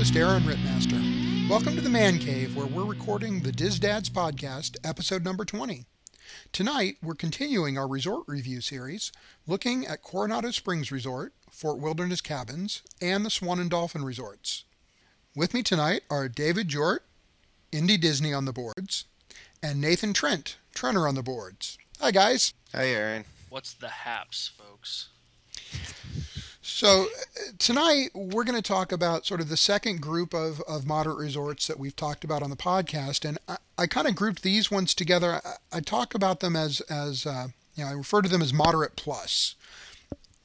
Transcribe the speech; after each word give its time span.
host, 0.00 0.16
Aaron 0.16 0.42
Rittmaster. 0.44 1.50
Welcome 1.50 1.74
to 1.74 1.82
the 1.82 1.90
Man 1.90 2.18
Cave, 2.18 2.56
where 2.56 2.64
we're 2.64 2.86
recording 2.86 3.40
the 3.40 3.52
Diz 3.52 3.78
Dads 3.78 4.08
podcast, 4.08 4.78
episode 4.82 5.22
number 5.22 5.44
20. 5.44 5.84
Tonight, 6.52 6.96
we're 7.02 7.12
continuing 7.12 7.76
our 7.76 7.86
resort 7.86 8.24
review 8.26 8.62
series, 8.62 9.12
looking 9.46 9.86
at 9.86 10.00
Coronado 10.00 10.52
Springs 10.52 10.90
Resort, 10.90 11.34
Fort 11.50 11.80
Wilderness 11.80 12.22
Cabins, 12.22 12.80
and 13.02 13.26
the 13.26 13.30
Swan 13.30 13.58
and 13.58 13.68
Dolphin 13.68 14.02
Resorts. 14.02 14.64
With 15.36 15.52
me 15.52 15.62
tonight 15.62 16.00
are 16.08 16.30
David 16.30 16.68
Jort, 16.68 17.00
Indy 17.70 17.98
Disney 17.98 18.32
on 18.32 18.46
the 18.46 18.54
boards, 18.54 19.04
and 19.62 19.82
Nathan 19.82 20.14
Trent, 20.14 20.56
Trenner 20.74 21.06
on 21.06 21.14
the 21.14 21.22
boards. 21.22 21.76
Hi, 22.00 22.10
guys. 22.10 22.54
Hey, 22.72 22.94
Aaron. 22.94 23.26
What's 23.50 23.74
the 23.74 23.88
haps, 23.88 24.50
folks? 24.56 25.08
So 26.62 27.04
uh, 27.04 27.52
tonight 27.58 28.10
we're 28.14 28.44
going 28.44 28.60
to 28.60 28.62
talk 28.62 28.92
about 28.92 29.24
sort 29.24 29.40
of 29.40 29.48
the 29.48 29.56
second 29.56 30.02
group 30.02 30.34
of, 30.34 30.60
of 30.68 30.86
moderate 30.86 31.16
resorts 31.16 31.66
that 31.66 31.78
we've 31.78 31.96
talked 31.96 32.22
about 32.22 32.42
on 32.42 32.50
the 32.50 32.56
podcast, 32.56 33.26
and 33.26 33.38
I, 33.48 33.56
I 33.78 33.86
kind 33.86 34.06
of 34.06 34.14
grouped 34.14 34.42
these 34.42 34.70
ones 34.70 34.94
together. 34.94 35.40
I, 35.42 35.78
I 35.78 35.80
talk 35.80 36.14
about 36.14 36.40
them 36.40 36.56
as 36.56 36.80
as 36.82 37.24
uh, 37.24 37.48
you 37.74 37.84
know 37.84 37.90
I 37.90 37.94
refer 37.94 38.20
to 38.20 38.28
them 38.28 38.42
as 38.42 38.52
moderate 38.52 38.94
plus. 38.94 39.54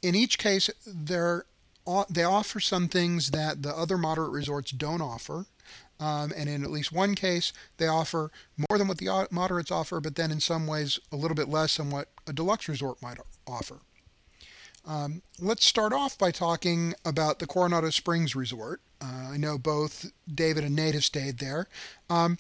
In 0.02 0.16
each 0.16 0.38
case, 0.38 0.70
they're 0.88 1.46
they 2.10 2.24
offer 2.24 2.60
some 2.62 2.88
things 2.88 3.32
that 3.32 3.62
the 3.62 3.76
other 3.76 3.98
moderate 3.98 4.32
resorts 4.32 4.72
don't 4.72 5.02
offer. 5.02 5.46
Um, 5.98 6.34
and 6.36 6.50
in 6.50 6.64
at 6.64 6.72
least 6.72 6.92
one 6.92 7.16
case, 7.16 7.54
they 7.78 7.88
offer 7.88 8.30
more 8.58 8.78
than 8.78 8.88
what 8.88 8.98
the 8.98 9.28
moderates 9.32 9.72
offer, 9.72 10.02
but 10.02 10.16
then 10.16 10.30
in 10.30 10.42
some 10.42 10.68
ways 10.68 11.00
a 11.12 11.16
little 11.16 11.36
bit 11.36 11.48
less 11.48 11.78
than 11.78 11.90
what 11.90 12.10
a 12.28 12.34
deluxe 12.34 12.68
resort 12.68 13.02
might 13.02 13.18
offer. 13.48 13.80
Um, 14.86 15.22
let's 15.40 15.66
start 15.66 15.94
off 15.94 16.18
by 16.18 16.32
talking 16.32 16.94
about 17.04 17.40
the 17.40 17.48
Coronado 17.48 17.90
Springs 17.90 18.36
Resort. 18.36 18.82
Uh, 19.02 19.30
I 19.32 19.38
know 19.38 19.58
both 19.58 20.12
David 20.32 20.64
and 20.64 20.76
Nate 20.76 20.94
have 20.94 21.04
stayed 21.04 21.40
there. 21.40 21.68
Um, 22.10 22.38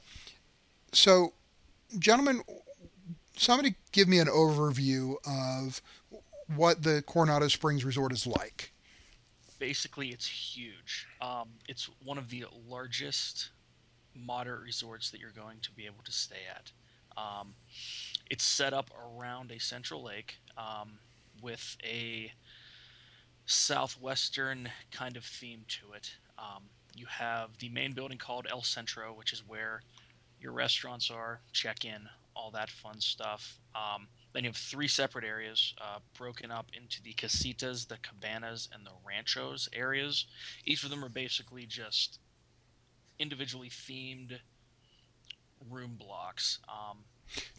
so, 0.91 1.33
gentlemen, 1.97 2.41
somebody 3.35 3.75
give 3.91 4.07
me 4.07 4.19
an 4.19 4.27
overview 4.27 5.15
of 5.25 5.81
what 6.55 6.83
the 6.83 7.03
Coronado 7.05 7.47
Springs 7.47 7.83
Resort 7.83 8.11
is 8.11 8.27
like. 8.27 8.71
Basically, 9.57 10.09
it's 10.09 10.27
huge. 10.27 11.07
Um, 11.21 11.49
it's 11.67 11.89
one 12.03 12.17
of 12.17 12.29
the 12.29 12.45
largest 12.67 13.49
moderate 14.13 14.61
resorts 14.61 15.09
that 15.09 15.19
you're 15.19 15.31
going 15.31 15.57
to 15.61 15.71
be 15.71 15.85
able 15.85 16.03
to 16.03 16.11
stay 16.11 16.43
at. 16.53 16.71
Um, 17.17 17.55
it's 18.29 18.43
set 18.43 18.73
up 18.73 18.91
around 19.17 19.51
a 19.51 19.59
central 19.59 20.03
lake. 20.03 20.35
Um, 20.57 20.99
with 21.41 21.77
a 21.83 22.31
southwestern 23.45 24.69
kind 24.91 25.17
of 25.17 25.23
theme 25.23 25.63
to 25.67 25.93
it. 25.93 26.11
Um, 26.37 26.63
you 26.95 27.05
have 27.07 27.57
the 27.59 27.69
main 27.69 27.93
building 27.93 28.17
called 28.17 28.47
El 28.49 28.63
Centro, 28.63 29.13
which 29.13 29.33
is 29.33 29.43
where 29.47 29.81
your 30.39 30.51
restaurants 30.51 31.11
are, 31.11 31.41
check 31.53 31.85
in, 31.85 32.07
all 32.35 32.51
that 32.51 32.69
fun 32.69 32.99
stuff. 32.99 33.59
Um, 33.73 34.07
then 34.33 34.43
you 34.43 34.49
have 34.49 34.57
three 34.57 34.87
separate 34.87 35.23
areas 35.23 35.73
uh, 35.79 35.99
broken 36.17 36.51
up 36.51 36.67
into 36.75 37.01
the 37.01 37.13
casitas, 37.13 37.87
the 37.87 37.97
cabanas, 38.01 38.67
and 38.73 38.85
the 38.85 38.91
ranchos 39.07 39.69
areas. 39.73 40.25
Each 40.65 40.83
of 40.83 40.89
them 40.89 41.03
are 41.03 41.09
basically 41.09 41.65
just 41.65 42.19
individually 43.17 43.69
themed 43.69 44.37
room 45.69 45.95
blocks. 45.97 46.59
Um, 46.67 46.97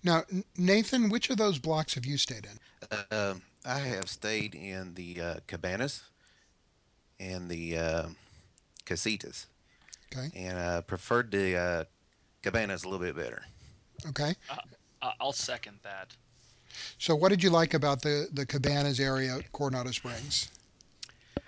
now, 0.04 0.24
Nathan, 0.56 1.08
which 1.08 1.30
of 1.30 1.38
those 1.38 1.58
blocks 1.58 1.94
have 1.94 2.04
you 2.06 2.18
stayed 2.18 2.46
in? 2.46 2.98
Uh, 3.10 3.34
I 3.66 3.80
have 3.80 4.08
stayed 4.08 4.54
in 4.54 4.94
the 4.94 5.20
uh, 5.20 5.34
cabanas 5.46 6.04
and 7.18 7.48
the 7.48 7.76
uh, 7.76 8.06
casitas. 8.84 9.46
Okay. 10.14 10.30
And 10.36 10.58
I 10.58 10.80
preferred 10.82 11.30
the 11.32 11.56
uh, 11.56 11.84
cabanas 12.42 12.84
a 12.84 12.88
little 12.88 13.04
bit 13.04 13.16
better. 13.16 13.42
Okay. 14.08 14.34
Uh, 14.48 15.10
I'll 15.20 15.32
second 15.32 15.78
that. 15.82 16.14
So, 16.98 17.16
what 17.16 17.30
did 17.30 17.42
you 17.42 17.50
like 17.50 17.74
about 17.74 18.02
the 18.02 18.28
the 18.32 18.46
cabanas 18.46 19.00
area 19.00 19.36
at 19.36 19.50
Coronado 19.52 19.90
Springs? 19.90 20.50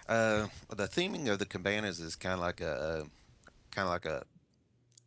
Uh, 0.08 0.48
the 0.74 0.88
theming 0.88 1.28
of 1.28 1.38
the 1.38 1.46
cabanas 1.46 2.00
is 2.00 2.16
kind 2.16 2.34
of 2.34 2.40
like 2.40 2.60
a 2.60 3.04
kind 3.70 3.86
of 3.86 3.90
like 3.90 4.06
a, 4.06 4.24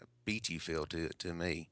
a 0.01 0.05
beachy 0.25 0.59
feel 0.59 0.85
to 0.85 1.05
it 1.05 1.19
to 1.19 1.33
me 1.33 1.69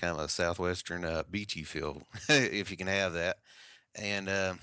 kind 0.00 0.16
of 0.16 0.24
a 0.24 0.28
southwestern 0.28 1.04
uh, 1.04 1.22
beachy 1.30 1.62
feel, 1.62 2.02
if 2.28 2.70
you 2.70 2.76
can 2.76 2.86
have 2.86 3.12
that. 3.12 3.36
And 3.94 4.28
uh, 4.28 4.54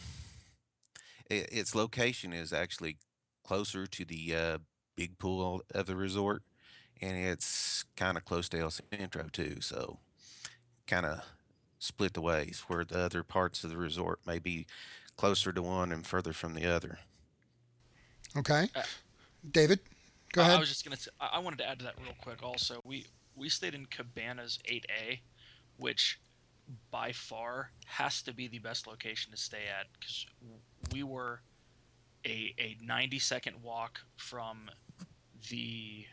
it, 1.29 1.49
its 1.51 1.75
location 1.75 2.33
is 2.33 2.53
actually 2.53 2.97
closer 3.43 3.87
to 3.87 4.05
the 4.05 4.35
uh, 4.35 4.57
big 4.95 5.17
pool 5.17 5.61
of 5.73 5.85
the 5.85 5.95
resort, 5.95 6.43
and 7.01 7.17
it's 7.17 7.85
kind 7.95 8.17
of 8.17 8.25
close 8.25 8.49
to 8.49 8.59
El 8.59 8.71
Centro 8.71 9.25
too. 9.31 9.57
So, 9.61 9.99
kind 10.85 11.05
of 11.05 11.21
split 11.79 12.13
the 12.13 12.21
ways 12.21 12.63
where 12.67 12.83
the 12.83 12.99
other 12.99 13.23
parts 13.23 13.63
of 13.63 13.69
the 13.69 13.77
resort 13.77 14.19
may 14.25 14.39
be 14.39 14.65
closer 15.15 15.51
to 15.51 15.61
one 15.61 15.91
and 15.91 16.05
further 16.05 16.33
from 16.33 16.53
the 16.53 16.65
other. 16.65 16.99
Okay, 18.35 18.69
uh, 18.75 18.83
David, 19.49 19.79
go 20.33 20.41
ahead. 20.41 20.55
I 20.55 20.59
was 20.59 20.69
just 20.69 20.83
gonna. 20.83 20.97
Say, 20.97 21.11
I 21.19 21.39
wanted 21.39 21.59
to 21.59 21.69
add 21.69 21.79
to 21.79 21.85
that 21.85 21.95
real 22.01 22.15
quick. 22.21 22.43
Also, 22.43 22.81
we 22.83 23.05
we 23.35 23.49
stayed 23.49 23.73
in 23.73 23.85
Cabanas 23.85 24.59
8A, 24.69 25.19
which 25.77 26.19
by 26.91 27.11
far 27.11 27.71
has 27.85 28.21
to 28.23 28.33
be 28.33 28.47
the 28.47 28.59
best 28.59 28.87
location 28.87 29.31
to 29.31 29.37
stay 29.37 29.63
at 29.79 29.87
because 29.93 30.25
we 30.91 31.03
were 31.03 31.41
a, 32.25 32.53
a 32.59 32.77
90 32.83 33.19
second 33.19 33.55
walk 33.63 34.01
from 34.17 34.69
the 35.49 36.05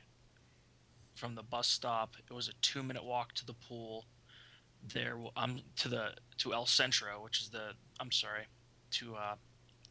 from 1.14 1.34
the 1.34 1.42
bus 1.42 1.68
stop. 1.68 2.16
It 2.28 2.32
was 2.32 2.48
a 2.48 2.52
two 2.60 2.82
minute 2.82 3.04
walk 3.04 3.32
to 3.34 3.46
the 3.46 3.54
pool. 3.54 4.06
There, 4.92 5.16
I'm 5.36 5.50
um, 5.50 5.60
to 5.76 5.88
the 5.88 6.08
to 6.38 6.52
El 6.52 6.66
Centro, 6.66 7.22
which 7.22 7.40
is 7.40 7.48
the 7.48 7.72
I'm 8.00 8.12
sorry, 8.12 8.44
to 8.92 9.14
uh, 9.16 9.34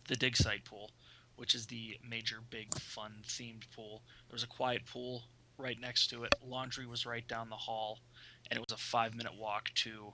the 0.08 0.16
dig 0.16 0.38
site 0.38 0.66
pool, 0.66 0.92
which 1.36 1.56
is 1.56 1.66
the 1.66 1.98
major 2.08 2.38
big 2.50 2.78
fun 2.80 3.24
themed 3.28 3.64
pool. 3.76 4.04
There 4.28 4.36
was 4.36 4.44
a 4.44 4.48
quiet 4.48 4.86
pool 4.86 5.24
right 5.58 5.80
next 5.80 6.08
to 6.10 6.24
it. 6.24 6.36
Laundry 6.46 6.86
was 6.86 7.06
right 7.06 7.28
down 7.28 7.50
the 7.50 7.56
hall, 7.56 8.00
and 8.50 8.58
it 8.58 8.60
was 8.60 8.74
a 8.74 8.82
five 8.82 9.16
minute 9.16 9.34
walk 9.36 9.72
to 9.76 10.14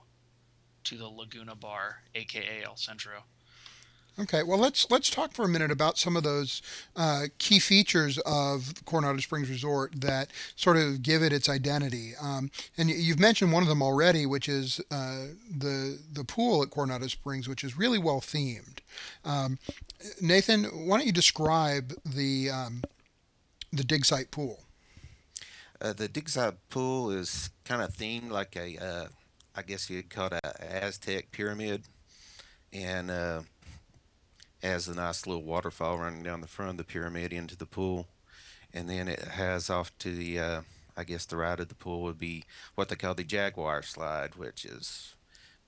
to 0.84 0.96
the 0.96 1.08
Laguna 1.08 1.54
Bar, 1.54 2.02
aka 2.14 2.62
El 2.64 2.76
Centro. 2.76 3.24
Okay, 4.18 4.42
well 4.42 4.58
let's 4.58 4.90
let's 4.90 5.08
talk 5.08 5.32
for 5.32 5.44
a 5.44 5.48
minute 5.48 5.70
about 5.70 5.96
some 5.96 6.16
of 6.16 6.22
those 6.22 6.60
uh, 6.96 7.26
key 7.38 7.58
features 7.58 8.18
of 8.26 8.74
Coronado 8.84 9.18
Springs 9.18 9.48
Resort 9.48 9.98
that 10.00 10.30
sort 10.56 10.76
of 10.76 11.02
give 11.02 11.22
it 11.22 11.32
its 11.32 11.48
identity. 11.48 12.12
Um, 12.20 12.50
and 12.76 12.90
you've 12.90 13.20
mentioned 13.20 13.52
one 13.52 13.62
of 13.62 13.68
them 13.68 13.82
already, 13.82 14.26
which 14.26 14.48
is 14.48 14.80
uh, 14.90 15.28
the 15.50 15.98
the 16.12 16.24
pool 16.24 16.62
at 16.62 16.70
Coronado 16.70 17.06
Springs, 17.06 17.48
which 17.48 17.64
is 17.64 17.78
really 17.78 17.98
well 17.98 18.20
themed. 18.20 18.78
Um, 19.24 19.58
Nathan, 20.20 20.64
why 20.64 20.98
don't 20.98 21.06
you 21.06 21.12
describe 21.12 21.94
the 22.04 22.50
um, 22.50 22.82
the 23.72 23.84
dig 23.84 24.04
site 24.04 24.30
pool? 24.30 24.64
Uh, 25.80 25.94
the 25.94 26.08
dig 26.08 26.28
site 26.28 26.54
pool 26.68 27.10
is 27.10 27.50
kind 27.64 27.80
of 27.80 27.94
themed 27.94 28.30
like 28.30 28.54
a, 28.54 28.76
uh, 28.76 29.06
I 29.54 29.62
guess 29.62 29.90
you'd 29.90 30.10
call 30.10 30.28
it 30.28 30.40
a 30.44 30.84
Aztec 30.84 31.32
pyramid, 31.32 31.82
and 32.72 33.10
uh, 33.10 33.40
has 34.62 34.88
a 34.88 34.94
nice 34.94 35.26
little 35.26 35.42
waterfall 35.42 35.98
running 35.98 36.22
down 36.22 36.40
the 36.40 36.46
front 36.46 36.72
of 36.72 36.76
the 36.76 36.84
pyramid 36.84 37.32
into 37.32 37.56
the 37.56 37.66
pool, 37.66 38.06
and 38.72 38.88
then 38.88 39.08
it 39.08 39.20
has 39.20 39.68
off 39.68 39.96
to 39.98 40.14
the, 40.14 40.38
uh, 40.38 40.60
I 40.96 41.04
guess 41.04 41.26
the 41.26 41.36
right 41.36 41.58
of 41.58 41.68
the 41.68 41.74
pool 41.74 42.02
would 42.02 42.18
be 42.18 42.44
what 42.74 42.88
they 42.88 42.96
call 42.96 43.14
the 43.14 43.24
Jaguar 43.24 43.82
slide, 43.82 44.36
which 44.36 44.62
has 44.62 45.14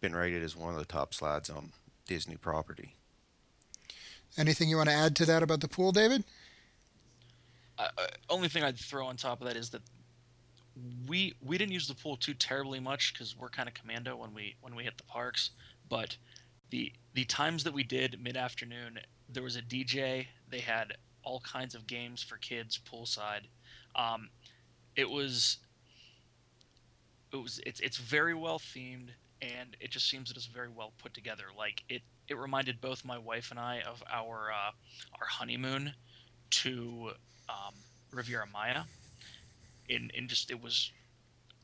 been 0.01 0.15
rated 0.15 0.43
as 0.43 0.57
one 0.57 0.75
of 0.75 0.79
the 0.79 0.87
top 0.87 1.15
slides 1.15 1.51
on 1.51 1.73
Disney 2.07 2.37
property. 2.37 2.95
Anything 4.37 4.69
you 4.69 4.77
want 4.77 4.89
to 4.89 4.95
add 4.95 5.17
to 5.17 5.27
that 5.27 5.43
about 5.43 5.61
the 5.61 5.69
pool, 5.69 5.93
David? 5.93 6.25
Uh, 7.79 7.89
uh 7.99 8.07
only 8.31 8.49
thing 8.49 8.63
I'd 8.63 8.79
throw 8.79 9.07
on 9.07 9.17
top 9.17 9.41
of 9.41 9.47
that 9.49 9.57
is 9.57 9.71
that 9.71 9.83
we 11.09 11.35
we 11.41 11.59
didn't 11.59 11.73
use 11.73 11.89
the 11.89 11.95
pool 11.95 12.17
too 12.17 12.35
terribly 12.35 12.81
much 12.81 13.13
because 13.13 13.37
we're 13.37 13.51
kind 13.51 13.69
of 13.69 13.75
commando 13.75 14.17
when 14.17 14.35
we 14.35 14.57
when 14.61 14.75
we 14.75 14.85
hit 14.85 14.97
the 14.97 15.05
parks. 15.05 15.51
But 15.89 16.17
the 16.71 16.93
the 17.15 17.25
times 17.25 17.65
that 17.65 17.75
we 17.75 17.85
did 17.85 18.23
mid 18.23 18.37
afternoon, 18.37 18.99
there 19.29 19.43
was 19.43 19.57
a 19.57 19.63
DJ. 19.63 20.27
They 20.49 20.61
had 20.61 20.95
all 21.23 21.41
kinds 21.41 21.75
of 21.75 21.87
games 21.87 22.23
for 22.23 22.37
kids 22.39 22.79
poolside. 22.91 23.43
Um, 23.95 24.31
it 24.97 25.09
was 25.09 25.59
it 27.33 27.37
was 27.37 27.61
it's 27.67 27.81
it's 27.81 27.99
very 27.99 28.35
well 28.35 28.59
themed 28.59 29.11
and 29.41 29.77
it 29.81 29.91
just 29.91 30.09
seems 30.09 30.29
that 30.29 30.37
it's 30.37 30.47
very 30.47 30.69
well 30.69 30.93
put 30.99 31.13
together. 31.15 31.45
Like 31.57 31.83
it 31.89 32.03
it 32.29 32.39
reminded 32.39 32.81
both 32.81 33.05
my 33.05 33.19
wife 33.19 33.51
and 33.51 33.61
I 33.61 33.81
of 33.81 34.03
our 34.11 34.51
uh, 34.53 34.71
our 35.21 35.27
honeymoon 35.27 35.93
to 36.51 37.11
um, 37.49 37.75
Riviera 38.13 38.47
Maya 38.53 38.83
in 39.89 40.11
in 40.15 40.29
just 40.29 40.51
it 40.51 40.63
was 40.63 40.91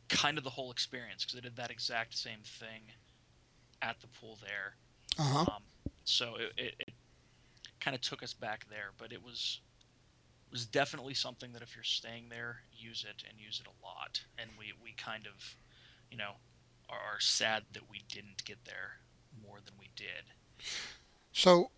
kind 0.08 0.38
of 0.38 0.44
the 0.44 0.50
whole 0.50 0.70
experience 0.70 1.24
because 1.24 1.38
I 1.38 1.42
did 1.42 1.56
that 1.56 1.70
exact 1.70 2.16
same 2.16 2.40
thing 2.42 2.82
at 3.82 4.00
the 4.00 4.06
pool 4.06 4.38
there. 4.42 4.74
Uh-huh. 5.18 5.40
Um, 5.40 5.62
so 6.04 6.34
it, 6.36 6.52
it, 6.56 6.74
it 6.78 6.92
kind 7.80 7.94
of 7.94 8.00
took 8.00 8.22
us 8.22 8.32
back 8.32 8.66
there, 8.70 8.92
but 8.98 9.12
it 9.12 9.22
was 9.22 9.60
was 10.50 10.64
definitely 10.64 11.12
something 11.12 11.52
that 11.52 11.62
if 11.62 11.74
you're 11.74 11.84
staying 11.84 12.24
there, 12.30 12.56
use 12.72 13.04
it 13.08 13.22
and 13.28 13.38
use 13.38 13.60
it 13.62 13.68
a 13.68 13.84
lot. 13.86 14.20
And 14.38 14.50
we 14.58 14.72
we 14.82 14.94
kind 14.96 15.26
of, 15.26 15.56
you 16.10 16.16
know, 16.16 16.32
are, 16.88 17.14
are 17.14 17.20
sad 17.20 17.64
that 17.72 17.82
we 17.90 18.02
didn't 18.08 18.44
get 18.44 18.58
there 18.64 19.00
more 19.46 19.58
than 19.64 19.74
we 19.78 19.90
did. 19.96 20.66
So 21.32 21.70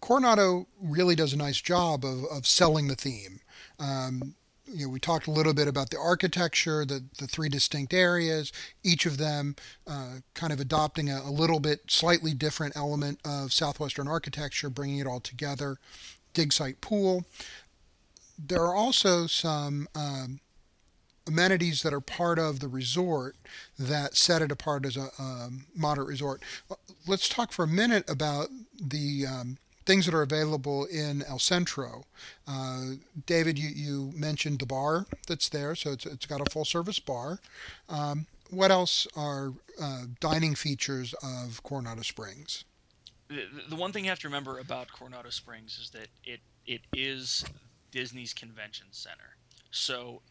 Coronado 0.00 0.68
really 0.80 1.14
does 1.14 1.32
a 1.32 1.36
nice 1.36 1.60
job 1.60 2.04
of, 2.04 2.24
of 2.24 2.46
selling 2.46 2.88
the 2.88 2.94
theme. 2.94 3.40
Um, 3.78 4.34
you 4.72 4.86
know, 4.86 4.92
we 4.92 4.98
talked 5.00 5.26
a 5.26 5.30
little 5.30 5.54
bit 5.54 5.68
about 5.68 5.90
the 5.90 5.98
architecture, 5.98 6.84
the, 6.84 7.04
the 7.18 7.26
three 7.26 7.48
distinct 7.48 7.92
areas, 7.92 8.52
each 8.82 9.06
of 9.06 9.18
them 9.18 9.56
uh, 9.86 10.16
kind 10.34 10.52
of 10.52 10.60
adopting 10.60 11.10
a, 11.10 11.20
a, 11.20 11.30
little 11.30 11.60
bit 11.60 11.82
slightly 11.88 12.32
different 12.32 12.76
element 12.76 13.20
of 13.24 13.52
Southwestern 13.52 14.08
architecture, 14.08 14.70
bringing 14.70 14.98
it 14.98 15.06
all 15.06 15.20
together. 15.20 15.78
Dig 16.34 16.52
site 16.52 16.80
pool. 16.80 17.24
There 18.38 18.62
are 18.62 18.74
also 18.74 19.26
some 19.26 19.86
um, 19.94 20.40
amenities 21.26 21.82
that 21.82 21.92
are 21.92 22.00
part 22.00 22.38
of 22.38 22.60
the 22.60 22.68
resort 22.68 23.36
that 23.78 24.16
set 24.16 24.42
it 24.42 24.50
apart 24.50 24.86
as 24.86 24.96
a 24.96 25.10
um, 25.18 25.66
moderate 25.76 26.08
resort. 26.08 26.42
Let's 27.06 27.28
talk 27.28 27.52
for 27.52 27.64
a 27.64 27.68
minute 27.68 28.08
about 28.08 28.48
the 28.80 29.26
um, 29.26 29.58
things 29.84 30.06
that 30.06 30.14
are 30.14 30.22
available 30.22 30.84
in 30.86 31.22
El 31.22 31.38
Centro. 31.38 32.04
Uh, 32.46 32.92
David, 33.26 33.58
you, 33.58 33.68
you 33.68 34.12
mentioned 34.14 34.58
the 34.58 34.66
bar 34.66 35.06
that's 35.26 35.48
there, 35.48 35.74
so 35.74 35.92
it's, 35.92 36.06
it's 36.06 36.26
got 36.26 36.40
a 36.40 36.50
full 36.50 36.64
service 36.64 37.00
bar. 37.00 37.40
Um, 37.88 38.26
what 38.50 38.70
else 38.70 39.06
are 39.16 39.52
uh, 39.80 40.02
dining 40.20 40.54
features 40.54 41.14
of 41.22 41.62
Coronado 41.62 42.02
Springs? 42.02 42.64
The, 43.28 43.46
the 43.68 43.76
one 43.76 43.92
thing 43.92 44.04
you 44.04 44.10
have 44.10 44.18
to 44.20 44.28
remember 44.28 44.58
about 44.58 44.92
Coronado 44.92 45.30
Springs 45.30 45.78
is 45.82 45.90
that 45.90 46.08
it 46.24 46.40
it 46.66 46.82
is 46.94 47.44
Disney's 47.90 48.32
convention 48.34 48.86
center. 48.90 49.36
So 49.70 50.22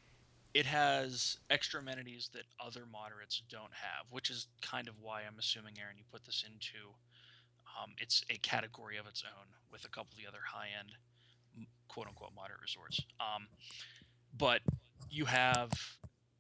it 0.54 0.66
has 0.66 1.38
extra 1.50 1.80
amenities 1.80 2.30
that 2.34 2.44
other 2.60 2.84
moderates 2.92 3.42
don't 3.50 3.74
have, 3.74 4.06
which 4.10 4.30
is 4.30 4.48
kind 4.62 4.88
of 4.88 4.96
why 5.02 5.22
I'm 5.22 5.40
assuming, 5.40 5.74
Aaron, 5.82 5.98
you 5.98 6.04
put 6.12 6.26
this 6.26 6.46
into 6.46 6.90
um, 7.82 7.92
it's 7.98 8.24
a 8.30 8.38
category 8.38 8.98
of 8.98 9.08
its 9.08 9.24
own 9.26 9.48
with 9.72 9.86
a 9.86 9.90
couple 9.90 10.12
of 10.12 10.18
the 10.18 10.28
other 10.28 10.44
high 10.46 10.68
end, 10.80 10.92
quote 11.88 12.08
unquote, 12.08 12.32
moderate 12.36 12.62
resorts. 12.62 13.00
Um, 13.20 13.48
but 14.38 14.62
you 15.10 15.26
have, 15.26 15.72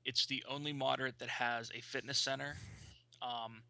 it's 0.06 0.26
the 0.26 0.44
only 0.50 0.74
moderate 0.74 1.20
that 1.20 1.30
has 1.30 1.72
a 1.76 1.82
fitness 1.82 2.18
center. 2.18 2.56
Um, 3.22 3.62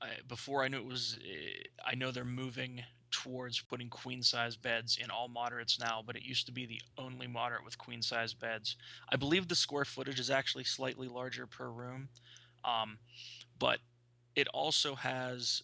I, 0.00 0.08
before 0.28 0.62
I 0.62 0.68
knew 0.68 0.78
it 0.78 0.84
was, 0.84 1.18
eh, 1.24 1.62
I 1.84 1.94
know 1.94 2.10
they're 2.10 2.24
moving 2.24 2.82
towards 3.10 3.60
putting 3.60 3.88
queen 3.88 4.22
size 4.22 4.56
beds 4.56 4.98
in 5.02 5.08
all 5.10 5.28
moderates 5.28 5.78
now, 5.78 6.02
but 6.04 6.16
it 6.16 6.22
used 6.22 6.46
to 6.46 6.52
be 6.52 6.66
the 6.66 6.80
only 6.98 7.28
moderate 7.28 7.64
with 7.64 7.78
queen 7.78 8.02
size 8.02 8.34
beds. 8.34 8.76
I 9.10 9.16
believe 9.16 9.46
the 9.46 9.54
square 9.54 9.84
footage 9.84 10.18
is 10.18 10.30
actually 10.30 10.64
slightly 10.64 11.06
larger 11.06 11.46
per 11.46 11.68
room, 11.68 12.08
um, 12.64 12.98
but 13.58 13.78
it 14.34 14.48
also 14.48 14.96
has 14.96 15.62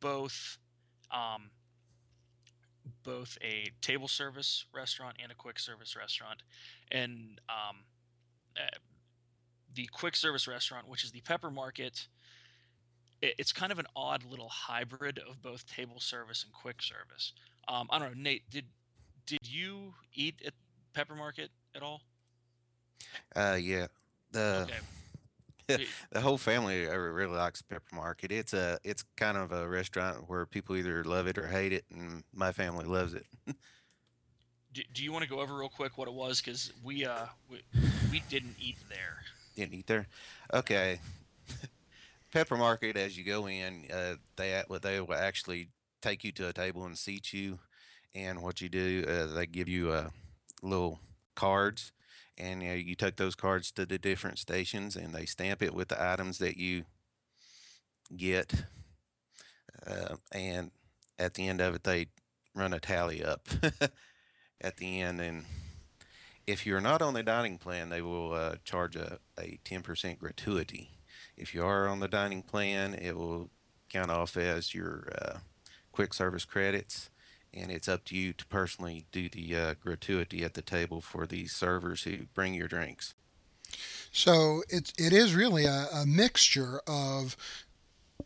both 0.00 0.58
um, 1.10 1.50
both 3.02 3.38
a 3.42 3.70
table 3.80 4.08
service 4.08 4.66
restaurant 4.74 5.16
and 5.22 5.32
a 5.32 5.34
quick 5.34 5.58
service 5.58 5.96
restaurant, 5.96 6.42
and 6.90 7.40
um, 7.48 7.76
uh, 8.56 8.76
the 9.74 9.86
quick 9.92 10.16
service 10.16 10.46
restaurant, 10.46 10.88
which 10.88 11.04
is 11.04 11.10
the 11.10 11.20
Pepper 11.22 11.50
Market. 11.50 12.06
It, 13.20 13.34
it's 13.38 13.52
kind 13.52 13.72
of 13.72 13.78
an 13.78 13.86
odd 13.96 14.24
little 14.24 14.48
hybrid 14.48 15.18
of 15.28 15.42
both 15.42 15.66
table 15.66 16.00
service 16.00 16.44
and 16.44 16.52
quick 16.52 16.82
service. 16.82 17.32
Um, 17.66 17.88
I 17.90 17.98
don't 17.98 18.14
know, 18.16 18.22
Nate. 18.22 18.48
Did 18.50 18.64
did 19.26 19.46
you 19.46 19.94
eat 20.14 20.40
at 20.46 20.54
Pepper 20.94 21.14
Market 21.14 21.50
at 21.74 21.82
all? 21.82 22.00
Uh, 23.36 23.58
yeah. 23.60 23.86
The 24.32 24.66
okay. 24.68 24.78
The 25.68 26.20
whole 26.20 26.38
family 26.38 26.86
really 26.86 27.36
likes 27.36 27.60
Pepper 27.62 27.94
Market. 27.94 28.32
It's 28.32 28.54
a 28.54 28.78
it's 28.84 29.04
kind 29.16 29.36
of 29.36 29.52
a 29.52 29.68
restaurant 29.68 30.28
where 30.28 30.46
people 30.46 30.76
either 30.76 31.04
love 31.04 31.26
it 31.26 31.36
or 31.36 31.46
hate 31.46 31.72
it, 31.72 31.84
and 31.92 32.24
my 32.34 32.52
family 32.52 32.86
loves 32.86 33.14
it. 33.14 33.26
do, 34.72 34.82
do 34.94 35.02
you 35.02 35.12
want 35.12 35.24
to 35.24 35.30
go 35.30 35.40
over 35.40 35.54
real 35.54 35.68
quick 35.68 35.98
what 35.98 36.08
it 36.08 36.14
was? 36.14 36.40
Because 36.40 36.72
we 36.82 37.04
uh 37.04 37.26
we, 37.50 37.62
we 38.10 38.22
didn't 38.30 38.56
eat 38.58 38.76
there. 38.88 39.18
Didn't 39.56 39.74
eat 39.74 39.86
there. 39.86 40.06
Okay. 40.54 41.00
Pepper 42.32 42.56
Market, 42.56 42.96
as 42.96 43.16
you 43.16 43.24
go 43.24 43.46
in, 43.46 43.86
uh, 43.92 44.14
they 44.36 44.62
they 44.82 45.00
will 45.00 45.14
actually 45.14 45.68
take 46.00 46.24
you 46.24 46.32
to 46.32 46.48
a 46.48 46.52
table 46.52 46.84
and 46.84 46.96
seat 46.96 47.32
you, 47.32 47.58
and 48.14 48.42
what 48.42 48.60
you 48.60 48.68
do, 48.68 49.04
uh, 49.08 49.34
they 49.34 49.46
give 49.46 49.68
you 49.68 49.90
uh, 49.90 50.10
little 50.62 51.00
cards 51.34 51.92
and 52.38 52.62
you, 52.62 52.68
know, 52.68 52.74
you 52.74 52.94
take 52.94 53.16
those 53.16 53.34
cards 53.34 53.70
to 53.72 53.84
the 53.84 53.98
different 53.98 54.38
stations 54.38 54.96
and 54.96 55.14
they 55.14 55.26
stamp 55.26 55.62
it 55.62 55.74
with 55.74 55.88
the 55.88 56.02
items 56.02 56.38
that 56.38 56.56
you 56.56 56.84
get 58.16 58.64
uh, 59.86 60.16
and 60.32 60.70
at 61.18 61.34
the 61.34 61.46
end 61.46 61.60
of 61.60 61.74
it 61.74 61.84
they 61.84 62.06
run 62.54 62.72
a 62.72 62.80
tally 62.80 63.22
up 63.22 63.48
at 64.60 64.76
the 64.78 65.00
end 65.00 65.20
and 65.20 65.44
if 66.46 66.64
you're 66.64 66.80
not 66.80 67.02
on 67.02 67.12
the 67.14 67.22
dining 67.22 67.58
plan 67.58 67.90
they 67.90 68.00
will 68.00 68.32
uh, 68.32 68.54
charge 68.64 68.96
a, 68.96 69.18
a 69.38 69.58
10% 69.64 70.18
gratuity. 70.18 70.90
If 71.36 71.54
you 71.54 71.62
are 71.62 71.86
on 71.86 72.00
the 72.00 72.08
dining 72.08 72.42
plan 72.42 72.94
it 72.94 73.16
will 73.16 73.50
count 73.90 74.10
off 74.10 74.36
as 74.36 74.74
your 74.74 75.08
uh, 75.20 75.38
quick 75.92 76.14
service 76.14 76.44
credits 76.44 77.10
and 77.58 77.70
it's 77.70 77.88
up 77.88 78.04
to 78.06 78.16
you 78.16 78.32
to 78.32 78.46
personally 78.46 79.04
do 79.12 79.28
the 79.28 79.56
uh, 79.56 79.74
gratuity 79.82 80.44
at 80.44 80.54
the 80.54 80.62
table 80.62 81.00
for 81.00 81.26
the 81.26 81.46
servers 81.46 82.04
who 82.04 82.26
bring 82.34 82.54
your 82.54 82.68
drinks. 82.68 83.14
So 84.12 84.62
it 84.68 84.92
it 84.98 85.12
is 85.12 85.34
really 85.34 85.64
a, 85.66 85.88
a 85.92 86.06
mixture 86.06 86.80
of, 86.86 87.36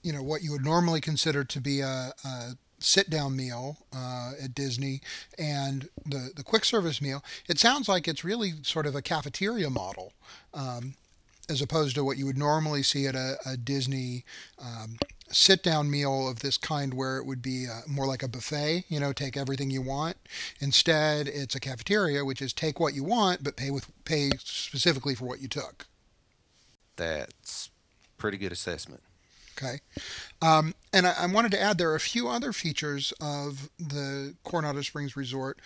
you 0.02 0.12
know, 0.12 0.22
what 0.22 0.42
you 0.42 0.52
would 0.52 0.64
normally 0.64 1.00
consider 1.00 1.44
to 1.44 1.60
be 1.60 1.80
a, 1.80 2.12
a 2.24 2.56
sit 2.78 3.10
down 3.10 3.36
meal 3.36 3.78
uh, 3.94 4.32
at 4.42 4.54
Disney 4.54 5.00
and 5.38 5.88
the 6.04 6.30
the 6.34 6.44
quick 6.44 6.64
service 6.64 7.02
meal. 7.02 7.24
It 7.48 7.58
sounds 7.58 7.88
like 7.88 8.06
it's 8.06 8.24
really 8.24 8.52
sort 8.62 8.86
of 8.86 8.94
a 8.94 9.02
cafeteria 9.02 9.70
model. 9.70 10.12
Um, 10.54 10.94
as 11.48 11.60
opposed 11.60 11.96
to 11.96 12.04
what 12.04 12.16
you 12.16 12.24
would 12.24 12.38
normally 12.38 12.84
see 12.84 13.06
at 13.06 13.16
a, 13.16 13.36
a 13.44 13.56
Disney 13.56 14.24
um, 14.58 14.96
sit 15.32 15.62
down 15.62 15.90
meal 15.90 16.28
of 16.28 16.40
this 16.40 16.56
kind 16.56 16.94
where 16.94 17.18
it 17.18 17.26
would 17.26 17.42
be 17.42 17.66
uh, 17.66 17.80
more 17.86 18.06
like 18.06 18.22
a 18.22 18.28
buffet, 18.28 18.84
you 18.88 19.00
know, 19.00 19.12
take 19.12 19.36
everything 19.36 19.70
you 19.70 19.82
want. 19.82 20.16
Instead, 20.60 21.28
it's 21.28 21.54
a 21.54 21.60
cafeteria, 21.60 22.24
which 22.24 22.42
is 22.42 22.52
take 22.52 22.78
what 22.78 22.94
you 22.94 23.04
want, 23.04 23.42
but 23.42 23.56
pay 23.56 23.70
with 23.70 23.86
pay 24.04 24.30
specifically 24.38 25.14
for 25.14 25.24
what 25.24 25.40
you 25.40 25.48
took. 25.48 25.86
That's 26.96 27.70
pretty 28.18 28.38
good 28.38 28.52
assessment. 28.52 29.02
Okay. 29.56 29.80
Um, 30.40 30.74
and 30.92 31.06
I, 31.06 31.14
I, 31.20 31.26
wanted 31.26 31.52
to 31.52 31.60
add 31.60 31.78
there 31.78 31.90
are 31.90 31.96
a 31.96 32.00
few 32.00 32.28
other 32.28 32.52
features 32.52 33.12
of 33.20 33.68
the 33.78 34.34
Coronado 34.44 34.80
Springs 34.80 35.16
Resort 35.16 35.60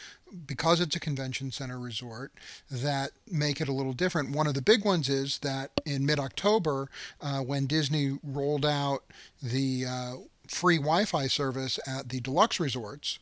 because 0.46 0.80
it's 0.80 0.96
a 0.96 1.00
convention 1.00 1.52
center 1.52 1.78
resort 1.78 2.32
that 2.70 3.12
make 3.30 3.60
it 3.60 3.68
a 3.68 3.72
little 3.72 3.92
different. 3.92 4.30
One 4.30 4.46
of 4.46 4.54
the 4.54 4.62
big 4.62 4.84
ones 4.84 5.08
is 5.08 5.38
that 5.38 5.70
in 5.84 6.04
mid 6.04 6.18
October, 6.18 6.88
uh, 7.20 7.40
when 7.40 7.66
Disney 7.66 8.18
rolled 8.22 8.66
out 8.66 9.04
the 9.42 9.86
uh, 9.86 10.12
free 10.48 10.78
Wi 10.78 11.04
Fi 11.04 11.26
service 11.28 11.78
at 11.86 12.08
the 12.08 12.20
deluxe 12.20 12.58
resorts, 12.58 13.18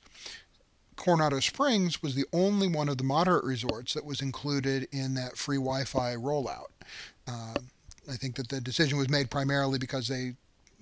Coronado 0.96 1.40
Springs 1.40 2.02
was 2.02 2.14
the 2.14 2.26
only 2.32 2.68
one 2.68 2.88
of 2.88 2.98
the 2.98 3.04
moderate 3.04 3.44
resorts 3.44 3.94
that 3.94 4.04
was 4.04 4.22
included 4.22 4.88
in 4.92 5.14
that 5.14 5.36
free 5.36 5.58
Wi 5.58 5.84
Fi 5.84 6.14
rollout. 6.14 6.70
Uh, 7.28 7.54
I 8.10 8.16
think 8.16 8.36
that 8.36 8.48
the 8.48 8.60
decision 8.60 8.98
was 8.98 9.08
made 9.08 9.30
primarily 9.30 9.78
because 9.78 10.08
they 10.08 10.34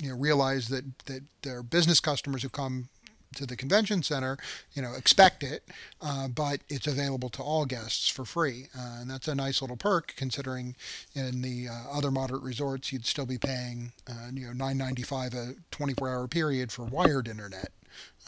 you 0.02 0.10
know 0.10 0.16
realize 0.16 0.68
that 0.68 0.84
that 1.06 1.22
their 1.42 1.62
business 1.62 2.00
customers 2.00 2.42
who 2.42 2.48
come 2.48 2.88
to 3.36 3.46
the 3.46 3.56
convention 3.56 4.02
center, 4.02 4.36
you 4.74 4.82
know, 4.82 4.92
expect 4.92 5.42
it, 5.42 5.62
uh, 6.02 6.28
but 6.28 6.60
it's 6.68 6.86
available 6.86 7.30
to 7.30 7.42
all 7.42 7.64
guests 7.64 8.08
for 8.08 8.26
free, 8.26 8.66
uh, 8.76 8.98
and 9.00 9.10
that's 9.10 9.28
a 9.28 9.34
nice 9.34 9.62
little 9.62 9.76
perk 9.76 10.12
considering 10.16 10.76
in 11.14 11.40
the 11.40 11.68
uh, 11.68 11.96
other 11.96 12.10
moderate 12.10 12.42
resorts 12.42 12.92
you'd 12.92 13.06
still 13.06 13.24
be 13.24 13.38
paying, 13.38 13.92
uh, 14.06 14.28
you 14.32 14.52
know, 14.52 14.64
9.95 14.64 15.34
a 15.34 15.54
24-hour 15.74 16.28
period 16.28 16.70
for 16.70 16.84
wired 16.84 17.26
internet, 17.26 17.70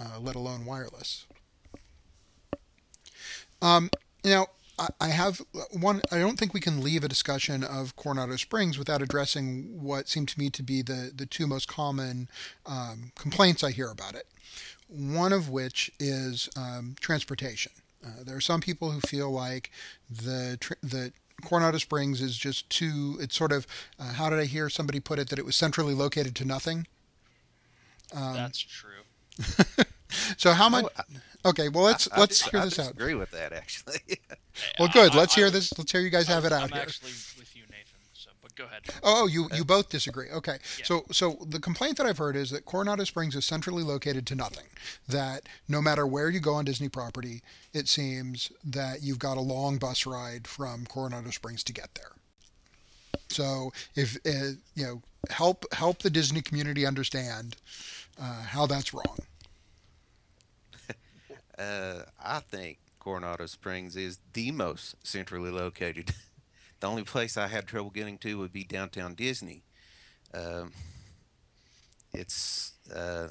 uh, 0.01 0.19
let 0.19 0.37
alone 0.37 0.65
wireless. 0.65 1.27
Um, 3.61 3.91
now, 4.25 4.47
I 5.01 5.09
have 5.09 5.41
one. 5.71 6.03
I 6.11 6.19
don't 6.19 6.39
think 6.39 6.53
we 6.53 6.61
can 6.61 6.83
leave 6.83 7.05
a 7.05 7.09
discussion 7.09 7.63
of 7.63 7.95
Coronado 7.97 8.37
Springs 8.37 8.79
without 8.79 9.03
addressing 9.03 9.83
what 9.83 10.09
seem 10.09 10.27
to 10.27 10.39
me 10.39 10.51
to 10.51 10.63
be 10.63 10.83
the, 10.83 11.13
the 11.15 11.27
two 11.27 11.47
most 11.47 11.69
common 11.69 12.29
um, 12.67 13.13
complaints 13.17 13.63
I 13.63 13.71
hear 13.71 13.89
about 13.89 14.15
it. 14.15 14.27
One 14.89 15.33
of 15.33 15.49
which 15.49 15.93
is 16.01 16.49
um, 16.57 16.97
transportation. 17.01 17.73
Uh, 18.05 18.25
there 18.25 18.37
are 18.37 18.41
some 18.41 18.61
people 18.61 18.91
who 18.91 19.01
feel 19.01 19.31
like 19.31 19.71
the 20.11 20.59
the 20.83 21.13
Coronado 21.45 21.79
Springs 21.79 22.21
is 22.21 22.37
just 22.37 22.69
too. 22.69 23.17
It's 23.21 23.37
sort 23.37 23.53
of 23.53 23.67
uh, 23.99 24.13
how 24.15 24.29
did 24.29 24.39
I 24.41 24.45
hear 24.45 24.69
somebody 24.69 25.01
put 25.01 25.19
it 25.19 25.29
that 25.31 25.39
it 25.39 25.45
was 25.45 25.57
centrally 25.57 25.95
located 25.95 26.35
to 26.37 26.45
nothing. 26.45 26.87
Um, 28.15 28.35
That's 28.35 28.59
true. 28.59 28.91
so 30.37 30.53
how 30.53 30.69
much? 30.69 30.87
Okay, 31.45 31.69
well 31.69 31.85
let's 31.85 32.09
I, 32.13 32.21
let's 32.21 32.47
I, 32.47 32.51
hear 32.51 32.61
I 32.61 32.65
this 32.65 32.79
out. 32.79 32.91
Agree 32.91 33.15
with 33.15 33.31
that 33.31 33.53
actually. 33.53 34.01
Well, 34.79 34.89
good. 34.89 35.13
I- 35.13 35.17
Let's 35.19 35.35
I- 35.35 35.41
hear 35.41 35.47
I- 35.49 35.51
this. 35.51 35.77
Let's 35.79 35.91
hear 35.93 36.01
you 36.01 36.11
guys 36.11 36.27
have 36.29 36.45
it 36.45 36.53
out 36.53 36.63
I'm 36.65 36.69
here. 36.71 36.83
actually 36.83 37.11
with 37.39 37.55
you, 37.57 37.63
Nathan. 37.71 37.99
So, 38.13 38.31
but 38.43 38.55
go 38.55 38.65
ahead. 38.65 38.83
Oh, 39.03 39.27
you 39.27 39.49
you 39.55 39.65
both 39.65 39.89
disagree. 39.89 40.31
Okay. 40.31 40.59
Yeah. 40.79 40.85
So 40.85 41.05
so 41.13 41.39
the 41.47 41.59
complaint 41.61 41.97
that 41.99 42.07
I've 42.07 42.19
heard 42.19 42.37
is 42.37 42.51
that 42.51 42.65
Coronado 42.65 43.05
Springs 43.05 43.35
is 43.35 43.45
centrally 43.45 43.83
located 43.83 44.27
to 44.29 44.35
nothing. 44.35 44.67
That 45.09 45.49
no 45.69 45.83
matter 45.83 46.07
where 46.07 46.29
you 46.31 46.41
go 46.41 46.55
on 46.55 46.65
Disney 46.65 46.89
property, 46.89 47.43
it 47.73 47.89
seems 47.89 48.51
that 48.65 49.03
you've 49.03 49.19
got 49.19 49.37
a 49.37 49.41
long 49.41 49.79
bus 49.79 50.07
ride 50.07 50.47
from 50.47 50.87
Coronado 50.87 51.31
Springs 51.31 51.63
to 51.65 51.73
get 51.73 51.95
there. 51.95 52.13
So 53.29 53.73
if 53.97 54.17
uh, 54.27 54.57
you 54.75 54.85
know, 54.87 55.03
help 55.31 55.65
help 55.75 55.99
the 56.03 56.11
Disney 56.11 56.43
community 56.43 56.87
understand 56.87 57.57
uh, 58.21 58.43
how 58.45 58.67
that's 58.67 58.95
wrong. 58.95 59.19
Uh, 61.57 62.03
I 62.21 62.41
think 62.41 62.79
Coronado 63.05 63.45
Springs 63.45 63.97
is 63.97 64.19
the 64.33 64.51
most 64.51 64.95
centrally 65.07 65.51
located. 65.51 66.15
the 66.81 66.89
only 66.89 67.05
place 67.05 67.37
I 67.37 67.49
had 67.49 67.67
trouble 67.67 67.91
getting 67.91 68.17
to 68.19 68.39
would 68.39 68.53
be 68.53 68.65
downtown 68.65 69.15
Disney. 69.15 69.63
Um, 70.33 70.73
it's 72.15 72.73
uh, 72.95 73.29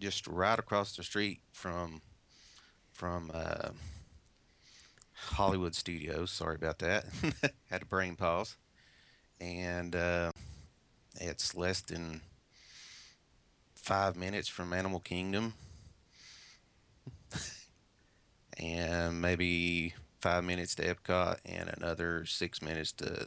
just 0.00 0.26
right 0.26 0.58
across 0.58 0.96
the 0.96 1.04
street 1.04 1.38
from 1.52 2.02
from 2.92 3.30
uh, 3.32 3.68
Hollywood 5.12 5.76
Studios. 5.76 6.32
Sorry 6.32 6.56
about 6.56 6.80
that. 6.80 7.04
had 7.70 7.82
a 7.82 7.86
brain 7.86 8.16
pause, 8.16 8.56
and 9.40 9.94
uh, 9.94 10.32
it's 11.20 11.54
less 11.54 11.80
than 11.82 12.20
five 13.76 14.16
minutes 14.16 14.48
from 14.48 14.72
Animal 14.72 14.98
Kingdom 14.98 15.54
and 18.58 19.20
maybe 19.20 19.94
five 20.20 20.44
minutes 20.44 20.74
to 20.76 20.94
Epcot 20.94 21.38
and 21.44 21.70
another 21.76 22.24
six 22.26 22.62
minutes 22.62 22.92
to. 22.92 23.26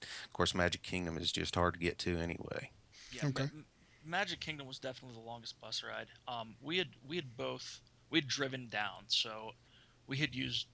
Of 0.00 0.32
course, 0.32 0.54
Magic 0.54 0.82
Kingdom 0.82 1.18
is 1.18 1.32
just 1.32 1.54
hard 1.56 1.74
to 1.74 1.80
get 1.80 1.98
to 2.00 2.18
anyway. 2.18 2.70
Yeah, 3.10 3.26
Okay. 3.26 3.44
M- 3.44 3.64
Magic 4.04 4.40
Kingdom 4.40 4.66
was 4.66 4.78
definitely 4.78 5.14
the 5.20 5.26
longest 5.26 5.60
bus 5.60 5.82
ride. 5.82 6.06
Um, 6.28 6.54
we 6.62 6.78
had 6.78 6.88
we 7.06 7.16
had 7.16 7.36
both 7.36 7.80
we 8.10 8.18
had 8.20 8.28
driven 8.28 8.68
down, 8.68 9.04
so 9.08 9.50
we 10.06 10.16
had 10.16 10.34
used 10.34 10.66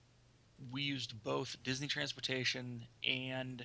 we 0.70 0.82
used 0.82 1.20
both 1.25 1.56
Disney 1.64 1.88
transportation 1.88 2.87
and 3.06 3.64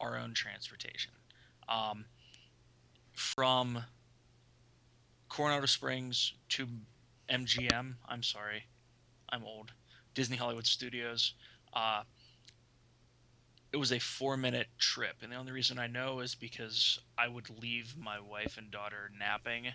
our 0.00 0.16
own 0.16 0.32
transportation. 0.34 1.12
Um, 1.68 2.06
from 3.12 3.84
Coronado 5.28 5.66
Springs 5.66 6.32
to 6.50 6.66
MGM. 7.28 7.94
I'm 8.08 8.22
sorry, 8.22 8.64
I'm 9.30 9.44
old. 9.44 9.72
Disney 10.14 10.36
Hollywood 10.36 10.66
Studios. 10.66 11.34
Uh, 11.72 12.02
it 13.72 13.76
was 13.76 13.92
a 13.92 13.98
four 13.98 14.36
minute 14.36 14.68
trip 14.78 15.16
and 15.22 15.30
the 15.32 15.36
only 15.36 15.52
reason 15.52 15.78
i 15.78 15.86
know 15.86 16.20
is 16.20 16.34
because 16.34 16.98
i 17.16 17.28
would 17.28 17.48
leave 17.60 17.94
my 17.98 18.18
wife 18.18 18.56
and 18.56 18.70
daughter 18.70 19.10
napping 19.18 19.66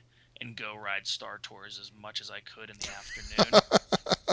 and 0.42 0.56
go 0.56 0.76
ride 0.76 1.06
star 1.06 1.40
tours 1.42 1.80
as 1.80 1.92
much 2.00 2.20
as 2.22 2.32
i 2.32 2.40
could 2.40 2.70
in 2.70 2.78
the 2.80 2.90
afternoon 2.90 3.62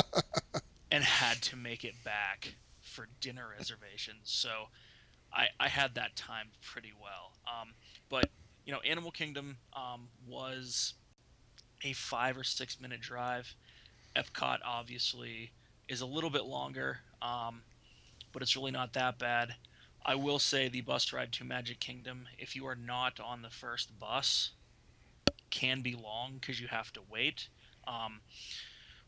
and 0.91 1.05
had 1.05 1.41
to 1.43 1.57
make 1.57 1.85
it 1.85 1.95
back 2.05 2.55
for 2.81 3.09
dinner 3.21 3.49
reservations 3.59 4.23
so 4.25 4.69
i 5.33 5.47
i 5.59 5.69
had 5.69 5.95
that 5.95 6.17
time 6.17 6.49
pretty 6.63 6.93
well 7.01 7.33
um, 7.47 7.75
but 8.09 8.31
you 8.65 8.73
know 8.73 8.81
animal 8.81 9.11
kingdom 9.11 9.59
um, 9.75 10.09
was 10.27 10.95
a 11.85 11.93
five 11.93 12.37
or 12.37 12.45
six 12.45 12.81
minute 12.81 13.01
drive 13.01 13.55
epcot 14.17 14.59
obviously 14.65 15.53
is 15.89 16.01
a 16.01 16.07
little 16.07 16.31
bit 16.31 16.45
longer 16.45 16.99
um, 17.23 17.63
but 18.33 18.43
it's 18.43 18.57
really 18.57 18.71
not 18.71 18.93
that 18.95 19.19
bad. 19.19 19.55
I 20.05 20.15
will 20.15 20.39
say 20.39 20.69
the 20.69 20.81
bus 20.81 21.13
ride 21.13 21.33
to 21.33 21.45
Magic 21.45 21.81
Kingdom, 21.81 22.27
if 22.39 22.57
you 22.57 22.67
are 22.67 22.77
not 22.77 23.21
on 23.21 23.43
the 23.43 23.51
first 23.51 23.99
bus, 23.99 24.53
can 25.51 25.83
be 25.83 25.95
long 25.95 26.35
because 26.41 26.61
you 26.61 26.69
have 26.69 26.93
to 26.95 27.01
wait. 27.11 27.49
Um, 27.87 28.21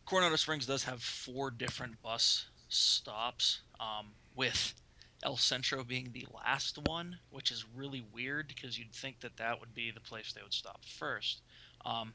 Coronado 0.05 0.37
Springs 0.37 0.67
does 0.67 0.85
have 0.85 1.03
four 1.03 1.51
different 1.51 2.03
bus 2.03 2.47
stops, 2.69 3.61
um, 3.81 4.09
with 4.35 4.75
El 5.23 5.37
Centro 5.37 5.85
being 5.85 6.11
the 6.13 6.27
last 6.35 6.79
one, 6.79 7.19
which 7.31 7.51
is 7.51 7.65
really 7.75 8.05
weird 8.13 8.49
because 8.49 8.79
you'd 8.79 8.93
think 8.93 9.21
that 9.21 9.37
that 9.37 9.61
would 9.61 9.75
be 9.75 9.91
the 9.91 10.01
place 10.01 10.33
they 10.33 10.43
would 10.43 10.53
stop 10.53 10.85
first. 10.85 11.43
Um, 11.87 12.13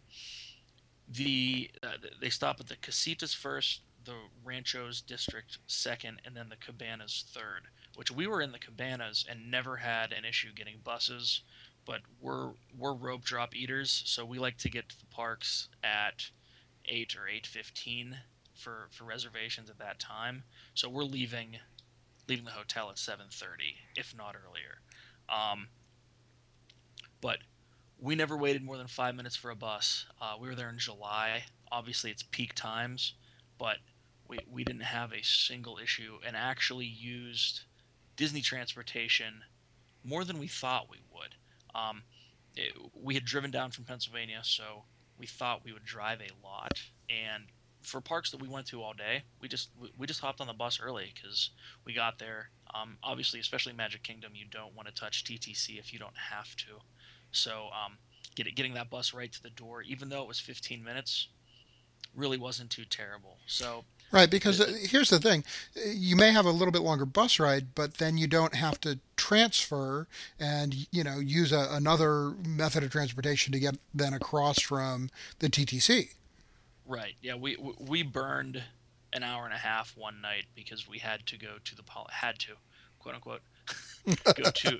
the 1.13 1.69
uh, 1.83 1.97
they 2.21 2.29
stop 2.29 2.59
at 2.59 2.67
the 2.67 2.75
Casitas 2.75 3.35
first, 3.35 3.81
the 4.05 4.15
Ranchos 4.43 5.01
District 5.01 5.57
second, 5.67 6.21
and 6.25 6.35
then 6.35 6.49
the 6.49 6.55
Cabanas 6.57 7.25
third. 7.33 7.63
Which 7.95 8.11
we 8.11 8.27
were 8.27 8.41
in 8.41 8.51
the 8.51 8.59
Cabanas 8.59 9.25
and 9.27 9.49
never 9.49 9.77
had 9.77 10.11
an 10.11 10.23
issue 10.23 10.53
getting 10.53 10.75
buses, 10.83 11.41
but 11.85 12.01
we're 12.21 12.51
we're 12.77 12.93
rope 12.93 13.23
drop 13.23 13.55
eaters, 13.55 14.03
so 14.05 14.23
we 14.23 14.37
like 14.37 14.57
to 14.59 14.69
get 14.69 14.89
to 14.89 14.99
the 14.99 15.07
parks 15.07 15.69
at 15.83 16.29
eight 16.85 17.15
or 17.15 17.27
eight 17.27 17.47
fifteen 17.47 18.17
for 18.53 18.87
for 18.91 19.05
reservations 19.05 19.69
at 19.69 19.79
that 19.79 19.99
time. 19.99 20.43
So 20.75 20.89
we're 20.89 21.03
leaving 21.03 21.57
leaving 22.27 22.45
the 22.45 22.51
hotel 22.51 22.89
at 22.91 22.99
seven 22.99 23.27
thirty, 23.31 23.75
if 23.95 24.15
not 24.15 24.35
earlier. 24.35 24.81
Um, 25.29 25.69
but 27.19 27.39
we 27.99 28.15
never 28.15 28.37
waited 28.37 28.63
more 28.63 28.77
than 28.77 28.87
five 28.87 29.15
minutes 29.15 29.35
for 29.35 29.49
a 29.49 29.55
bus. 29.55 30.05
Uh, 30.21 30.35
we 30.39 30.47
were 30.47 30.55
there 30.55 30.69
in 30.69 30.77
July. 30.77 31.43
Obviously, 31.71 32.11
it's 32.11 32.23
peak 32.23 32.53
times, 32.53 33.13
but 33.57 33.77
we, 34.27 34.39
we 34.49 34.63
didn't 34.63 34.81
have 34.81 35.11
a 35.11 35.23
single 35.23 35.77
issue 35.77 36.17
and 36.25 36.35
actually 36.35 36.85
used 36.85 37.61
Disney 38.15 38.41
transportation 38.41 39.43
more 40.03 40.23
than 40.23 40.39
we 40.39 40.47
thought 40.47 40.89
we 40.89 41.01
would. 41.13 41.35
Um, 41.73 42.03
it, 42.55 42.73
we 42.93 43.13
had 43.13 43.25
driven 43.25 43.51
down 43.51 43.71
from 43.71 43.85
Pennsylvania, 43.85 44.39
so 44.43 44.83
we 45.17 45.25
thought 45.25 45.63
we 45.63 45.73
would 45.73 45.85
drive 45.85 46.19
a 46.21 46.45
lot. 46.45 46.79
And 47.09 47.45
for 47.81 48.01
parks 48.01 48.31
that 48.31 48.41
we 48.41 48.47
went 48.47 48.67
to 48.67 48.81
all 48.81 48.93
day, 48.93 49.23
we 49.39 49.47
just 49.47 49.69
we, 49.97 50.07
just 50.07 50.19
hopped 50.19 50.41
on 50.41 50.47
the 50.47 50.53
bus 50.53 50.79
early 50.81 51.11
because 51.13 51.51
we 51.85 51.93
got 51.93 52.19
there. 52.19 52.49
Um, 52.73 52.97
obviously, 53.03 53.39
especially 53.39 53.73
Magic 53.73 54.03
Kingdom, 54.03 54.33
you 54.35 54.45
don't 54.49 54.75
want 54.75 54.87
to 54.87 54.93
touch 54.93 55.23
TTC 55.23 55.79
if 55.79 55.93
you 55.93 55.99
don't 55.99 56.17
have 56.17 56.55
to. 56.57 56.79
So 57.31 57.69
um, 57.73 57.97
get 58.35 58.47
it, 58.47 58.55
getting 58.55 58.73
that 58.75 58.89
bus 58.89 59.13
right 59.13 59.31
to 59.31 59.43
the 59.43 59.49
door, 59.51 59.81
even 59.83 60.09
though 60.09 60.21
it 60.21 60.27
was 60.27 60.39
15 60.39 60.83
minutes, 60.83 61.27
really 62.15 62.37
wasn't 62.37 62.69
too 62.69 62.85
terrible. 62.85 63.37
So 63.45 63.83
Right, 64.11 64.29
because 64.29 64.61
uh, 64.61 64.71
here's 64.83 65.09
the 65.09 65.19
thing: 65.19 65.43
you 65.85 66.15
may 66.15 66.31
have 66.31 66.45
a 66.45 66.51
little 66.51 66.71
bit 66.71 66.81
longer 66.81 67.05
bus 67.05 67.39
ride, 67.39 67.75
but 67.75 67.95
then 67.95 68.17
you 68.17 68.25
don't 68.25 68.55
have 68.55 68.79
to 68.81 68.99
transfer 69.17 70.07
and 70.39 70.87
you 70.91 71.03
know 71.03 71.19
use 71.19 71.51
a, 71.51 71.67
another 71.71 72.31
method 72.47 72.83
of 72.83 72.91
transportation 72.91 73.51
to 73.51 73.59
get 73.59 73.75
then 73.93 74.13
across 74.13 74.61
from 74.61 75.09
the 75.39 75.49
TTC. 75.49 76.13
Right. 76.85 77.15
Yeah, 77.21 77.35
we 77.35 77.57
we- 77.79 78.03
burned 78.03 78.63
an 79.11 79.23
hour 79.23 79.43
and 79.43 79.53
a 79.53 79.57
half 79.57 79.93
one 79.97 80.21
night 80.21 80.45
because 80.55 80.87
we 80.87 80.99
had 80.99 81.25
to 81.25 81.37
go 81.37 81.55
to 81.65 81.75
the 81.75 81.83
pol- 81.83 82.07
had 82.09 82.39
to, 82.39 82.53
quote 82.99 83.15
unquote, 83.15 83.41
go 84.35 84.51
to 84.51 84.79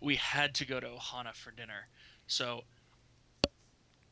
we 0.00 0.16
had 0.16 0.54
to 0.56 0.66
go 0.66 0.80
to 0.80 0.86
Ohana 0.86 1.34
for 1.34 1.50
dinner. 1.50 1.88
So 2.26 2.62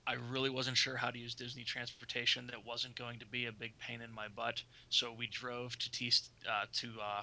I 0.06 0.14
really 0.30 0.50
wasn't 0.50 0.76
sure 0.76 0.96
how 0.96 1.10
to 1.10 1.18
use 1.18 1.34
Disney 1.34 1.62
transportation 1.62 2.46
that 2.48 2.64
wasn't 2.66 2.96
going 2.96 3.18
to 3.20 3.26
be 3.26 3.46
a 3.46 3.52
big 3.52 3.78
pain 3.78 4.00
in 4.00 4.12
my 4.12 4.28
butt. 4.28 4.62
So 4.88 5.12
we 5.12 5.26
drove 5.26 5.78
to 5.78 5.90
T 5.90 6.12
uh, 6.48 6.64
to 6.72 6.88
uh, 7.00 7.22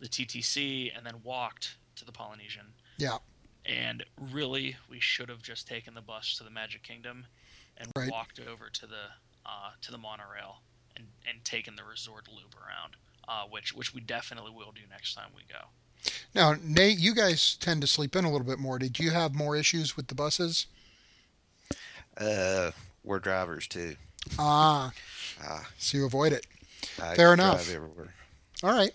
the 0.00 0.08
TTC 0.08 0.96
and 0.96 1.04
then 1.04 1.14
walked 1.24 1.76
to 1.96 2.04
the 2.04 2.12
Polynesian. 2.12 2.66
Yeah. 2.98 3.18
And 3.66 4.04
really, 4.32 4.76
we 4.90 5.00
should 5.00 5.28
have 5.28 5.42
just 5.42 5.66
taken 5.66 5.94
the 5.94 6.02
bus 6.02 6.36
to 6.38 6.44
the 6.44 6.50
Magic 6.50 6.82
Kingdom 6.82 7.26
and 7.76 7.88
Right. 7.96 8.10
walked 8.10 8.38
over 8.40 8.68
to 8.70 8.86
the 8.86 9.06
uh, 9.46 9.70
to 9.82 9.90
the 9.90 9.98
monorail 9.98 10.62
and, 10.96 11.06
and 11.28 11.44
taken 11.44 11.76
the 11.76 11.84
resort 11.84 12.28
loop 12.28 12.54
around, 12.56 12.96
uh, 13.28 13.44
which 13.50 13.74
which 13.74 13.92
we 13.94 14.00
definitely 14.00 14.52
will 14.52 14.72
do 14.72 14.82
next 14.90 15.14
time 15.14 15.30
we 15.34 15.42
go. 15.48 15.68
Now, 16.34 16.56
Nate, 16.62 16.98
you 16.98 17.14
guys 17.14 17.56
tend 17.60 17.80
to 17.82 17.86
sleep 17.86 18.16
in 18.16 18.24
a 18.24 18.30
little 18.30 18.46
bit 18.46 18.58
more. 18.58 18.78
Did 18.78 18.98
you 18.98 19.10
have 19.10 19.34
more 19.34 19.56
issues 19.56 19.96
with 19.96 20.08
the 20.08 20.14
buses? 20.14 20.66
Uh, 22.16 22.72
we're 23.04 23.18
drivers 23.20 23.66
too. 23.66 23.96
Ah, 24.38 24.92
Ah, 25.42 25.68
so 25.78 25.98
you 25.98 26.06
avoid 26.06 26.32
it. 26.32 26.46
I 27.02 27.14
Fair 27.14 27.34
drive 27.36 27.38
enough. 27.38 27.70
everywhere. 27.74 28.14
All 28.62 28.70
right. 28.72 28.92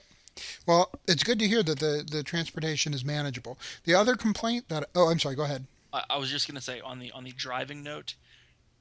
Well, 0.65 0.89
it's 1.07 1.23
good 1.23 1.37
to 1.39 1.47
hear 1.47 1.63
that 1.63 1.79
the, 1.79 2.05
the 2.09 2.23
transportation 2.23 2.93
is 2.93 3.03
manageable. 3.03 3.57
The 3.83 3.93
other 3.93 4.15
complaint 4.15 4.69
that 4.69 4.89
oh, 4.95 5.09
I'm 5.09 5.19
sorry. 5.19 5.35
Go 5.35 5.43
ahead. 5.43 5.65
I, 5.91 6.03
I 6.11 6.17
was 6.17 6.29
just 6.29 6.47
gonna 6.47 6.61
say 6.61 6.79
on 6.79 6.99
the 6.99 7.11
on 7.11 7.23
the 7.25 7.31
driving 7.33 7.83
note, 7.83 8.15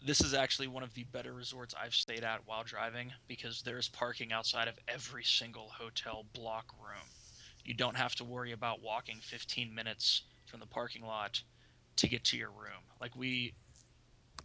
this 0.07 0.21
is 0.21 0.35
actually 0.35 0.69
one 0.69 0.83
of 0.85 0.95
the 0.95 1.05
better 1.05 1.33
resorts 1.33 1.75
I've 1.81 1.95
stayed 1.95 2.23
at 2.23 2.41
while 2.47 2.63
driving 2.63 3.13
because 3.27 3.63
there's 3.63 3.89
parking 3.89 4.33
outside 4.33 4.69
of 4.69 4.75
every 4.87 5.25
single 5.25 5.69
hotel 5.77 6.25
block 6.33 6.67
room. 6.81 7.09
You 7.69 7.75
don't 7.75 7.97
have 7.97 8.17
to 8.17 8.25
worry 8.25 8.53
about 8.53 8.83
walking 8.83 9.21
15 9.23 9.75
minutes 9.75 10.23
from 10.47 10.61
the 10.61 10.67
parking 10.67 11.05
lot 11.05 11.43
to 11.97 12.09
get 12.09 12.25
to 12.27 12.39
your 12.39 12.51
room. 12.51 12.85
Like 13.01 13.17
we 13.17 13.55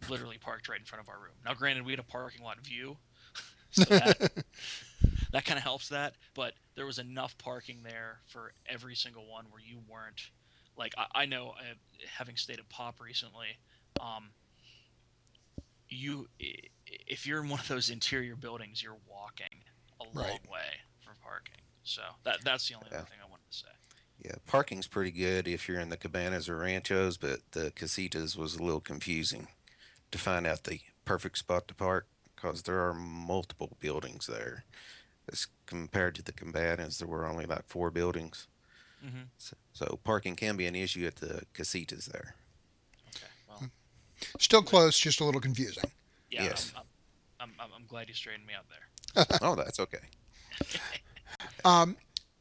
literally 0.08 0.38
parked 0.38 0.68
right 0.68 0.78
in 0.78 0.84
front 0.86 1.02
of 1.02 1.08
our 1.08 1.18
room. 1.20 1.34
Now, 1.44 1.54
granted, 1.54 1.86
we 1.86 1.92
had 1.92 2.00
a 2.00 2.04
parking 2.04 2.42
lot 2.44 2.60
view, 2.60 2.98
So 3.70 3.92
that, 3.92 4.16
that 5.32 5.44
kind 5.44 5.58
of 5.58 5.64
helps 5.64 5.88
that. 5.88 6.14
But 6.34 6.54
there 6.76 6.86
was 6.86 6.98
enough 6.98 7.36
parking 7.38 7.82
there 7.84 8.20
for 8.26 8.52
every 8.66 8.96
single 8.96 9.26
one 9.30 9.46
where 9.50 9.62
you 9.62 9.80
weren't 9.88 10.30
like 10.76 10.94
I, 10.98 11.22
I 11.22 11.26
know 11.26 11.50
uh, 11.58 11.74
having 12.18 12.36
stayed 12.36 12.58
at 12.60 12.68
Pop 12.68 13.00
recently, 13.00 13.58
um, 14.00 14.32
you 15.88 16.28
if 16.86 17.26
you're 17.26 17.42
in 17.42 17.48
one 17.48 17.60
of 17.60 17.68
those 17.68 17.90
interior 17.90 18.36
buildings, 18.36 18.82
you're 18.82 18.98
walking 19.08 19.64
a 20.00 20.04
long 20.04 20.40
Right. 20.40 20.40
way 20.50 20.82
for 21.00 21.14
parking. 21.22 21.63
So 21.84 22.02
that 22.24 22.38
that's 22.44 22.68
the 22.68 22.74
only 22.74 22.88
Yeah. 22.90 22.98
other 22.98 23.06
thing 23.06 23.18
I 23.24 23.30
wanted 23.30 23.50
to 23.50 23.56
say. 23.56 23.68
Yeah, 24.24 24.36
parking's 24.46 24.86
pretty 24.86 25.10
good 25.10 25.46
if 25.48 25.68
you're 25.68 25.80
in 25.80 25.90
the 25.90 25.96
cabanas 25.96 26.48
or 26.48 26.56
ranchos, 26.58 27.16
but 27.18 27.40
the 27.52 27.70
casitas 27.72 28.36
was 28.36 28.54
a 28.54 28.62
little 28.62 28.80
confusing 28.80 29.48
to 30.10 30.18
find 30.18 30.46
out 30.46 30.64
the 30.64 30.80
perfect 31.04 31.38
spot 31.38 31.68
to 31.68 31.74
park 31.74 32.06
because 32.34 32.62
there 32.62 32.80
are 32.86 32.94
multiple 32.94 33.76
buildings 33.80 34.26
there. 34.26 34.64
As 35.30 35.46
compared 35.66 36.14
to 36.14 36.22
the 36.22 36.32
cabanas, 36.32 36.98
there 36.98 37.08
were 37.08 37.26
only 37.26 37.44
like 37.46 37.66
four 37.66 37.90
buildings. 37.90 38.46
Mm-hmm. 39.04 39.22
So, 39.36 39.56
so 39.72 39.98
parking 40.04 40.36
can 40.36 40.56
be 40.56 40.66
an 40.66 40.74
issue 40.74 41.06
at 41.06 41.16
the 41.16 41.42
casitas 41.54 42.06
there. 42.06 42.34
Okay. 43.08 43.26
Well, 43.48 43.70
Still 44.38 44.62
close, 44.62 44.98
just 44.98 45.20
a 45.20 45.24
little 45.24 45.40
confusing. 45.40 45.90
yeah. 46.30 46.44
Yes. 46.44 46.72
I'm, 46.76 46.82
I'm, 47.40 47.52
I'm, 47.58 47.70
I'm 47.76 47.86
glad 47.86 48.08
you 48.08 48.14
straightened 48.14 48.46
me 48.46 48.54
out 48.54 48.66
there. 48.70 49.38
oh, 49.42 49.54
that's 49.54 49.80
okay. 49.80 49.98
Um, 51.64 51.96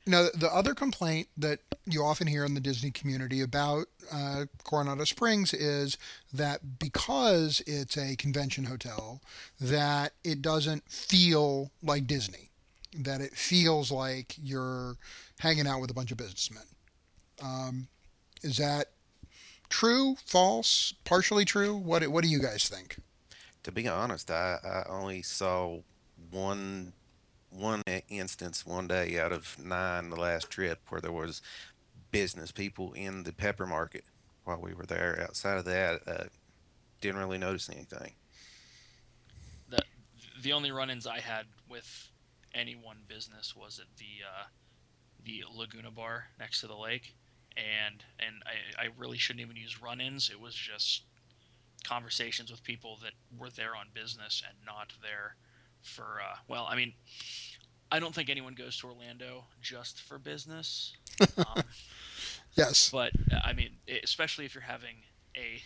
now, 0.06 0.28
the 0.34 0.50
other 0.54 0.74
complaint 0.74 1.30
that 1.38 1.60
you 1.86 2.04
often 2.04 2.28
hear 2.28 2.44
in 2.44 2.56
the 2.56 2.60
Disney 2.60 2.92
community 2.92 3.42
about 3.42 3.88
uh, 4.12 4.46
Coronado 4.64 5.06
Springs 5.06 5.54
is 5.54 5.98
that 6.34 6.80
because 6.80 7.62
it's 7.66 7.98
a 7.98 8.18
convention 8.18 8.66
hotel, 8.66 9.22
that 9.62 10.14
it 10.24 10.42
doesn't 10.42 10.90
feel 10.90 11.72
like 11.82 12.06
Disney. 12.06 12.50
That 12.96 13.22
it 13.22 13.34
feels 13.34 13.92
like 13.92 14.36
you're 14.42 14.98
hanging 15.40 15.68
out 15.68 15.80
with 15.80 15.90
a 15.90 15.94
bunch 15.94 16.12
of 16.12 16.18
businessmen. 16.18 16.64
Um, 17.42 17.88
is 18.44 18.58
that 18.58 18.88
true? 19.70 20.18
False? 20.26 20.94
Partially 21.06 21.46
true? 21.46 21.76
What 21.76 22.06
What 22.10 22.24
do 22.24 22.30
you 22.30 22.40
guys 22.40 22.68
think? 22.68 22.98
To 23.64 23.72
be 23.72 23.88
honest, 23.88 24.30
I, 24.30 24.58
I 24.64 24.84
only 24.90 25.22
saw 25.22 25.80
one 26.30 26.94
one 27.54 27.82
instance 28.10 28.66
one 28.66 28.88
day 28.88 29.20
out 29.20 29.32
of 29.32 29.58
nine 29.64 30.10
the 30.10 30.16
last 30.16 30.50
trip 30.50 30.80
where 30.90 31.02
there 31.02 31.12
was 31.12 31.42
business 32.12 32.52
people 32.52 32.94
in 32.94 33.24
the 33.24 33.34
pepper 33.34 33.66
market 33.66 34.04
while 34.44 34.60
we 34.62 34.74
were 34.74 34.86
there. 34.86 35.20
Outside 35.22 35.58
of 35.58 35.66
that, 35.66 36.02
uh, 36.08 36.24
didn't 37.02 37.20
really 37.20 37.38
notice 37.38 37.70
anything. 37.70 38.14
the 39.70 39.82
the 40.42 40.54
only 40.54 40.72
run-ins 40.72 41.08
I 41.08 41.20
had 41.20 41.46
with 41.70 42.10
any 42.54 42.76
one 42.76 42.98
business 43.08 43.56
was 43.56 43.80
at 43.80 43.88
the 43.98 44.26
uh, 44.26 44.44
the 45.26 45.44
Laguna 45.54 45.92
Bar 45.92 46.26
next 46.40 46.62
to 46.62 46.68
the 46.68 46.76
lake, 46.76 47.16
and 47.58 48.04
and 48.20 48.44
I, 48.46 48.84
I 48.86 48.88
really 48.98 49.18
shouldn't 49.18 49.42
even 49.42 49.56
use 49.56 49.82
run-ins. 49.82 50.30
It 50.30 50.40
was 50.40 50.54
just 50.54 51.04
conversations 51.84 52.50
with 52.50 52.64
people 52.64 52.98
that 53.04 53.12
were 53.38 53.50
there 53.50 53.76
on 53.76 53.88
business 53.94 54.42
and 54.48 54.58
not 54.66 54.94
there 55.02 55.36
for 55.84 56.04
uh, 56.22 56.36
well, 56.48 56.66
I 56.70 56.76
mean, 56.76 56.94
I 57.92 58.00
don't 58.00 58.14
think 58.16 58.30
anyone 58.30 58.56
goes 58.56 58.78
to 58.80 58.88
Orlando 58.88 59.46
just 59.62 60.02
for 60.02 60.18
business. 60.18 60.94
Um, 61.38 61.64
Yes. 62.56 62.90
but 62.92 63.12
I 63.44 63.54
mean, 63.54 63.72
especially 64.04 64.46
if 64.46 64.54
you're 64.54 64.62
having 64.64 64.96
a 65.36 65.62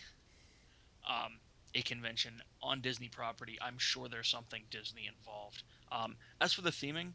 um, 1.06 1.38
a 1.74 1.82
convention 1.82 2.40
on 2.62 2.80
Disney 2.80 3.08
property, 3.08 3.58
I'm 3.60 3.76
sure 3.78 4.08
there's 4.08 4.28
something 4.28 4.62
Disney 4.70 5.06
involved. 5.06 5.62
Um, 5.92 6.16
as 6.40 6.52
for 6.54 6.62
the 6.62 6.70
theming, 6.70 7.12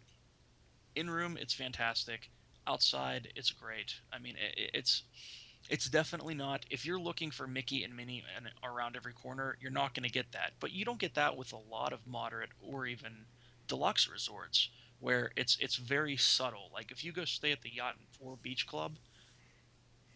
in 0.95 1.09
room 1.09 1.37
it's 1.41 1.53
fantastic. 1.55 2.29
Outside 2.67 3.29
it's 3.35 3.51
great. 3.51 3.95
I 4.11 4.19
mean, 4.19 4.35
i 4.39 4.47
i- 4.61 4.69
it's 4.75 5.03
it's 5.69 5.89
definitely 5.89 6.33
not. 6.33 6.65
If 6.69 6.85
you're 6.85 6.99
looking 6.99 7.31
for 7.31 7.47
Mickey 7.47 7.83
and 7.83 7.95
Minnie 7.95 8.23
and 8.35 8.49
around 8.63 8.95
every 8.95 9.13
corner, 9.13 9.57
you're 9.61 9.71
not 9.71 9.93
going 9.93 10.03
to 10.03 10.11
get 10.11 10.31
that. 10.33 10.53
But 10.59 10.71
you 10.71 10.85
don't 10.85 10.99
get 10.99 11.15
that 11.15 11.37
with 11.37 11.53
a 11.53 11.71
lot 11.71 11.93
of 11.93 12.05
moderate 12.05 12.49
or 12.61 12.85
even 12.85 13.25
deluxe 13.67 14.09
resorts 14.09 14.69
where 14.99 15.31
it's 15.35 15.57
it's 15.59 15.75
very 15.75 16.17
subtle. 16.17 16.69
Like 16.73 16.91
if 16.91 17.03
you 17.03 17.11
go 17.11 17.25
stay 17.25 17.51
at 17.51 17.61
the 17.61 17.73
Yacht 17.73 17.95
and 17.97 18.07
Four 18.19 18.37
Beach 18.41 18.67
Club, 18.67 18.93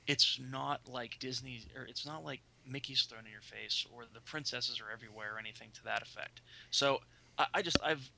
it's 0.06 0.40
not 0.40 0.82
like 0.88 1.18
Disney 1.20 1.62
or 1.76 1.84
it's 1.84 2.06
not 2.06 2.24
like 2.24 2.42
Mickey's 2.66 3.04
thrown 3.04 3.26
in 3.26 3.32
your 3.32 3.42
face 3.42 3.86
or 3.94 4.04
the 4.14 4.22
princesses 4.22 4.80
are 4.82 4.92
everywhere 4.92 5.36
or 5.36 5.40
anything 5.40 5.70
to 5.76 5.84
that 5.84 6.02
effect. 6.02 6.42
So 6.72 7.00
I, 7.38 7.48
I 7.56 7.62
just 7.62 7.78
I've 7.84 8.10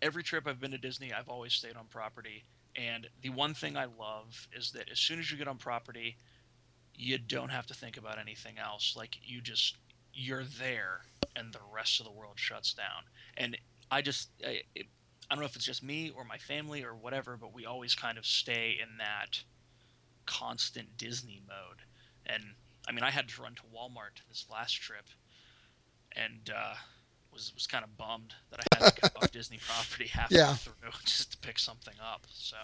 every 0.00 0.22
trip 0.22 0.46
I've 0.46 0.60
been 0.60 0.72
to 0.72 0.78
Disney, 0.78 1.12
I've 1.12 1.28
always 1.28 1.52
stayed 1.52 1.76
on 1.76 1.86
property. 1.86 2.44
And 2.76 3.08
the 3.20 3.30
one 3.30 3.54
thing 3.54 3.76
I 3.76 3.84
love 3.84 4.48
is 4.56 4.72
that 4.72 4.90
as 4.90 4.98
soon 4.98 5.18
as 5.18 5.30
you 5.30 5.36
get 5.36 5.48
on 5.48 5.58
property, 5.58 6.16
you 6.94 7.18
don't 7.18 7.50
have 7.50 7.66
to 7.66 7.74
think 7.74 7.96
about 7.96 8.18
anything 8.18 8.58
else. 8.58 8.94
Like 8.96 9.18
you 9.22 9.40
just 9.40 9.76
you're 10.14 10.44
there, 10.44 11.02
and 11.36 11.52
the 11.52 11.60
rest 11.72 12.00
of 12.00 12.06
the 12.06 12.12
world 12.12 12.34
shuts 12.36 12.74
down. 12.74 13.04
And 13.36 13.56
I 13.90 14.02
just 14.02 14.28
I, 14.44 14.62
it, 14.74 14.86
I 15.30 15.34
don't 15.34 15.40
know 15.40 15.46
if 15.46 15.56
it's 15.56 15.64
just 15.64 15.82
me 15.82 16.12
or 16.14 16.24
my 16.24 16.38
family 16.38 16.84
or 16.84 16.94
whatever, 16.94 17.36
but 17.36 17.54
we 17.54 17.66
always 17.66 17.94
kind 17.94 18.18
of 18.18 18.26
stay 18.26 18.78
in 18.80 18.98
that 18.98 19.42
constant 20.26 20.96
Disney 20.96 21.42
mode. 21.46 21.82
And 22.26 22.42
I 22.88 22.92
mean, 22.92 23.02
I 23.02 23.10
had 23.10 23.28
to 23.28 23.42
run 23.42 23.54
to 23.54 23.62
Walmart 23.74 24.22
this 24.28 24.46
last 24.50 24.72
trip, 24.72 25.06
and 26.14 26.50
uh, 26.54 26.74
was 27.32 27.52
was 27.54 27.66
kind 27.66 27.84
of 27.84 27.96
bummed 27.96 28.34
that 28.50 28.60
I 28.60 28.76
had 28.84 28.94
to 28.94 29.00
go 29.00 29.08
off 29.16 29.30
Disney 29.32 29.58
property 29.66 30.06
halfway 30.08 30.38
Yeah. 30.38 30.54
through 30.54 30.74
just 31.04 31.32
to 31.32 31.38
pick 31.38 31.58
something 31.58 31.94
up. 32.02 32.26
So, 32.32 32.56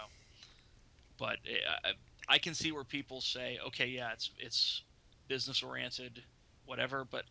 but 1.17 1.37
uh, 1.47 1.87
I, 2.29 2.35
I 2.35 2.37
can 2.37 2.53
see 2.53 2.71
where 2.71 2.83
people 2.83 3.21
say, 3.21 3.59
okay, 3.67 3.87
yeah, 3.87 4.11
it's 4.13 4.31
it's 4.37 4.83
business 5.27 5.61
oriented, 5.63 6.23
whatever. 6.65 7.05
But 7.09 7.25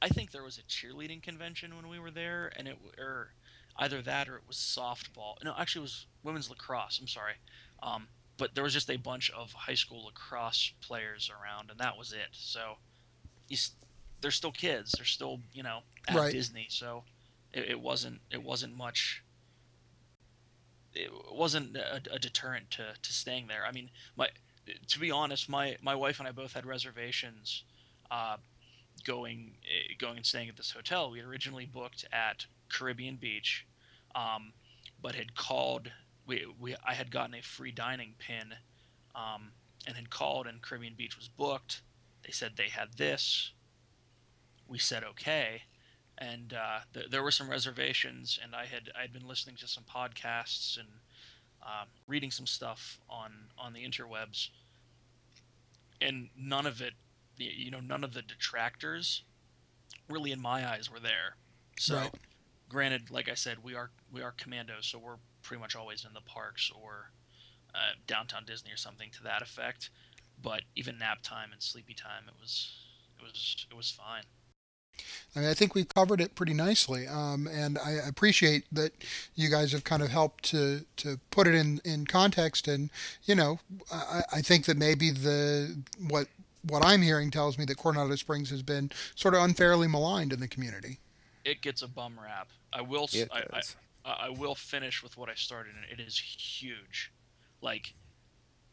I 0.00 0.08
think 0.08 0.30
there 0.30 0.42
was 0.44 0.58
a 0.58 0.62
cheerleading 0.62 1.22
convention 1.22 1.74
when 1.76 1.88
we 1.88 1.98
were 1.98 2.10
there, 2.10 2.52
and 2.56 2.68
it 2.68 2.76
or 2.98 3.32
either 3.78 4.02
that 4.02 4.28
or 4.28 4.36
it 4.36 4.42
was 4.46 4.56
softball. 4.56 5.34
No, 5.42 5.54
actually, 5.58 5.80
it 5.80 5.82
was 5.84 6.06
women's 6.22 6.50
lacrosse. 6.50 6.98
I'm 7.00 7.08
sorry. 7.08 7.34
Um, 7.82 8.06
but 8.38 8.54
there 8.54 8.64
was 8.64 8.72
just 8.72 8.90
a 8.90 8.96
bunch 8.96 9.30
of 9.30 9.52
high 9.52 9.74
school 9.74 10.04
lacrosse 10.06 10.72
players 10.80 11.30
around, 11.30 11.70
and 11.70 11.78
that 11.80 11.96
was 11.96 12.12
it. 12.12 12.28
So, 12.32 12.76
you, 13.48 13.56
they're 14.22 14.30
still 14.32 14.52
kids. 14.52 14.96
They're 14.96 15.06
still, 15.06 15.42
you 15.52 15.62
know, 15.62 15.80
at 16.08 16.14
Right. 16.16 16.32
Disney. 16.32 16.68
So, 16.70 17.04
it, 17.52 17.70
it 17.70 17.80
wasn't 17.80 18.22
it 18.30 18.42
wasn't 18.42 18.76
much. 18.76 19.24
It 20.94 21.10
wasn't 21.32 21.76
a, 21.76 22.02
a 22.10 22.18
deterrent 22.18 22.70
to, 22.72 22.94
to 23.00 23.12
staying 23.12 23.48
there. 23.48 23.64
I 23.66 23.72
mean, 23.72 23.90
my 24.16 24.30
to 24.88 25.00
be 25.00 25.10
honest, 25.10 25.48
my 25.48 25.76
my 25.82 25.94
wife 25.94 26.18
and 26.18 26.28
I 26.28 26.32
both 26.32 26.52
had 26.54 26.66
reservations, 26.66 27.64
uh, 28.10 28.38
going 29.04 29.58
eh, 29.64 29.94
going 29.98 30.18
and 30.18 30.26
staying 30.26 30.48
at 30.48 30.56
this 30.56 30.72
hotel. 30.72 31.10
We 31.10 31.18
had 31.18 31.28
originally 31.28 31.66
booked 31.66 32.06
at 32.12 32.46
Caribbean 32.68 33.16
Beach, 33.16 33.66
um, 34.14 34.54
but 35.00 35.14
had 35.14 35.34
called. 35.34 35.92
We, 36.26 36.46
we 36.58 36.76
I 36.84 36.94
had 36.94 37.10
gotten 37.10 37.34
a 37.34 37.42
free 37.42 37.72
dining 37.72 38.14
pin, 38.18 38.54
um, 39.14 39.54
and 39.86 39.96
had 39.96 40.10
called, 40.10 40.46
and 40.46 40.62
Caribbean 40.62 40.94
Beach 40.94 41.16
was 41.16 41.28
booked. 41.28 41.82
They 42.22 42.32
said 42.32 42.56
they 42.56 42.68
had 42.68 42.94
this. 42.94 43.52
We 44.72 44.78
said 44.78 45.04
okay, 45.04 45.64
and 46.16 46.54
uh, 46.54 46.80
th- 46.94 47.10
there 47.10 47.22
were 47.22 47.30
some 47.30 47.50
reservations, 47.50 48.38
and 48.42 48.56
I 48.56 48.64
had 48.64 48.90
I 48.96 49.02
had 49.02 49.12
been 49.12 49.28
listening 49.28 49.56
to 49.56 49.68
some 49.68 49.84
podcasts 49.84 50.78
and 50.78 50.88
um, 51.62 51.88
reading 52.08 52.30
some 52.30 52.46
stuff 52.46 52.98
on 53.10 53.50
on 53.58 53.74
the 53.74 53.84
interwebs, 53.84 54.48
and 56.00 56.30
none 56.36 56.66
of 56.66 56.80
it, 56.80 56.94
you 57.36 57.70
know, 57.70 57.80
none 57.80 58.02
of 58.02 58.14
the 58.14 58.22
detractors, 58.22 59.24
really 60.08 60.32
in 60.32 60.40
my 60.40 60.66
eyes, 60.66 60.90
were 60.90 61.00
there. 61.00 61.36
So, 61.78 61.96
Right. 61.96 62.12
granted, 62.70 63.10
like 63.10 63.28
I 63.28 63.34
said, 63.34 63.62
we 63.62 63.74
are 63.74 63.90
we 64.10 64.22
are 64.22 64.32
commandos, 64.32 64.86
so 64.86 64.98
we're 64.98 65.18
pretty 65.42 65.60
much 65.60 65.76
always 65.76 66.04
in 66.06 66.14
the 66.14 66.22
parks 66.22 66.70
or 66.74 67.12
uh, 67.74 67.92
downtown 68.06 68.44
Disney 68.46 68.72
or 68.72 68.78
something 68.78 69.10
to 69.12 69.22
that 69.24 69.42
effect. 69.42 69.90
But 70.42 70.62
even 70.76 70.98
nap 70.98 71.18
time 71.22 71.52
and 71.52 71.62
sleepy 71.62 71.94
time, 71.94 72.24
it 72.26 72.34
was 72.40 72.72
it 73.18 73.22
was 73.22 73.66
it 73.70 73.76
was 73.76 73.90
fine. 73.90 74.24
I 75.34 75.40
mean, 75.40 75.48
I 75.48 75.54
think 75.54 75.74
we've 75.74 75.88
covered 75.88 76.20
it 76.20 76.34
pretty 76.34 76.52
nicely, 76.52 77.06
um, 77.06 77.46
and 77.46 77.78
I 77.78 77.92
appreciate 77.92 78.64
that 78.72 78.92
you 79.34 79.48
guys 79.48 79.72
have 79.72 79.82
kind 79.82 80.02
of 80.02 80.10
helped 80.10 80.44
to 80.46 80.84
to 80.98 81.18
put 81.30 81.46
it 81.46 81.54
in 81.54 81.80
in 81.84 82.06
context. 82.06 82.68
And 82.68 82.90
you 83.24 83.34
know, 83.34 83.58
I, 83.90 84.22
I 84.32 84.42
think 84.42 84.66
that 84.66 84.76
maybe 84.76 85.10
the 85.10 85.82
what 86.08 86.28
what 86.68 86.84
I'm 86.84 87.02
hearing 87.02 87.30
tells 87.30 87.56
me 87.58 87.64
that 87.64 87.78
Coronado 87.78 88.14
Springs 88.16 88.50
has 88.50 88.62
been 88.62 88.90
sort 89.14 89.34
of 89.34 89.42
unfairly 89.42 89.88
maligned 89.88 90.32
in 90.32 90.40
the 90.40 90.48
community. 90.48 90.98
It 91.44 91.62
gets 91.62 91.82
a 91.82 91.88
bum 91.88 92.18
rap. 92.22 92.48
I 92.72 92.82
will 92.82 93.08
It 93.12 93.28
I, 93.32 93.38
I, 93.38 93.56
does. 93.56 93.76
I 94.04 94.10
I 94.26 94.28
will 94.30 94.54
finish 94.54 95.02
with 95.02 95.16
what 95.16 95.28
I 95.28 95.34
started, 95.34 95.72
and 95.74 95.98
it 95.98 96.02
is 96.02 96.18
huge. 96.18 97.12
Like, 97.60 97.94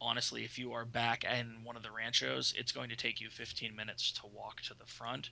honestly, 0.00 0.44
if 0.44 0.58
you 0.58 0.72
are 0.72 0.84
back 0.84 1.24
in 1.24 1.64
one 1.64 1.76
of 1.76 1.82
the 1.82 1.90
ranchos, 1.90 2.52
it's 2.56 2.72
going 2.72 2.90
to 2.90 2.96
take 2.96 3.20
you 3.20 3.30
15 3.30 3.74
minutes 3.74 4.10
to 4.12 4.22
walk 4.26 4.60
to 4.62 4.74
the 4.74 4.86
front, 4.86 5.30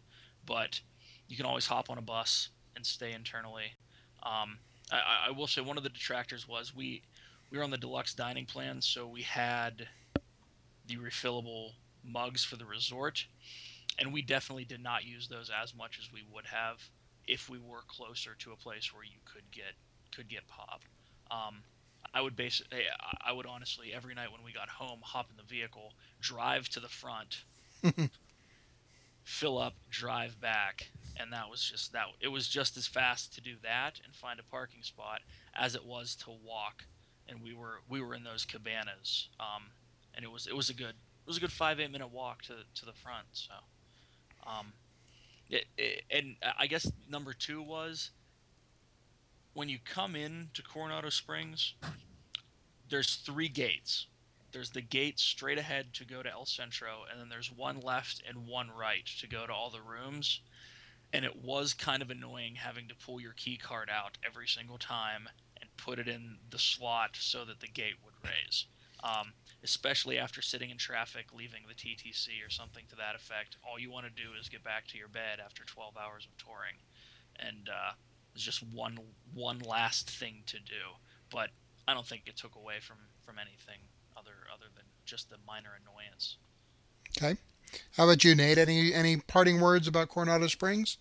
but 0.49 0.81
you 1.29 1.37
can 1.37 1.47
always 1.47 1.67
hop 1.67 1.91
on 1.91 1.99
a 1.99 2.03
bus 2.03 2.49
and 2.75 2.85
stay 2.85 3.13
internally. 3.13 3.75
Um, 4.23 4.59
I, 4.91 5.29
I 5.29 5.31
will 5.31 5.47
say 5.47 5.61
one 5.61 5.77
of 5.77 5.85
the 5.85 5.91
detractors 5.91 6.49
was 6.49 6.75
we 6.75 7.03
we 7.51 7.59
were 7.59 7.65
on 7.65 7.71
the 7.71 7.79
deluxe 7.79 8.15
dining 8.15 8.47
plan, 8.47 8.81
so 8.83 9.07
we 9.07 9.23
had 9.23 9.87
the 10.87 10.97
refillable 10.97 11.73
mugs 12.05 12.45
for 12.45 12.57
the 12.57 12.67
resort, 12.67 13.27
and 13.99 14.13
we 14.13 14.23
definitely 14.23 14.65
did 14.65 14.83
not 14.83 15.05
use 15.05 15.29
those 15.29 15.51
as 15.63 15.75
much 15.75 15.99
as 15.99 16.13
we 16.13 16.25
would 16.33 16.47
have 16.47 16.83
if 17.27 17.49
we 17.49 17.59
were 17.59 17.83
closer 17.87 18.35
to 18.39 18.53
a 18.53 18.57
place 18.57 18.93
where 18.93 19.05
you 19.05 19.19
could 19.25 19.51
get 19.53 19.75
could 20.15 20.29
get 20.29 20.47
pop. 20.49 20.83
Um, 21.31 21.63
I 22.15 22.23
would 22.23 22.37
basically, 22.37 22.81
I 23.25 23.33
would 23.33 23.45
honestly 23.45 23.93
every 23.95 24.15
night 24.15 24.33
when 24.33 24.43
we 24.43 24.53
got 24.53 24.69
home, 24.71 25.01
hop 25.03 25.31
in 25.31 25.37
the 25.37 25.43
vehicle, 25.43 25.93
drive 26.21 26.69
to 26.71 26.81
the 26.81 26.89
front, 26.89 27.45
fill 29.29 29.59
up, 29.59 29.75
drive 29.91 30.41
back, 30.41 30.89
and 31.21 31.33
that 31.33 31.51
was 31.51 31.63
just 31.63 31.93
that. 31.93 32.07
It 32.21 32.29
was 32.29 32.49
just 32.49 32.77
as 32.79 32.87
fast 32.87 33.35
to 33.35 33.43
do 33.43 33.57
that 33.63 34.01
and 34.05 34.15
find 34.15 34.41
a 34.41 34.43
parking 34.43 34.83
spot 34.83 35.21
as 35.55 35.75
it 35.75 35.85
was 35.85 36.17
to 36.25 36.31
walk. 36.31 36.85
And 37.29 37.43
we 37.43 37.53
were 37.53 37.83
we 37.91 38.01
were 38.01 38.15
in 38.15 38.25
those 38.25 38.47
cabanas, 38.47 39.29
um, 39.39 39.65
and 40.15 40.25
it 40.25 40.33
was 40.33 40.47
it 40.47 40.57
was 40.57 40.71
a 40.71 40.75
good 40.75 40.95
it 40.95 41.27
was 41.27 41.37
a 41.37 41.41
good 41.41 41.53
five 41.53 41.79
eight 41.79 41.93
minute 41.93 42.11
walk 42.11 42.43
to 42.43 42.55
to 42.77 42.87
the 42.87 42.93
front. 42.95 43.27
So, 43.33 43.53
um, 44.47 44.73
it, 45.51 45.67
it, 45.77 46.05
and 46.11 46.37
I 46.59 46.67
guess 46.67 46.91
number 47.11 47.35
two 47.35 47.61
was 47.61 48.11
when 49.53 49.69
you 49.69 49.79
come 49.85 50.17
in 50.17 50.49
to 50.55 50.63
Coronado 50.63 51.11
Springs, 51.11 51.75
there's 52.89 53.17
three 53.17 53.49
gates. 53.49 54.07
There's 54.59 54.71
the 54.71 54.81
gate 54.81 55.21
straight 55.21 55.57
ahead 55.57 55.95
to 55.95 56.05
go 56.05 56.21
to 56.21 56.33
El 56.33 56.45
Centro, 56.45 57.05
and 57.09 57.21
then 57.21 57.29
there's 57.29 57.53
one 57.53 57.79
left 57.79 58.21
and 58.29 58.49
one 58.49 58.73
right 58.77 59.07
to 59.21 59.29
go 59.29 59.47
to 59.47 59.53
all 59.53 59.71
the 59.71 59.81
rooms. 59.81 60.41
And 61.13 61.25
it 61.25 61.37
was 61.37 61.75
kind 61.75 62.03
of 62.03 62.11
annoying 62.11 62.57
having 62.57 62.89
to 62.89 62.97
pull 62.97 63.21
your 63.21 63.35
key 63.35 63.57
card 63.57 63.89
out 63.89 64.19
every 64.27 64.49
single 64.49 64.77
time 64.77 65.29
and 65.61 65.71
put 65.77 66.01
it 66.01 66.09
in 66.09 66.39
the 66.51 66.59
slot 66.59 67.11
so 67.21 67.45
that 67.45 67.61
the 67.61 67.69
gate 67.69 68.03
would 68.05 68.15
raise. 68.25 68.67
Um, 69.05 69.33
especially 69.63 70.19
after 70.19 70.43
sitting 70.43 70.71
in 70.71 70.77
traffic, 70.77 71.27
leaving 71.33 71.63
the 71.69 71.75
TTC 71.75 72.45
or 72.45 72.51
something 72.51 72.83
to 72.89 72.97
that 72.97 73.15
effect. 73.15 73.59
All 73.63 73.79
you 73.79 73.93
want 73.93 74.07
to 74.07 74.23
do 74.23 74.31
is 74.41 74.49
get 74.49 74.65
back 74.65 74.89
to 74.89 74.99
your 74.99 75.07
bed 75.07 75.39
after 75.39 75.63
12 75.65 75.97
hours 75.97 76.27
of 76.27 76.37
touring, 76.37 76.75
and 77.37 77.69
uh, 77.69 77.93
it's 78.35 78.43
just 78.43 78.65
one 78.73 78.99
one 79.33 79.61
last 79.61 80.11
thing 80.11 80.43
to 80.47 80.59
do. 80.59 80.99
But 81.31 81.51
I 81.87 81.95
don't 81.95 82.05
think 82.05 82.23
it 82.27 82.37
took 82.37 82.57
away 82.57 82.81
from 82.81 82.97
from 83.25 83.37
anything 83.39 83.79
other 84.19 84.35
other 84.53 84.67
than 84.75 84.85
just 85.05 85.31
the 85.31 85.37
minor 85.47 85.71
annoyance. 85.81 86.37
Okay. 87.17 87.39
How 87.97 88.05
about 88.05 88.25
you, 88.25 88.35
Nate? 88.35 88.59
Any 88.59 88.93
any 88.93 89.17
parting 89.19 89.61
words 89.61 89.87
about 89.87 90.09
Coronado 90.09 90.47
Springs? 90.47 90.99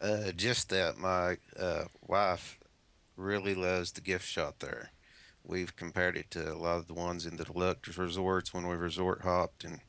Uh, 0.00 0.30
just 0.36 0.68
that 0.70 0.96
my 0.96 1.38
uh, 1.58 1.84
wife 2.06 2.60
really 3.16 3.54
loves 3.54 3.92
the 3.92 4.00
gift 4.00 4.26
shop 4.26 4.56
there. 4.60 4.90
We've 5.42 5.74
compared 5.74 6.16
it 6.16 6.30
to 6.32 6.52
a 6.52 6.54
lot 6.54 6.76
of 6.76 6.86
the 6.86 6.94
ones 6.94 7.26
in 7.26 7.36
the 7.36 7.44
deluxe 7.44 7.96
resorts 7.96 8.54
when 8.54 8.68
we 8.68 8.76
resort 8.76 9.22
hopped 9.22 9.64
and 9.64 9.80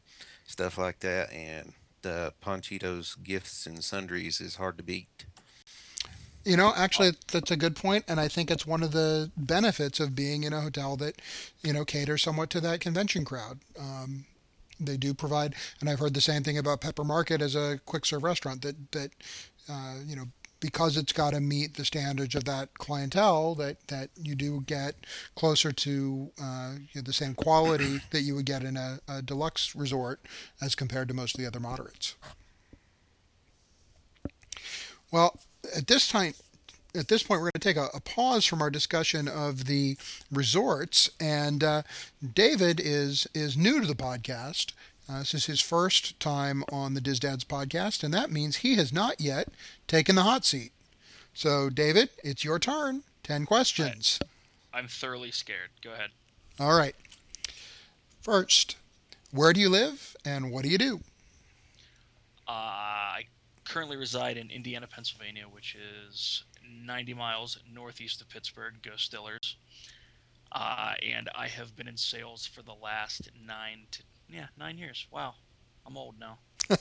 stuff 0.46 0.78
like 0.78 1.00
that, 1.00 1.32
and 1.32 1.74
the 2.02 2.34
Panchito's 2.42 3.16
gifts 3.16 3.66
and 3.66 3.84
sundries 3.84 4.42
is 4.42 4.56
hard 4.56 4.78
to 4.78 4.84
beat. 4.84 5.26
You 6.46 6.58
know, 6.58 6.74
actually, 6.76 7.12
that's 7.32 7.52
a 7.52 7.58
good 7.58 7.76
point, 7.76 8.06
and 8.08 8.20
I 8.20 8.28
think 8.28 8.50
it's 8.50 8.66
one 8.66 8.82
of 8.82 8.92
the 8.92 9.30
benefits 9.36 10.00
of 10.00 10.16
being 10.16 10.44
in 10.44 10.54
a 10.54 10.62
hotel 10.62 10.96
that, 10.98 11.22
you 11.62 11.74
know, 11.74 11.84
caters 11.84 12.24
somewhat 12.24 12.50
to 12.52 12.62
that 12.62 12.80
convention 12.80 13.26
crowd. 13.26 13.60
Um, 13.78 14.26
they 14.80 14.98
do 14.98 15.14
provide, 15.14 15.56
and 15.82 15.90
I've 15.90 16.00
heard 16.00 16.14
the 16.14 16.22
same 16.22 16.44
thing 16.44 16.58
about 16.58 16.82
Pepper 16.82 17.04
Market 17.04 17.42
as 17.42 17.56
a 17.56 17.80
quick 17.86 18.06
serve 18.06 18.24
restaurant 18.24 18.62
that 18.62 18.92
that 18.94 19.12
uh, 19.70 19.96
you 20.06 20.16
know 20.16 20.26
because 20.60 20.98
it's 20.98 21.14
got 21.14 21.34
to 21.34 21.40
meet 21.40 21.76
the 21.76 21.86
standards 21.86 22.36
of 22.36 22.44
that 22.46 22.78
clientele 22.78 23.56
that, 23.56 23.88
that 23.88 24.10
you 24.22 24.36
do 24.36 24.62
get 24.62 24.96
closer 25.36 25.72
to 25.72 26.32
uh, 26.42 26.74
you 26.92 27.00
know, 27.00 27.02
the 27.02 27.14
same 27.14 27.34
quality 27.34 28.02
that 28.12 28.22
you 28.22 28.36
would 28.36 28.46
get 28.46 28.64
in 28.64 28.76
a, 28.76 29.00
a, 29.08 29.22
deluxe 29.22 29.76
resort 29.76 30.20
as 30.62 30.76
compared 30.76 31.08
to 31.08 31.14
most 31.14 31.36
of 31.36 31.40
the 31.40 31.48
other 31.48 31.60
moderates. 31.60 32.16
Well, 35.12 35.40
at 35.76 35.88
this 35.88 36.08
time, 36.08 36.34
at 36.96 37.08
this 37.08 37.24
point, 37.24 37.40
we're 37.42 37.52
going 37.52 37.54
to 37.54 37.60
take 37.60 37.78
a, 37.78 37.88
a, 37.94 38.00
pause 38.00 38.46
from 38.46 38.62
our 38.62 38.70
discussion 38.70 39.28
of 39.28 39.66
the 39.66 39.96
resorts. 40.32 41.10
And 41.20 41.64
uh, 41.64 41.84
David 42.34 42.82
is 42.84 43.28
is 43.34 43.56
new 43.56 43.80
to 43.80 43.88
the 43.88 43.96
podcast, 43.96 44.74
uh, 45.10 45.20
this 45.20 45.34
is 45.34 45.46
his 45.48 45.60
first 45.60 46.20
time 46.20 46.64
on 46.72 46.94
the 46.94 47.02
Diz 47.02 47.20
Dads 47.20 47.44
podcast, 47.44 48.04
and 48.04 48.14
that 48.14 48.30
means 48.30 48.58
he 48.58 48.76
has 48.76 48.94
not 48.94 49.20
yet 49.20 49.48
taken 49.88 50.14
the 50.16 50.22
hot 50.22 50.46
seat. 50.46 50.72
So, 51.34 51.70
David, 51.70 52.10
it's 52.24 52.44
your 52.44 52.60
turn. 52.60 53.02
Ten 53.24 53.46
questions. 53.48 54.20
I'm 54.72 54.88
thoroughly 54.88 55.32
scared. 55.32 55.70
Go 55.84 55.94
ahead. 55.94 56.12
All 56.60 56.78
right. 56.78 56.96
First, 58.22 58.76
where 59.32 59.52
do 59.52 59.60
you 59.60 59.70
live 59.70 60.16
and 60.24 60.52
what 60.52 60.64
do 60.64 60.70
you 60.70 60.78
do? 60.78 61.00
Uh, 62.48 62.52
I 62.52 63.24
currently 63.70 63.96
reside 63.96 64.36
in 64.38 64.50
Indiana, 64.50 64.88
Pennsylvania, 64.88 65.46
which 65.50 65.76
is 65.76 66.44
90 66.86 67.14
miles 67.14 67.60
northeast 67.72 68.22
of 68.22 68.30
Pittsburgh. 68.30 68.74
Go 68.84 68.92
Stillers. 68.92 69.56
Uh, 70.52 70.96
and 71.08 71.30
I 71.36 71.48
have 71.48 71.76
been 71.76 71.88
in 71.88 71.96
sales 71.96 72.46
for 72.46 72.64
the 72.64 72.74
last 72.74 73.30
nine 73.46 73.86
to 73.92 74.04
yeah, 74.28 74.48
nine 74.58 74.78
years. 74.78 75.08
Wow, 75.12 75.36
I'm 75.86 75.98
old 75.98 76.16
now. 76.20 76.40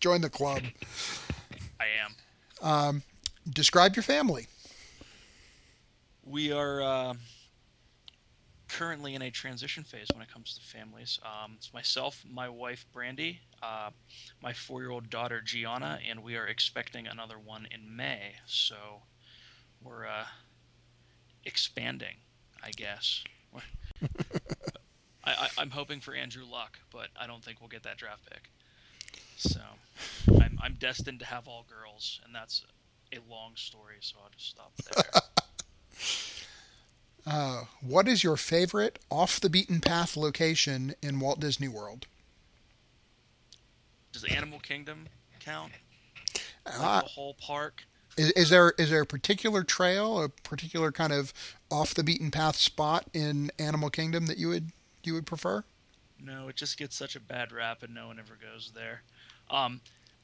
Join 0.00 0.20
the 0.20 0.30
club. 0.30 0.62
I 1.80 1.86
am. 2.04 2.68
Um, 2.68 3.02
describe 3.48 3.96
your 3.96 4.02
family. 4.02 4.46
We 6.24 6.52
are 6.52 6.82
uh, 6.82 7.14
currently 8.74 9.14
in 9.14 9.22
a 9.22 9.30
transition 9.30 9.84
phase 9.84 10.08
when 10.12 10.22
it 10.22 10.32
comes 10.32 10.54
to 10.54 10.60
families. 10.60 11.20
Um, 11.22 11.52
it's 11.56 11.72
myself, 11.72 12.24
my 12.28 12.48
wife 12.48 12.84
Brandy, 12.92 13.40
uh, 13.62 13.90
my 14.42 14.52
four-year-old 14.52 15.10
daughter 15.10 15.40
Gianna, 15.40 16.00
and 16.08 16.24
we 16.24 16.36
are 16.36 16.46
expecting 16.46 17.06
another 17.06 17.38
one 17.38 17.68
in 17.70 17.94
May. 17.94 18.34
So 18.46 19.02
we're 19.80 20.06
uh, 20.06 20.24
expanding, 21.44 22.16
I 22.62 22.70
guess. 22.72 23.22
I, 25.24 25.48
am 25.58 25.70
hoping 25.70 26.00
for 26.00 26.14
Andrew 26.14 26.44
Luck, 26.44 26.78
but 26.92 27.08
I 27.18 27.28
don't 27.28 27.44
think 27.44 27.60
we'll 27.60 27.68
get 27.68 27.84
that 27.84 27.96
draft 27.96 28.28
pick. 28.28 28.50
So 29.36 29.60
I'm, 30.42 30.58
I'm 30.60 30.74
destined 30.74 31.20
to 31.20 31.26
have 31.26 31.46
all 31.46 31.64
girls, 31.68 32.20
and 32.24 32.34
that's 32.34 32.64
a 33.12 33.18
long 33.30 33.52
story, 33.54 33.96
so 34.00 34.16
I'll 34.22 34.30
just 34.30 34.48
stop 34.48 34.72
there. 34.76 35.22
uh, 37.26 37.64
what 37.80 38.06
is 38.06 38.22
your 38.22 38.36
favorite 38.36 38.98
off 39.10 39.40
the 39.40 39.48
beaten 39.48 39.80
path 39.80 40.16
location 40.16 40.94
in 41.02 41.20
Walt 41.20 41.40
Disney 41.40 41.68
World? 41.68 42.06
Does 44.12 44.24
Animal 44.24 44.60
Kingdom 44.60 45.06
count? 45.40 45.72
Like 46.66 46.74
uh, 46.78 47.00
the 47.02 47.08
whole 47.08 47.34
park? 47.34 47.84
Is, 48.16 48.30
is, 48.32 48.50
there 48.50 48.74
is 48.78 48.90
there 48.90 49.02
a 49.02 49.06
particular 49.06 49.64
trail, 49.64 50.22
a 50.22 50.28
particular 50.28 50.92
kind 50.92 51.12
of 51.12 51.32
off 51.70 51.94
the 51.94 52.04
beaten 52.04 52.30
path 52.30 52.56
spot 52.56 53.06
in 53.12 53.50
Animal 53.58 53.90
Kingdom 53.90 54.26
that 54.26 54.38
you 54.38 54.48
would 54.48 54.70
you 55.02 55.14
would 55.14 55.26
prefer? 55.26 55.64
No, 56.22 56.48
it 56.48 56.56
just 56.56 56.78
gets 56.78 56.96
such 56.96 57.16
a 57.16 57.20
bad 57.20 57.52
rap, 57.52 57.82
and 57.82 57.94
no 57.94 58.06
one 58.06 58.18
ever 58.18 58.38
goes 58.40 58.72
there. 58.74 59.02
Um, 59.50 59.80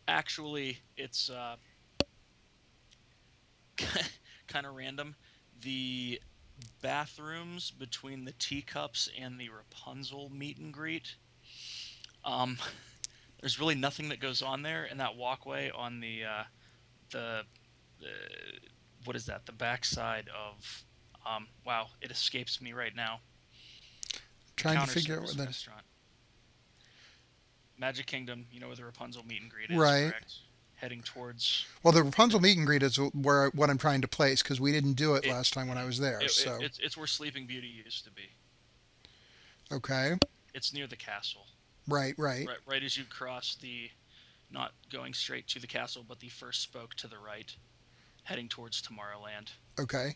actually, 0.06 0.78
it's 0.96 1.30
uh, 1.30 1.56
kind 4.48 4.66
of 4.66 4.74
random. 4.74 5.14
The 5.62 6.20
bathrooms 6.82 7.70
between 7.70 8.24
the 8.24 8.32
teacups 8.32 9.08
and 9.18 9.38
the 9.38 9.48
Rapunzel 9.48 10.30
meet 10.30 10.58
and 10.58 10.72
greet. 10.72 11.14
Um, 12.24 12.58
there's 13.40 13.58
really 13.58 13.74
nothing 13.74 14.08
that 14.10 14.20
goes 14.20 14.42
on 14.42 14.62
there, 14.62 14.86
and 14.90 15.00
that 15.00 15.16
walkway 15.16 15.70
on 15.70 16.00
the 16.00 16.24
uh, 16.24 16.42
the, 17.10 17.42
the 18.00 18.06
what 19.04 19.16
is 19.16 19.26
that? 19.26 19.46
The 19.46 19.52
backside 19.52 20.28
of 20.28 20.84
um, 21.26 21.48
wow, 21.64 21.88
it 22.00 22.10
escapes 22.10 22.60
me 22.60 22.72
right 22.72 22.94
now 22.94 23.20
trying 24.60 24.80
to 24.80 24.86
figure 24.86 25.16
out 25.16 25.22
what 25.24 25.36
that 25.36 25.50
is. 25.50 25.68
Magic 27.78 28.06
Kingdom, 28.06 28.46
you 28.52 28.60
know 28.60 28.66
where 28.66 28.76
the 28.76 28.84
Rapunzel 28.84 29.24
meet 29.24 29.40
and 29.40 29.50
greet 29.50 29.70
is, 29.70 29.76
right? 29.76 30.10
Correct? 30.10 30.34
Heading 30.80 31.02
towards. 31.02 31.66
Well, 31.82 31.92
the 31.92 32.02
Rapunzel 32.02 32.40
meet 32.40 32.56
and 32.56 32.66
greet 32.66 32.82
is 32.82 32.96
where 32.96 33.50
what 33.50 33.68
I'm 33.68 33.76
trying 33.76 34.00
to 34.00 34.08
place 34.08 34.42
because 34.42 34.60
we 34.60 34.72
didn't 34.72 34.94
do 34.94 35.14
it, 35.14 35.26
it, 35.26 35.30
last 35.30 35.52
time 35.52 35.68
when 35.68 35.76
I 35.76 35.84
was 35.84 35.98
there. 35.98 36.20
It, 36.22 36.30
so 36.30 36.54
it, 36.54 36.62
it's, 36.62 36.78
it's 36.78 36.96
where 36.96 37.06
Sleeping 37.06 37.46
Beauty 37.46 37.68
used 37.84 38.04
to 38.04 38.10
be. 38.10 38.22
Okay. 39.70 40.14
It's 40.54 40.72
near 40.72 40.86
the 40.86 40.96
castle. 40.96 41.46
Right, 41.86 42.14
right. 42.16 42.46
Right, 42.46 42.56
right 42.66 42.82
as 42.82 42.96
you 42.96 43.04
cross 43.04 43.56
the, 43.60 43.90
not 44.50 44.72
going 44.90 45.12
straight 45.12 45.46
to 45.48 45.60
the 45.60 45.66
castle, 45.66 46.02
but 46.08 46.18
the 46.18 46.30
first 46.30 46.62
spoke 46.62 46.94
to 46.94 47.08
the 47.08 47.18
right, 47.18 47.54
heading 48.22 48.48
towards 48.48 48.80
Tomorrowland. 48.80 49.50
Okay. 49.78 50.14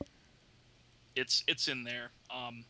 It's 1.15 1.45
it's 1.47 1.69
in 1.69 1.85
there. 1.85 2.11
Um, 2.35 2.65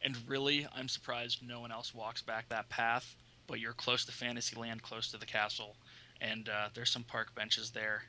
and 0.00 0.16
really, 0.28 0.66
I'm 0.74 0.88
surprised 0.88 1.40
no 1.46 1.60
one 1.60 1.72
else 1.72 1.92
walks 1.92 2.22
back 2.22 2.48
that 2.50 2.68
path. 2.68 3.16
But 3.48 3.60
you're 3.60 3.74
close 3.74 4.04
to 4.06 4.12
Fantasyland, 4.12 4.82
close 4.82 5.10
to 5.12 5.18
the 5.18 5.26
castle, 5.26 5.76
and 6.20 6.48
uh, 6.48 6.68
there's 6.74 6.90
some 6.90 7.04
park 7.04 7.34
benches 7.34 7.70
there. 7.70 8.02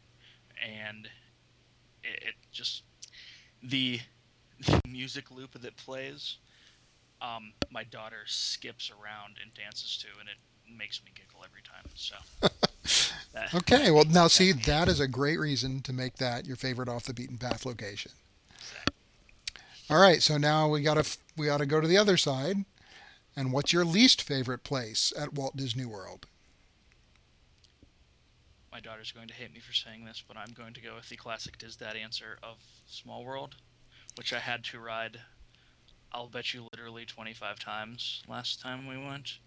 And 0.65 1.05
it, 2.03 2.23
it 2.29 2.35
just 2.51 2.83
the, 3.63 3.99
the 4.65 4.81
music 4.87 5.31
loop 5.31 5.59
that 5.61 5.75
plays. 5.77 6.37
Um, 7.21 7.53
my 7.71 7.83
daughter 7.83 8.23
skips 8.27 8.91
around 8.91 9.37
and 9.41 9.51
dances 9.53 9.97
to, 9.97 10.07
and 10.19 10.29
it 10.29 10.37
makes 10.77 11.01
me 11.03 11.11
giggle 11.15 11.43
every 11.43 11.61
time. 11.63 11.89
So. 11.95 12.15
that, 13.33 13.53
okay, 13.55 13.89
well 13.89 14.05
now 14.05 14.27
see 14.27 14.51
that 14.51 14.87
is 14.87 14.99
a 14.99 15.07
great 15.07 15.39
reason 15.39 15.81
to 15.81 15.93
make 15.93 16.17
that 16.17 16.45
your 16.45 16.55
favorite 16.55 16.89
off 16.89 17.05
the 17.05 17.13
beaten 17.13 17.37
path 17.37 17.65
location. 17.65 18.11
Exactly. 18.55 18.93
All 19.89 19.99
right, 19.99 20.21
so 20.21 20.37
now 20.37 20.69
we 20.69 20.81
gotta 20.81 21.05
we 21.35 21.47
gotta 21.47 21.65
go 21.65 21.81
to 21.81 21.87
the 21.87 21.97
other 21.97 22.17
side. 22.17 22.65
And 23.35 23.53
what's 23.53 23.71
your 23.71 23.85
least 23.85 24.23
favorite 24.23 24.63
place 24.63 25.13
at 25.15 25.33
Walt 25.33 25.55
Disney 25.55 25.85
World? 25.85 26.25
My 28.77 28.81
daughter's 28.81 29.11
going 29.11 29.27
to 29.29 29.33
hate 29.33 29.51
me 29.51 29.59
for 29.59 29.73
saying 29.73 30.05
this, 30.05 30.23
but 30.27 30.37
I'm 30.37 30.53
going 30.53 30.75
to 30.75 30.81
go 30.81 30.93
with 30.93 31.09
the 31.09 31.15
classic 31.15 31.57
Diz 31.57 31.75
Dad 31.75 31.95
answer 31.95 32.37
of 32.43 32.57
Small 32.85 33.25
World, 33.25 33.55
which 34.19 34.33
I 34.33 34.37
had 34.37 34.63
to 34.65 34.79
ride. 34.79 35.19
I'll 36.11 36.27
bet 36.27 36.53
you 36.53 36.67
literally 36.71 37.03
25 37.03 37.57
times 37.57 38.21
last 38.27 38.61
time 38.61 38.85
we 38.85 38.95
went. 38.95 39.39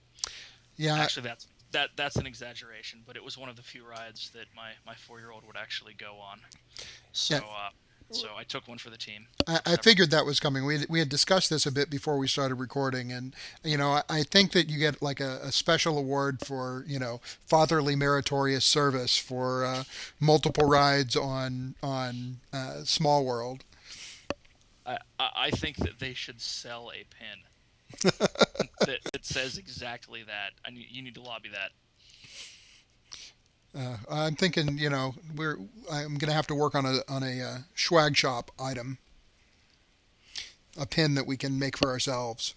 Yeah. 0.76 0.96
Actually, 0.96 1.28
that's 1.28 1.46
that 1.70 1.90
that's 1.94 2.16
an 2.16 2.26
exaggeration, 2.26 3.02
but 3.06 3.14
it 3.14 3.22
was 3.22 3.38
one 3.38 3.48
of 3.48 3.54
the 3.54 3.62
few 3.62 3.86
rides 3.86 4.32
that 4.34 4.46
my 4.56 4.72
my 4.84 4.96
four 4.96 5.20
year 5.20 5.30
old 5.30 5.46
would 5.46 5.56
actually 5.56 5.94
go 5.94 6.16
on. 6.16 6.40
So. 7.12 7.36
Yeah. 7.36 7.40
Uh, 7.42 7.70
so 8.10 8.28
I 8.36 8.44
took 8.44 8.66
one 8.68 8.78
for 8.78 8.90
the 8.90 8.96
team. 8.96 9.26
I, 9.46 9.60
I 9.66 9.76
figured 9.76 10.10
that 10.10 10.26
was 10.26 10.40
coming. 10.40 10.64
We 10.64 10.80
had, 10.80 10.88
we 10.88 10.98
had 10.98 11.08
discussed 11.08 11.50
this 11.50 11.66
a 11.66 11.72
bit 11.72 11.90
before 11.90 12.18
we 12.18 12.28
started 12.28 12.56
recording, 12.56 13.12
and 13.12 13.34
you 13.64 13.76
know 13.76 13.90
I, 13.90 14.02
I 14.08 14.22
think 14.22 14.52
that 14.52 14.68
you 14.68 14.78
get 14.78 15.00
like 15.00 15.20
a, 15.20 15.40
a, 15.42 15.52
special 15.52 15.98
award 15.98 16.40
for 16.44 16.84
you 16.86 16.98
know 16.98 17.20
fatherly 17.46 17.96
meritorious 17.96 18.64
service 18.64 19.16
for 19.16 19.64
uh, 19.64 19.84
multiple 20.18 20.68
rides 20.68 21.16
on 21.16 21.74
on 21.82 22.38
uh, 22.52 22.84
Small 22.84 23.24
World. 23.24 23.64
I 24.86 24.98
I 25.18 25.50
think 25.50 25.76
that 25.76 25.98
they 25.98 26.14
should 26.14 26.40
sell 26.40 26.90
a 26.90 27.04
pin 27.04 27.44
that, 28.80 28.98
that 29.12 29.24
says 29.24 29.58
exactly 29.58 30.22
that. 30.24 30.52
I 30.64 30.70
need, 30.70 30.86
you 30.90 31.02
need 31.02 31.14
to 31.14 31.22
lobby 31.22 31.48
that. 31.50 31.70
Uh, 33.76 33.96
I'm 34.10 34.34
thinking, 34.34 34.78
you 34.78 34.90
know, 34.90 35.14
we're 35.36 35.56
I'm 35.90 36.18
going 36.18 36.28
to 36.28 36.32
have 36.32 36.46
to 36.48 36.54
work 36.54 36.74
on 36.74 36.84
a 36.84 36.98
on 37.08 37.22
a 37.22 37.40
uh, 37.40 37.58
swag 37.74 38.16
shop 38.16 38.50
item, 38.58 38.98
a 40.78 40.86
pin 40.86 41.14
that 41.14 41.26
we 41.26 41.36
can 41.36 41.58
make 41.58 41.76
for 41.76 41.88
ourselves. 41.88 42.54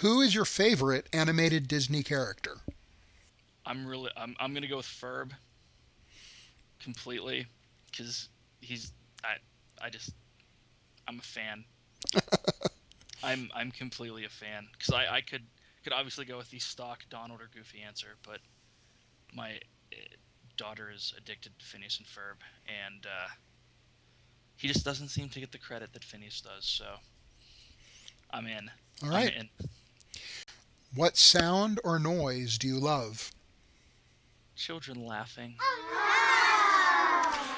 Who 0.00 0.20
is 0.20 0.34
your 0.34 0.44
favorite 0.44 1.08
animated 1.12 1.66
Disney 1.66 2.02
character? 2.02 2.58
I'm 3.66 3.86
really 3.86 4.10
I'm 4.16 4.36
I'm 4.38 4.52
going 4.52 4.62
to 4.62 4.68
go 4.68 4.76
with 4.76 4.86
Ferb 4.86 5.30
completely 6.80 7.46
cuz 7.96 8.28
he's 8.60 8.92
I 9.24 9.36
I 9.82 9.90
just 9.90 10.10
I'm 11.08 11.18
a 11.18 11.22
fan. 11.22 11.64
I'm 13.22 13.50
I'm 13.54 13.70
completely 13.70 14.24
a 14.24 14.28
fan 14.28 14.68
cuz 14.78 14.90
I 14.94 15.16
I 15.16 15.20
could 15.22 15.44
could 15.88 15.96
obviously 15.96 16.26
go 16.26 16.36
with 16.36 16.50
the 16.50 16.58
stock 16.58 17.02
Donald 17.08 17.40
or 17.40 17.48
Goofy 17.54 17.80
answer, 17.80 18.08
but 18.22 18.40
my 19.34 19.52
uh, 19.90 19.96
daughter 20.58 20.90
is 20.94 21.14
addicted 21.16 21.58
to 21.58 21.64
Phineas 21.64 21.96
and 21.96 22.06
Ferb, 22.06 22.42
and 22.66 23.06
uh, 23.06 23.28
he 24.56 24.68
just 24.68 24.84
doesn't 24.84 25.08
seem 25.08 25.30
to 25.30 25.40
get 25.40 25.50
the 25.50 25.56
credit 25.56 25.94
that 25.94 26.04
Phineas 26.04 26.42
does. 26.42 26.66
So 26.66 26.84
I'm 28.32 28.46
in. 28.46 28.70
All 29.02 29.08
right. 29.08 29.32
In. 29.34 29.48
What 30.94 31.16
sound 31.16 31.80
or 31.84 31.98
noise 31.98 32.58
do 32.58 32.66
you 32.66 32.78
love? 32.78 33.30
Children 34.56 35.06
laughing. 35.06 35.54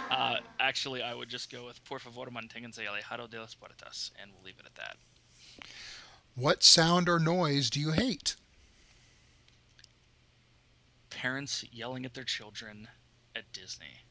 Uh, 0.09 0.37
actually, 0.61 1.03
I 1.03 1.15
would 1.15 1.29
just 1.29 1.51
go 1.51 1.67
with 1.67 1.85
Por 1.85 1.99
favor 1.99 2.27
manténganse 2.31 2.87
alejado 2.87 3.29
de 3.29 3.41
las 3.41 3.57
puertas, 3.57 4.13
and 4.23 4.31
we'll 4.33 4.45
leave 4.45 4.61
it 4.61 4.67
at 4.67 4.75
that. 4.77 4.97
What 6.41 6.63
sound 6.63 7.07
or 7.07 7.19
noise 7.19 7.69
do 7.69 7.79
you 7.79 7.91
hate? 7.91 8.35
Parents 11.11 11.67
yelling 11.71 12.07
at 12.07 12.15
their 12.15 12.25
children 12.25 12.89
at 13.37 13.53
Disney. 13.53 14.05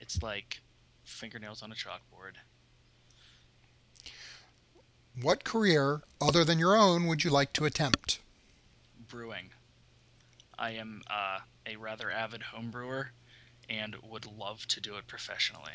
It's 0.00 0.24
like 0.24 0.60
fingernails 1.04 1.62
on 1.62 1.70
a 1.70 1.76
chalkboard. 1.76 2.32
What 5.20 5.44
career, 5.44 6.02
other 6.20 6.44
than 6.44 6.58
your 6.58 6.76
own, 6.76 7.06
would 7.06 7.22
you 7.22 7.30
like 7.30 7.52
to 7.52 7.64
attempt? 7.64 8.18
Brewing. 9.06 9.50
I 10.58 10.72
am 10.72 11.02
uh, 11.08 11.38
a 11.64 11.76
rather 11.76 12.10
avid 12.10 12.42
home 12.42 12.72
brewer 12.72 13.12
and 13.68 13.94
would 14.02 14.26
love 14.26 14.66
to 14.66 14.80
do 14.80 14.96
it 14.96 15.06
professionally. 15.06 15.74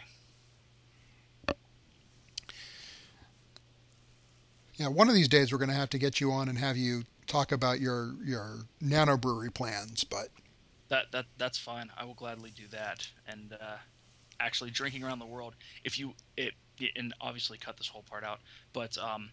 Yeah, 4.78 4.88
one 4.90 5.10
of 5.10 5.16
these 5.16 5.28
days 5.28 5.52
we're 5.52 5.58
going 5.58 5.70
to 5.70 5.76
have 5.76 5.90
to 5.90 5.98
get 5.98 6.22
you 6.22 6.32
on 6.32 6.50
and 6.50 6.58
have 6.58 6.78
you 6.78 7.04
talk 7.26 7.52
about 7.52 7.80
your 7.80 8.14
your 8.24 8.60
nano 8.80 9.18
brewery 9.18 9.52
plans. 9.52 10.04
But 10.04 10.30
that 10.90 11.12
that 11.12 11.26
that's 11.38 11.58
fine. 11.58 11.90
I 11.98 12.06
will 12.06 12.14
gladly 12.14 12.52
do 12.56 12.68
that. 12.72 13.08
And 13.28 13.54
uh, 13.54 13.78
actually, 14.40 14.70
drinking 14.70 15.04
around 15.04 15.20
the 15.20 15.26
world. 15.26 15.56
If 15.84 16.00
you 16.00 16.14
it, 16.38 16.54
and 16.96 17.14
obviously 17.20 17.58
cut 17.58 17.78
this 17.78 17.88
whole 17.88 18.04
part 18.04 18.24
out, 18.24 18.40
but 18.72 18.98
um, 18.98 19.32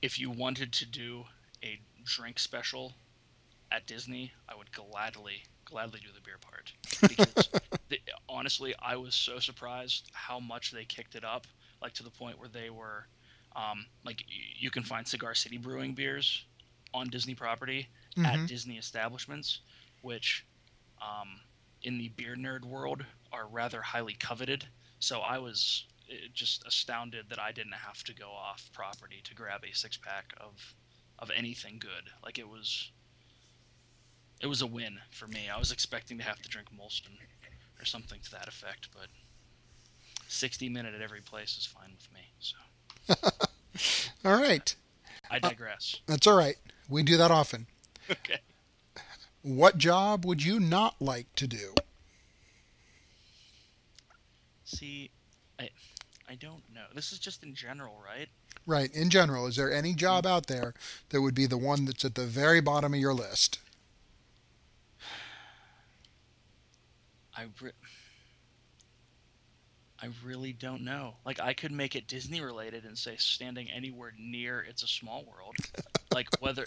if 0.00 0.18
you 0.18 0.30
wanted 0.30 0.72
to 0.72 0.86
do 0.86 1.24
a 1.62 1.78
drink 2.04 2.38
special 2.38 2.94
at 3.70 3.86
Disney, 3.86 4.32
I 4.48 4.56
would 4.56 4.72
gladly 4.72 5.42
gladly 5.66 6.00
do 6.00 6.08
the 6.14 6.20
beer 6.22 6.38
part 6.40 6.72
because 7.02 7.50
the, 7.90 8.00
honestly, 8.26 8.74
I 8.80 8.96
was 8.96 9.14
so 9.14 9.38
surprised 9.38 10.10
how 10.14 10.40
much 10.40 10.72
they 10.72 10.84
kicked 10.84 11.14
it 11.14 11.24
up, 11.24 11.46
like 11.82 11.92
to 11.94 12.02
the 12.02 12.10
point 12.10 12.38
where 12.38 12.48
they 12.48 12.70
were 12.70 13.06
um, 13.56 13.86
like 14.04 14.24
you 14.58 14.70
can 14.70 14.82
find 14.82 15.06
Cigar 15.06 15.34
City 15.34 15.58
Brewing 15.58 15.94
beers 15.94 16.44
on 16.94 17.08
Disney 17.08 17.34
property 17.34 17.88
mm-hmm. 18.16 18.26
at 18.26 18.48
Disney 18.48 18.78
establishments, 18.78 19.60
which 20.02 20.46
um, 21.02 21.40
in 21.82 21.98
the 21.98 22.08
beer 22.10 22.36
nerd 22.36 22.64
world 22.64 23.04
are 23.32 23.46
rather 23.46 23.82
highly 23.82 24.14
coveted. 24.14 24.66
So 24.98 25.20
I 25.20 25.38
was 25.38 25.84
uh, 26.10 26.14
just 26.32 26.66
astounded 26.66 27.26
that 27.30 27.40
I 27.40 27.52
didn't 27.52 27.72
have 27.72 28.02
to 28.04 28.14
go 28.14 28.30
off 28.30 28.70
property 28.72 29.20
to 29.24 29.34
grab 29.34 29.62
a 29.64 29.74
six 29.74 29.96
pack 29.96 30.32
of 30.40 30.74
of 31.18 31.30
anything 31.34 31.78
good. 31.80 32.10
Like 32.24 32.38
it 32.38 32.48
was 32.48 32.92
it 34.40 34.46
was 34.46 34.62
a 34.62 34.66
win 34.66 34.98
for 35.10 35.26
me. 35.26 35.48
I 35.52 35.58
was 35.58 35.72
expecting 35.72 36.18
to 36.18 36.24
have 36.24 36.40
to 36.42 36.48
drink 36.48 36.68
Molson 36.70 37.18
or 37.80 37.84
something 37.84 38.20
to 38.20 38.30
that 38.32 38.48
effect, 38.48 38.88
but 38.92 39.08
60 40.28 40.68
minute 40.68 40.94
at 40.94 41.00
every 41.00 41.20
place 41.20 41.56
is 41.56 41.66
fine 41.66 41.90
with 41.96 42.12
me. 42.12 42.20
So 42.38 42.56
all 44.24 44.40
right. 44.40 44.74
I 45.30 45.38
digress. 45.38 45.96
Uh, 46.00 46.12
that's 46.12 46.26
all 46.26 46.36
right. 46.36 46.56
We 46.88 47.02
do 47.02 47.16
that 47.16 47.30
often. 47.30 47.66
Okay. 48.10 48.38
What 49.42 49.76
job 49.76 50.24
would 50.24 50.42
you 50.42 50.58
not 50.58 50.94
like 50.98 51.26
to 51.36 51.46
do? 51.46 51.74
See, 54.64 55.10
I 55.60 55.68
I 56.26 56.34
don't 56.36 56.62
know. 56.74 56.84
This 56.94 57.12
is 57.12 57.18
just 57.18 57.42
in 57.42 57.54
general, 57.54 58.00
right? 58.02 58.28
Right. 58.66 58.90
In 58.94 59.10
general, 59.10 59.46
is 59.46 59.56
there 59.56 59.70
any 59.70 59.92
job 59.92 60.26
out 60.26 60.46
there 60.46 60.72
that 61.10 61.20
would 61.20 61.34
be 61.34 61.44
the 61.44 61.58
one 61.58 61.84
that's 61.84 62.04
at 62.04 62.14
the 62.14 62.24
very 62.24 62.62
bottom 62.62 62.94
of 62.94 63.00
your 63.00 63.12
list? 63.12 63.58
I 67.36 67.44
re- 67.60 67.72
I 70.00 70.10
really 70.24 70.52
don't 70.52 70.82
know. 70.82 71.16
Like 71.26 71.40
I 71.40 71.54
could 71.54 71.72
make 71.72 71.96
it 71.96 72.06
Disney 72.06 72.40
related 72.40 72.84
and 72.84 72.96
say 72.96 73.16
standing 73.16 73.68
anywhere 73.68 74.12
near 74.16 74.60
It's 74.60 74.84
a 74.84 74.88
Small 74.88 75.24
World, 75.24 75.56
like 76.14 76.28
whether 76.40 76.66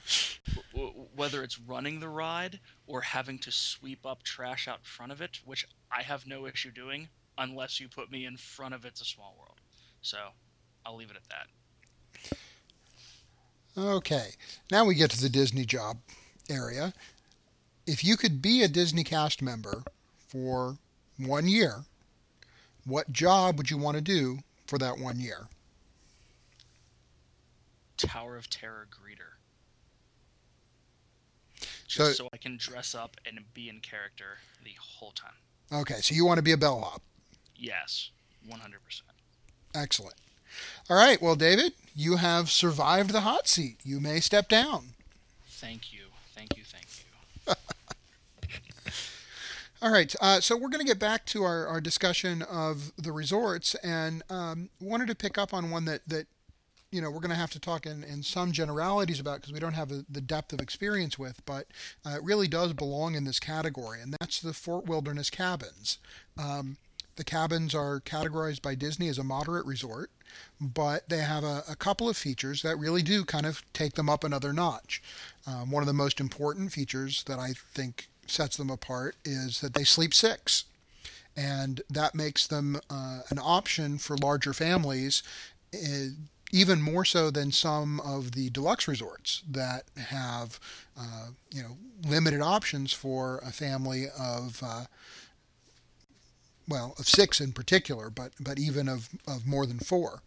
whether 1.16 1.42
it's 1.42 1.60
running 1.60 2.00
the 2.00 2.10
ride 2.10 2.60
or 2.88 3.02
having 3.02 3.40
to 3.40 3.52
sweep 3.52 4.06
up 4.06 4.24
trash 4.24 4.68
out 4.68 4.86
front 4.86 5.14
of 5.14 5.22
it, 5.22 5.40
which 5.46 5.66
I 5.92 6.02
have 6.02 6.28
no 6.28 6.46
issue 6.46 6.72
doing 6.72 7.08
unless 7.38 7.80
you 7.80 7.88
put 7.88 8.12
me 8.12 8.26
in 8.26 8.36
front 8.36 8.74
of 8.74 8.84
It's 8.84 9.02
a 9.02 9.06
Small 9.06 9.36
World. 9.40 9.60
So 10.02 10.18
I'll 10.86 10.98
leave 10.98 11.12
it 11.12 11.18
at 11.18 11.30
that. 11.30 11.48
Okay, 13.78 14.32
now 14.70 14.84
we 14.84 14.96
get 14.96 15.10
to 15.12 15.22
the 15.22 15.30
Disney 15.30 15.64
job 15.64 16.00
area. 16.50 16.94
If 17.88 18.04
you 18.04 18.18
could 18.18 18.42
be 18.42 18.62
a 18.62 18.68
Disney 18.68 19.06
cast 19.06 19.42
member 19.42 19.84
for 20.28 20.78
one 21.18 21.48
year 21.48 21.86
what 22.86 23.12
job 23.12 23.58
would 23.58 23.70
you 23.70 23.78
want 23.78 23.96
to 23.96 24.02
do 24.02 24.40
for 24.68 24.78
that 24.78 24.98
one 24.98 25.20
year? 25.20 25.48
Tower 27.98 28.36
of 28.38 28.50
Terror 28.50 28.88
greeter. 28.90 29.38
Just 31.88 32.18
so, 32.18 32.24
so 32.24 32.30
I 32.34 32.38
can 32.38 32.58
dress 32.58 32.96
up 32.96 33.18
and 33.26 33.40
be 33.54 33.70
in 33.70 33.80
character 33.80 34.38
the 34.64 34.72
whole 34.80 35.12
time. 35.12 35.34
Okay, 35.72 36.02
so 36.02 36.16
you 36.16 36.26
want 36.26 36.38
to 36.38 36.44
be 36.44 36.52
a 36.52 36.58
bellhop? 36.58 37.02
Yes, 37.56 38.10
100%. 38.50 39.02
Excellent. 39.76 40.16
All 40.90 40.98
right, 40.98 41.22
well, 41.22 41.36
David, 41.36 41.74
you 41.96 42.18
have 42.18 42.50
survived 42.50 43.12
the 43.12 43.22
hot 43.22 43.48
seat. 43.48 43.78
You 43.84 44.00
may 44.00 44.20
step 44.20 44.50
down. 44.50 44.90
Thank 45.48 45.94
you. 45.94 46.06
Thank 46.36 46.58
you. 46.58 46.64
Thank 46.64 46.86
you. 47.48 47.54
All 49.84 49.92
right, 49.92 50.16
uh, 50.22 50.40
so 50.42 50.56
we're 50.56 50.70
going 50.70 50.86
to 50.86 50.88
get 50.88 51.00
back 51.00 51.26
to 51.28 51.42
our, 51.42 51.66
our 51.66 51.82
discussion 51.82 52.44
of 52.44 52.92
the 52.98 53.12
resorts, 53.12 53.74
and 53.76 54.22
um, 54.30 54.70
wanted 54.80 55.08
to 55.08 55.16
pick 55.16 55.40
up 55.40 55.56
on 55.56 55.72
one 55.72 55.86
that, 55.86 56.08
that 56.08 56.28
you 56.92 57.02
know 57.02 57.10
we're 57.10 57.20
going 57.20 57.32
to 57.32 57.36
have 57.36 57.50
to 57.50 57.60
talk 57.60 57.88
in, 57.88 58.04
in 58.04 58.22
some 58.22 58.52
generalities 58.52 59.20
about 59.20 59.42
because 59.42 59.54
we 59.54 59.60
don't 59.60 59.74
have 59.74 59.92
a, 59.92 60.06
the 60.08 60.22
depth 60.22 60.54
of 60.54 60.62
experience 60.62 61.18
with, 61.18 61.44
but 61.48 61.66
uh, 62.06 62.12
it 62.12 62.24
really 62.24 62.48
does 62.48 62.74
belong 62.74 63.16
in 63.16 63.24
this 63.24 63.40
category, 63.40 64.00
and 64.00 64.16
that's 64.20 64.40
the 64.40 64.54
Fort 64.54 64.86
Wilderness 64.86 65.32
cabins. 65.32 65.98
Um, 66.38 66.78
the 67.16 67.24
cabins 67.24 67.74
are 67.74 68.02
categorized 68.02 68.62
by 68.62 68.76
Disney 68.76 69.08
as 69.08 69.18
a 69.18 69.24
moderate 69.24 69.66
resort, 69.66 70.12
but 70.60 71.10
they 71.10 71.22
have 71.22 71.44
a, 71.44 71.64
a 71.68 71.76
couple 71.76 72.08
of 72.08 72.16
features 72.16 72.62
that 72.62 72.78
really 72.78 73.02
do 73.02 73.26
kind 73.26 73.48
of 73.48 73.64
take 73.74 73.94
them 73.94 74.12
up 74.12 74.24
another 74.24 74.54
notch. 74.54 75.02
Um, 75.48 75.72
one 75.72 75.82
of 75.82 75.88
the 75.88 75.94
most 75.94 76.20
important 76.20 76.72
features 76.72 77.24
that 77.24 77.40
I 77.40 77.54
think 77.54 78.10
sets 78.32 78.58
them 78.58 78.70
apart 78.70 79.16
is 79.26 79.62
that 79.62 79.74
they 79.74 79.84
sleep 79.84 80.14
six. 80.14 80.66
And 81.36 81.82
that 81.90 82.14
makes 82.14 82.46
them 82.46 82.80
uh, 82.90 83.22
an 83.30 83.40
option 83.42 83.98
for 83.98 84.18
larger 84.18 84.54
families, 84.54 85.24
uh, 85.74 86.08
even 86.52 86.82
more 86.82 87.06
so 87.06 87.32
than 87.32 87.52
some 87.54 88.02
of 88.02 88.34
the 88.34 88.50
deluxe 88.50 88.88
resorts 88.88 89.42
that 89.50 89.84
have, 89.96 90.60
uh, 91.00 91.28
you 91.54 91.64
know, 91.64 91.78
limited 92.06 92.42
options 92.42 92.92
for 92.92 93.38
a 93.46 93.52
family 93.52 94.08
of, 94.20 94.62
uh, 94.62 94.86
well, 96.68 96.96
of 97.00 97.08
six 97.08 97.40
in 97.40 97.54
particular, 97.54 98.10
but 98.10 98.34
but 98.40 98.60
even 98.60 98.90
of, 98.90 99.08
of 99.26 99.48
more 99.48 99.66
than 99.66 99.80
four. 99.80 100.22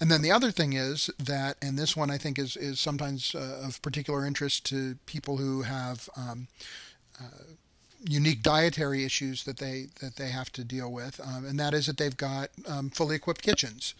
And 0.00 0.10
then 0.10 0.22
the 0.22 0.32
other 0.32 0.50
thing 0.50 0.72
is 0.72 1.10
that, 1.18 1.56
and 1.60 1.78
this 1.78 1.94
one 1.94 2.10
I 2.10 2.16
think 2.16 2.38
is, 2.38 2.56
is 2.56 2.80
sometimes 2.80 3.34
uh, 3.34 3.60
of 3.62 3.82
particular 3.82 4.24
interest 4.24 4.64
to 4.66 4.96
people 5.04 5.36
who 5.36 5.62
have 5.62 6.08
um, 6.16 6.48
uh, 7.20 7.44
unique 8.08 8.42
dietary 8.42 9.04
issues 9.04 9.44
that 9.44 9.58
they 9.58 9.88
that 10.00 10.16
they 10.16 10.30
have 10.30 10.50
to 10.52 10.64
deal 10.64 10.90
with, 10.90 11.20
um, 11.22 11.44
and 11.44 11.60
that 11.60 11.74
is 11.74 11.86
that 11.86 11.98
they've 11.98 12.16
got 12.16 12.48
um, 12.66 12.88
fully 12.88 13.16
equipped 13.16 13.42
kitchens 13.42 13.94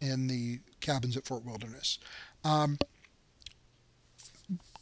in 0.00 0.26
the 0.26 0.58
cabins 0.80 1.16
at 1.16 1.24
Fort 1.24 1.44
Wilderness. 1.44 1.98
Um, 2.44 2.78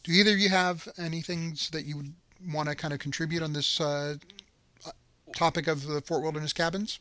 do 0.02 0.12
either 0.12 0.32
of 0.32 0.38
you 0.38 0.48
have 0.48 0.88
anything 0.98 1.56
that 1.72 1.84
you 1.84 1.96
would 1.96 2.12
want 2.52 2.68
to 2.68 2.74
kind 2.74 2.92
of 2.94 3.00
contribute 3.00 3.42
on 3.42 3.52
this 3.52 3.80
uh, 3.80 4.16
topic 5.36 5.66
of 5.66 5.86
the 5.86 6.00
Fort 6.00 6.22
Wilderness 6.22 6.52
cabins? 6.52 6.98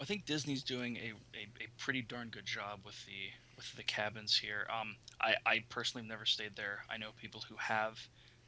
I 0.00 0.04
think 0.04 0.26
Disney's 0.26 0.62
doing 0.62 0.96
a, 0.96 1.12
a, 1.36 1.64
a, 1.64 1.68
pretty 1.78 2.02
darn 2.02 2.28
good 2.28 2.44
job 2.44 2.80
with 2.84 3.04
the 3.06 3.30
with 3.56 3.74
the 3.76 3.82
cabins 3.82 4.36
here. 4.36 4.66
Um, 4.70 4.96
I, 5.20 5.34
I 5.46 5.64
personally 5.70 6.02
have 6.02 6.10
never 6.10 6.26
stayed 6.26 6.54
there. 6.54 6.80
I 6.90 6.98
know 6.98 7.08
people 7.20 7.42
who 7.48 7.56
have, 7.56 7.98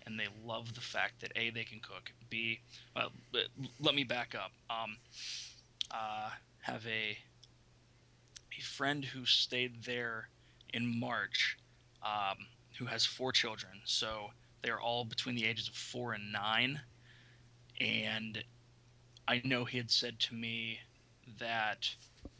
and 0.04 0.20
they 0.20 0.26
love 0.44 0.74
the 0.74 0.82
fact 0.82 1.20
that 1.22 1.32
a 1.36 1.48
they 1.50 1.64
can 1.64 1.80
cook. 1.80 2.12
B, 2.28 2.60
well, 2.94 3.10
let 3.80 3.94
me 3.94 4.04
back 4.04 4.34
up. 4.34 4.52
Um, 4.68 4.98
uh, 5.90 6.30
have 6.60 6.86
a 6.86 7.16
a 8.58 8.62
friend 8.62 9.04
who 9.04 9.24
stayed 9.24 9.84
there 9.84 10.28
in 10.74 11.00
March, 11.00 11.56
um, 12.02 12.36
who 12.78 12.84
has 12.84 13.06
four 13.06 13.32
children. 13.32 13.80
So 13.84 14.30
they're 14.62 14.80
all 14.80 15.04
between 15.06 15.34
the 15.34 15.46
ages 15.46 15.68
of 15.68 15.74
four 15.74 16.12
and 16.12 16.30
nine, 16.30 16.78
and 17.80 18.44
I 19.26 19.40
know 19.44 19.64
he 19.64 19.78
had 19.78 19.90
said 19.90 20.18
to 20.20 20.34
me 20.34 20.80
that 21.38 21.88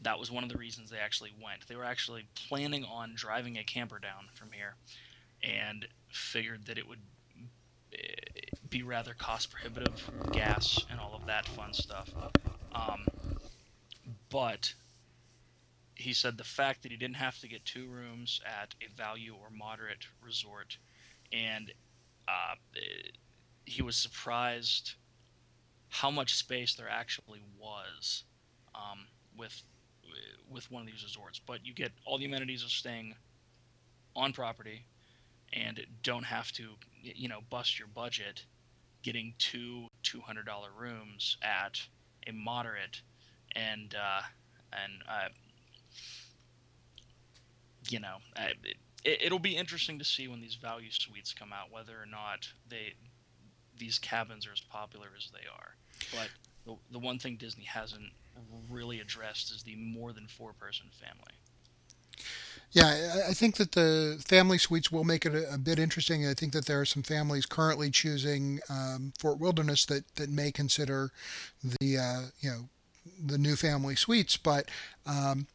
that 0.01 0.19
was 0.19 0.31
one 0.31 0.43
of 0.43 0.49
the 0.49 0.57
reasons 0.57 0.89
they 0.89 0.97
actually 0.97 1.33
went. 1.43 1.67
They 1.67 1.75
were 1.75 1.83
actually 1.83 2.25
planning 2.47 2.85
on 2.85 3.13
driving 3.15 3.57
a 3.57 3.63
camper 3.63 3.99
down 3.99 4.29
from 4.33 4.51
here 4.51 4.75
and 5.43 5.87
figured 6.09 6.65
that 6.65 6.77
it 6.77 6.87
would 6.87 6.99
eh, 7.93 7.97
be 8.69 8.83
rather 8.83 9.13
cost 9.13 9.51
prohibitive, 9.51 10.09
gas, 10.31 10.85
and 10.89 10.99
all 10.99 11.15
of 11.15 11.25
that 11.25 11.47
fun 11.47 11.73
stuff. 11.73 12.09
Um, 12.73 13.05
but 14.29 14.73
he 15.95 16.13
said 16.13 16.37
the 16.37 16.43
fact 16.43 16.83
that 16.83 16.91
he 16.91 16.97
didn't 16.97 17.17
have 17.17 17.39
to 17.39 17.47
get 17.47 17.65
two 17.65 17.87
rooms 17.87 18.39
at 18.45 18.73
a 18.81 18.89
value 18.95 19.33
or 19.33 19.49
moderate 19.49 20.07
resort, 20.23 20.77
and 21.33 21.73
uh, 22.27 22.55
he 23.65 23.81
was 23.81 23.95
surprised 23.95 24.93
how 25.89 26.11
much 26.11 26.35
space 26.35 26.75
there 26.75 26.89
actually 26.89 27.41
was 27.59 28.23
um, 28.79 28.99
with 29.37 29.61
with 30.49 30.69
one 30.71 30.81
of 30.81 30.87
these 30.87 31.03
resorts. 31.03 31.39
But 31.45 31.65
you 31.65 31.73
get 31.73 31.91
all 32.05 32.17
the 32.17 32.25
amenities 32.25 32.63
of 32.63 32.71
staying 32.71 33.15
on 34.15 34.33
property, 34.33 34.85
and 35.53 35.79
don't 36.03 36.25
have 36.25 36.51
to 36.53 36.69
you 37.01 37.27
know 37.27 37.39
bust 37.49 37.79
your 37.79 37.87
budget 37.87 38.43
getting 39.03 39.33
two 39.37 39.87
two 40.03 40.21
hundred 40.21 40.45
dollar 40.45 40.69
rooms 40.77 41.37
at 41.41 41.79
a 42.27 42.31
moderate 42.31 43.01
and 43.55 43.95
uh, 43.95 44.21
and 44.73 44.93
uh, 45.09 45.29
you 47.89 47.99
know 47.99 48.17
it, 49.03 49.21
it'll 49.21 49.39
be 49.39 49.55
interesting 49.55 49.97
to 49.99 50.05
see 50.05 50.27
when 50.27 50.41
these 50.41 50.55
value 50.55 50.91
suites 50.91 51.33
come 51.33 51.53
out 51.53 51.71
whether 51.71 51.93
or 51.93 52.05
not 52.05 52.47
they 52.69 52.93
these 53.77 53.97
cabins 53.97 54.45
are 54.45 54.51
as 54.51 54.59
popular 54.59 55.07
as 55.17 55.31
they 55.31 55.47
are 55.49 55.75
but 56.11 56.29
the, 56.65 56.75
the 56.91 56.99
one 56.99 57.17
thing 57.17 57.37
Disney 57.37 57.63
hasn't 57.63 58.11
really 58.69 58.99
addressed 58.99 59.51
is 59.51 59.63
the 59.63 59.75
more 59.75 60.13
than 60.13 60.27
four 60.27 60.53
person 60.53 60.87
family. 60.99 61.33
Yeah, 62.71 63.23
I 63.27 63.33
think 63.33 63.55
that 63.55 63.71
the 63.71 64.23
family 64.27 64.59
suites 64.59 64.91
will 64.91 65.03
make 65.03 65.25
it 65.25 65.33
a, 65.33 65.55
a 65.55 65.57
bit 65.57 65.79
interesting. 65.79 66.27
I 66.27 66.35
think 66.35 66.53
that 66.53 66.65
there 66.65 66.79
are 66.79 66.85
some 66.85 67.01
families 67.01 67.47
currently 67.47 67.89
choosing 67.89 68.59
um, 68.69 69.11
Fort 69.17 69.39
Wilderness 69.39 69.85
that, 69.85 70.03
that 70.15 70.29
may 70.29 70.51
consider 70.51 71.11
the 71.63 71.97
uh, 71.97 72.21
you 72.41 72.51
know 72.51 72.69
the 73.25 73.39
new 73.39 73.55
family 73.55 73.95
suites, 73.95 74.37
but 74.37 74.69
um, 75.07 75.47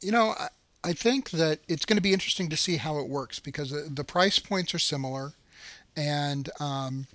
you 0.00 0.12
know 0.12 0.34
I, 0.38 0.48
I, 0.84 0.92
think 0.92 1.30
that 1.30 1.58
it's 1.66 1.84
going 1.84 1.96
to 1.96 2.02
be 2.02 2.12
interesting 2.12 2.48
to 2.50 2.56
see 2.56 2.76
how 2.76 2.98
it 2.98 3.08
works 3.08 3.40
because 3.40 3.70
the, 3.70 3.88
the 3.90 4.04
price 4.04 4.38
points 4.38 4.72
are 4.72 4.78
similar, 4.78 5.32
and 5.96 6.48
um, 6.60 7.08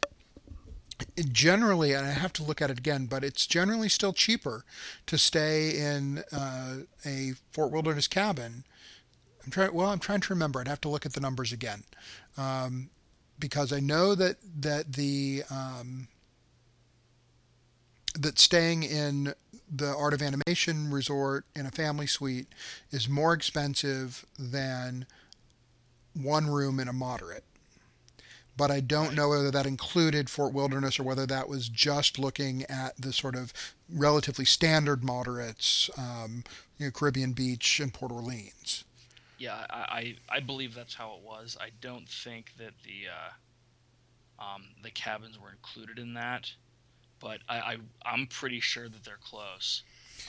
generally, 1.32 1.94
and 1.94 2.06
I 2.06 2.12
have 2.12 2.34
to 2.34 2.44
look 2.44 2.62
at 2.62 2.70
it 2.70 2.80
again, 2.80 3.06
but 3.06 3.24
it's 3.24 3.46
generally 3.46 3.90
still 3.90 4.14
cheaper 4.14 4.64
to 5.06 5.18
stay 5.18 5.78
in 5.78 6.24
uh, 6.32 6.78
a 7.06 7.34
Fort 7.52 7.72
Wilderness 7.72 8.08
cabin. 8.08 8.64
I'm 9.44 9.52
trying. 9.52 9.74
Well, 9.74 9.90
I'm 9.90 10.00
trying 10.00 10.22
to 10.22 10.34
remember. 10.34 10.60
I'd 10.60 10.68
have 10.68 10.82
to 10.82 10.90
look 10.90 11.06
at 11.06 11.14
the 11.14 11.22
numbers 11.22 11.52
again, 11.52 11.84
um, 12.38 12.90
because 13.40 13.72
I 13.72 13.80
know 13.80 14.16
that 14.16 14.38
that 14.60 14.94
the 14.94 15.44
um, 15.50 16.08
that 18.20 18.40
staying 18.40 18.84
in 18.84 19.34
the 19.70 19.94
Art 19.96 20.14
of 20.14 20.22
Animation 20.22 20.92
resort 20.92 21.46
in 21.56 21.66
a 21.66 21.72
family 21.72 22.08
suite 22.08 22.48
is 22.92 23.08
more 23.08 23.34
expensive 23.34 24.26
than 24.40 25.06
one 26.14 26.48
room 26.48 26.80
in 26.80 26.88
a 26.88 26.94
moderate 26.94 27.44
but 28.58 28.72
I 28.72 28.80
don't 28.80 29.14
know 29.14 29.30
whether 29.30 29.52
that 29.52 29.68
included 29.68 30.30
Fort 30.30 30.52
Wilderness 30.52 31.00
or 31.00 31.04
whether 31.04 31.28
that 31.28 31.48
was 31.48 31.70
just 31.70 32.18
looking 32.18 32.64
at 32.64 33.00
the 33.00 33.14
sort 33.14 33.36
of 33.36 33.54
relatively 33.88 34.46
standard 34.46 35.04
moderates, 35.04 35.90
um, 35.98 36.44
you 36.80 36.88
know, 36.88 36.92
Caribbean 36.92 37.34
Beach 37.34 37.80
and 37.80 37.94
Port 37.94 38.12
Orleans. 38.12 38.84
Yeah, 39.38 39.66
I, 39.70 40.16
I, 40.30 40.38
I 40.38 40.40
believe 40.40 40.74
that's 40.74 40.96
how 40.96 41.14
it 41.14 41.22
was. 41.24 41.56
I 41.62 41.70
don't 41.80 42.10
think 42.10 42.54
that 42.58 42.74
the 42.84 43.06
uh, 43.14 44.44
um, 44.44 44.64
the 44.82 44.90
cabins 44.90 45.40
were 45.40 45.52
included 45.52 46.00
in 46.00 46.16
that, 46.16 46.52
but 47.20 47.42
I, 47.48 47.58
I 47.58 47.78
I'm 48.04 48.26
pretty 48.26 48.60
sure 48.60 48.90
that 48.90 49.04
they're 49.04 49.20
close. 49.24 49.84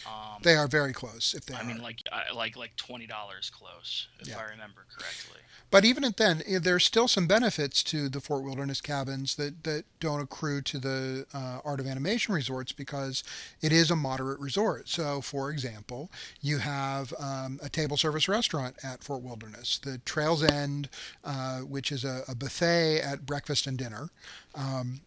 Um, 0.07 0.41
they 0.43 0.57
are 0.57 0.69
very 0.69 0.93
close. 0.93 1.35
If 1.35 1.47
they 1.47 1.55
I 1.55 1.61
are. 1.61 1.65
mean, 1.65 1.83
like 1.83 2.03
like 2.35 2.57
like 2.57 2.77
twenty 2.77 3.07
dollars 3.07 3.51
close, 3.51 4.09
if 4.21 4.29
yeah. 4.29 4.39
I 4.39 4.51
remember 4.51 4.85
correctly. 4.97 5.41
But 5.71 5.85
even 5.85 6.03
at 6.05 6.17
then, 6.17 6.43
eh, 6.47 6.59
there's 6.61 6.85
still 6.85 7.09
some 7.09 7.27
benefits 7.27 7.83
to 7.85 8.09
the 8.09 8.21
Fort 8.21 8.43
Wilderness 8.43 8.81
cabins 8.81 9.35
that 9.37 9.65
that 9.65 9.85
don't 10.01 10.21
accrue 10.21 10.63
to 10.63 10.79
the 10.79 11.27
uh, 11.35 11.61
Art 11.65 11.81
of 11.81 11.87
Animation 11.87 12.35
resorts 12.35 12.73
because 12.73 13.23
it 13.61 13.73
is 13.73 13.91
a 13.91 13.97
moderate 13.97 14.41
resort. 14.41 14.89
So, 14.89 15.21
for 15.21 15.51
example, 15.51 16.11
you 16.41 16.59
have 16.59 17.13
um, 17.19 17.59
a 17.63 17.69
table 17.69 17.97
service 17.97 18.29
restaurant 18.29 18.77
at 18.83 19.05
Fort 19.05 19.23
Wilderness, 19.23 19.79
the 19.79 19.99
Trails 19.99 20.43
End, 20.43 20.89
uh, 21.25 21.61
which 21.61 21.93
is 21.93 22.05
a, 22.05 22.23
a, 22.29 22.35
buffet 22.35 23.01
at 23.01 23.27
breakfast 23.27 23.67
and 23.67 23.77
dinner. 23.77 24.11
Um, 24.55 25.01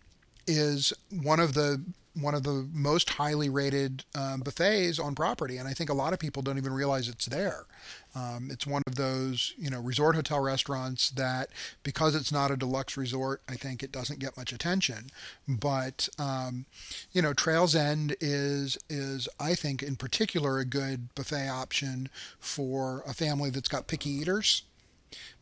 is 0.48 0.92
one 1.10 1.40
of 1.40 1.54
the 1.54 1.82
one 2.14 2.36
of 2.36 2.44
the 2.44 2.68
most 2.74 3.12
highly 3.12 3.50
rated 3.50 4.04
um, 4.16 4.42
buffets 4.42 5.00
on 5.00 5.16
property, 5.16 5.58
and 5.58 5.68
I 5.68 5.74
think 5.74 5.90
a 5.90 5.94
lot 5.94 6.14
of 6.14 6.20
people 6.20 6.42
don't 6.42 6.58
even 6.58 6.74
realize 6.74 7.08
it's 7.08 7.28
there. 7.28 7.66
Um, 8.14 8.50
it's 8.52 8.68
one 8.68 8.84
of 8.86 8.96
those, 8.96 9.54
you 9.58 9.70
know, 9.70 9.80
resort 9.80 10.16
hotel 10.16 10.42
restaurants 10.42 11.10
that, 11.12 11.50
because 11.84 12.14
it's 12.14 12.32
not 12.32 12.52
a 12.52 12.58
deluxe 12.58 12.98
resort, 12.98 13.42
I 13.48 13.56
think 13.56 13.82
it 13.82 13.92
doesn't 13.92 14.20
get 14.20 14.36
much 14.36 14.52
attention. 14.52 15.10
But, 15.48 16.10
um, 16.20 16.66
you 17.14 17.22
know, 17.22 17.34
Trails 17.34 17.76
End 17.76 18.16
is 18.20 18.78
is 18.90 19.30
I 19.40 19.56
think 19.56 19.82
in 19.82 19.96
particular 19.96 20.60
a 20.60 20.66
good 20.66 21.16
buffet 21.16 21.48
option 21.48 22.10
for 22.40 23.04
a 23.08 23.14
family 23.14 23.50
that's 23.50 23.70
got 23.70 23.88
picky 23.88 24.10
eaters, 24.10 24.64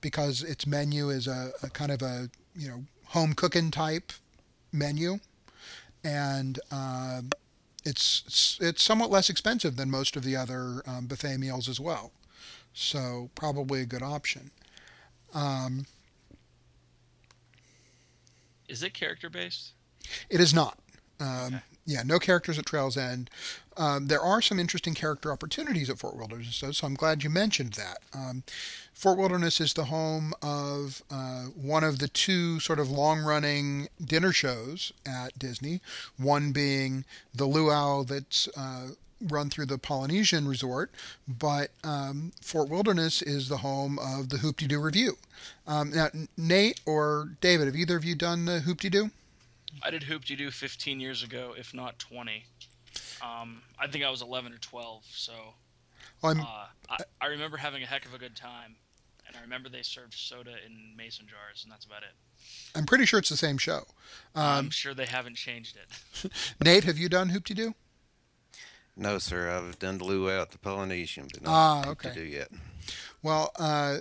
because 0.01 0.43
its 0.43 0.67
menu 0.67 1.09
is 1.09 1.27
a, 1.27 1.51
a 1.63 1.69
kind 1.69 1.91
of 1.91 2.01
a 2.01 2.29
you 2.55 2.67
know 2.67 2.83
home 3.05 3.33
cooking 3.33 3.71
type 3.71 4.11
menu 4.71 5.19
and 6.03 6.59
um, 6.71 7.29
it's 7.85 8.57
it's 8.61 8.81
somewhat 8.83 9.09
less 9.09 9.29
expensive 9.29 9.75
than 9.75 9.89
most 9.89 10.15
of 10.15 10.23
the 10.23 10.35
other 10.35 10.81
um, 10.87 11.07
buffet 11.07 11.37
meals 11.37 11.67
as 11.69 11.79
well. 11.79 12.11
So 12.73 13.29
probably 13.35 13.81
a 13.81 13.85
good 13.85 14.03
option. 14.03 14.51
Um, 15.33 15.85
Is 18.67 18.83
it 18.83 18.93
character 18.93 19.29
based? 19.29 19.71
it 20.29 20.39
is 20.39 20.53
not. 20.53 20.77
Um, 21.19 21.47
Okay. 21.47 21.59
Yeah, 21.85 22.03
no 22.03 22.19
characters 22.19 22.59
at 22.59 22.67
Trails 22.67 22.97
End. 22.97 23.31
Um, 23.79 24.07
there 24.07 24.19
are 24.21 24.41
some 24.41 24.59
interesting 24.59 24.93
character 24.93 25.31
opportunities 25.31 25.89
at 25.89 25.97
Fort 25.97 26.17
Wilderness, 26.17 26.61
so 26.71 26.85
I'm 26.85 26.95
glad 26.95 27.23
you 27.23 27.29
mentioned 27.29 27.73
that. 27.73 27.99
Um, 28.13 28.43
Fort 28.93 29.17
Wilderness 29.17 29.61
is 29.61 29.73
the 29.73 29.85
home 29.85 30.33
of 30.41 31.01
uh, 31.09 31.43
one 31.55 31.85
of 31.85 31.99
the 31.99 32.09
two 32.09 32.59
sort 32.59 32.77
of 32.77 32.91
long 32.91 33.21
running 33.21 33.87
dinner 34.03 34.33
shows 34.33 34.91
at 35.07 35.39
Disney, 35.39 35.79
one 36.17 36.51
being 36.51 37.05
the 37.33 37.45
Luau 37.45 38.03
that's 38.03 38.49
uh, 38.57 38.89
run 39.21 39.49
through 39.49 39.67
the 39.67 39.77
Polynesian 39.77 40.45
Resort, 40.45 40.91
but 41.25 41.71
um, 41.81 42.33
Fort 42.41 42.67
Wilderness 42.67 43.21
is 43.21 43.47
the 43.47 43.57
home 43.57 43.97
of 43.99 44.27
the 44.27 44.39
Hoop 44.39 44.57
Doo 44.57 44.79
Revue. 44.81 45.15
Um, 45.65 45.91
now, 45.91 46.09
Nate 46.35 46.81
or 46.85 47.29
David, 47.39 47.67
have 47.67 47.77
either 47.77 47.95
of 47.95 48.03
you 48.03 48.15
done 48.15 48.43
the 48.43 48.59
Hoop 48.59 48.79
Doo? 48.81 49.11
I 49.81 49.89
did 49.89 50.03
Hoop 50.03 50.25
Doo 50.25 50.51
15 50.51 50.99
years 50.99 51.23
ago, 51.23 51.53
if 51.57 51.73
not 51.73 51.97
20. 51.97 52.43
Um, 53.21 53.61
I 53.79 53.87
think 53.87 54.03
I 54.03 54.09
was 54.09 54.21
11 54.21 54.53
or 54.53 54.57
12, 54.57 55.03
so 55.11 55.33
I'm, 56.23 56.39
uh, 56.41 56.43
I, 56.89 56.97
I 57.21 57.25
remember 57.27 57.57
having 57.57 57.83
a 57.83 57.85
heck 57.85 58.05
of 58.05 58.13
a 58.13 58.17
good 58.17 58.35
time. 58.35 58.75
And 59.27 59.37
I 59.37 59.41
remember 59.41 59.69
they 59.69 59.83
served 59.83 60.15
soda 60.15 60.55
in 60.65 60.95
mason 60.97 61.27
jars, 61.27 61.61
and 61.63 61.71
that's 61.71 61.85
about 61.85 62.01
it. 62.01 62.13
I'm 62.73 62.85
pretty 62.87 63.05
sure 63.05 63.19
it's 63.19 63.29
the 63.29 63.37
same 63.37 63.59
show. 63.59 63.83
Um, 64.33 64.43
I'm 64.43 64.69
sure 64.71 64.95
they 64.95 65.05
haven't 65.05 65.35
changed 65.35 65.77
it. 65.77 66.31
Nate, 66.65 66.83
have 66.85 66.97
you 66.97 67.09
done 67.09 67.29
Hoop 67.29 67.43
Doo? 67.43 67.75
No, 68.97 69.19
sir. 69.19 69.49
I've 69.51 69.77
done 69.77 69.99
the 69.99 70.03
luau 70.05 70.41
at 70.41 70.49
the 70.49 70.57
Polynesian, 70.57 71.27
but 71.31 71.43
not 71.43 71.51
Ah, 71.51 71.81
to 71.83 71.89
okay. 71.89 72.11
do 72.13 72.23
yet. 72.23 72.49
Well, 73.21 73.51
uh, 73.59 73.97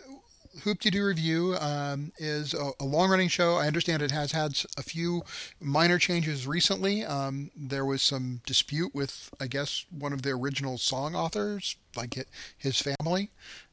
Hoop 0.64 0.80
Doo 0.80 1.04
Revue 1.04 1.56
um, 1.56 2.12
is 2.18 2.54
a, 2.54 2.70
a 2.80 2.84
long 2.84 3.10
running 3.10 3.28
show. 3.28 3.56
I 3.56 3.66
understand 3.66 4.02
it 4.02 4.10
has 4.10 4.32
had 4.32 4.58
a 4.76 4.82
few 4.82 5.22
minor 5.60 5.98
changes 5.98 6.46
recently. 6.46 7.04
Um, 7.04 7.50
there 7.56 7.84
was 7.84 8.02
some 8.02 8.40
dispute 8.46 8.94
with, 8.94 9.30
I 9.40 9.46
guess, 9.46 9.84
one 9.90 10.12
of 10.12 10.22
the 10.22 10.30
original 10.30 10.78
song 10.78 11.14
authors, 11.14 11.76
like 11.96 12.16
it, 12.16 12.28
his 12.56 12.80
family, 12.80 13.30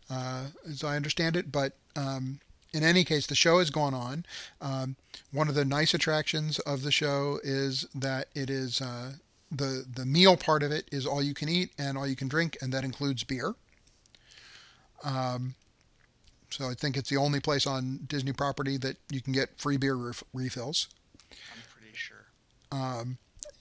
uh, 0.09 0.47
as 0.67 0.83
I 0.83 0.95
understand 0.95 1.36
it. 1.36 1.51
But 1.51 1.73
um, 1.95 2.39
in 2.73 2.83
any 2.83 3.03
case, 3.03 3.25
the 3.25 3.36
show 3.36 3.59
has 3.59 3.69
gone 3.69 3.93
on. 3.93 4.25
Um, 4.61 4.95
one 5.31 5.47
of 5.47 5.55
the 5.55 5.65
nice 5.65 5.93
attractions 5.93 6.59
of 6.59 6.83
the 6.83 6.91
show 6.91 7.39
is 7.43 7.88
that 7.95 8.27
it 8.36 8.49
is 8.49 8.81
uh, 8.81 9.13
the 9.51 9.86
the 9.91 10.05
meal 10.05 10.36
part 10.36 10.63
of 10.63 10.71
it 10.71 10.88
is 10.91 11.05
all 11.05 11.21
you 11.21 11.33
can 11.33 11.49
eat 11.49 11.71
and 11.77 11.97
all 11.97 12.07
you 12.07 12.15
can 12.15 12.27
drink, 12.27 12.57
and 12.61 12.73
that 12.73 12.83
includes 12.83 13.23
beer. 13.23 13.55
Um, 15.03 15.55
so 16.55 16.69
I 16.69 16.73
think 16.73 16.95
it's 16.95 17.09
the 17.09 17.17
only 17.17 17.41
place 17.41 17.67
on 17.67 17.99
Disney 18.07 18.31
property 18.31 18.77
that 18.77 18.95
you 19.11 19.21
can 19.21 19.33
get 19.33 19.59
free 19.59 19.75
beer 19.75 19.95
ref- 19.95 20.23
refills. 20.33 20.87
I'm 21.29 21.61
pretty 21.77 21.93
sure. 21.93 22.27
Um, 22.71 23.17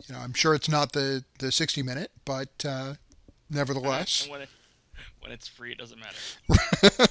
you 0.07 0.15
know, 0.15 0.21
I'm 0.21 0.33
sure 0.33 0.55
it's 0.55 0.69
not 0.69 0.93
the, 0.93 1.25
the 1.41 1.51
60 1.51 1.83
minute, 1.83 2.13
but 2.25 2.65
uh, 2.65 2.95
nevertheless, 3.51 4.23
And 4.23 4.31
when, 4.31 4.43
it, 4.43 4.49
when 5.19 5.33
it's 5.33 5.49
free, 5.49 5.73
it 5.73 5.79
doesn't 5.79 5.99
matter. 5.99 7.09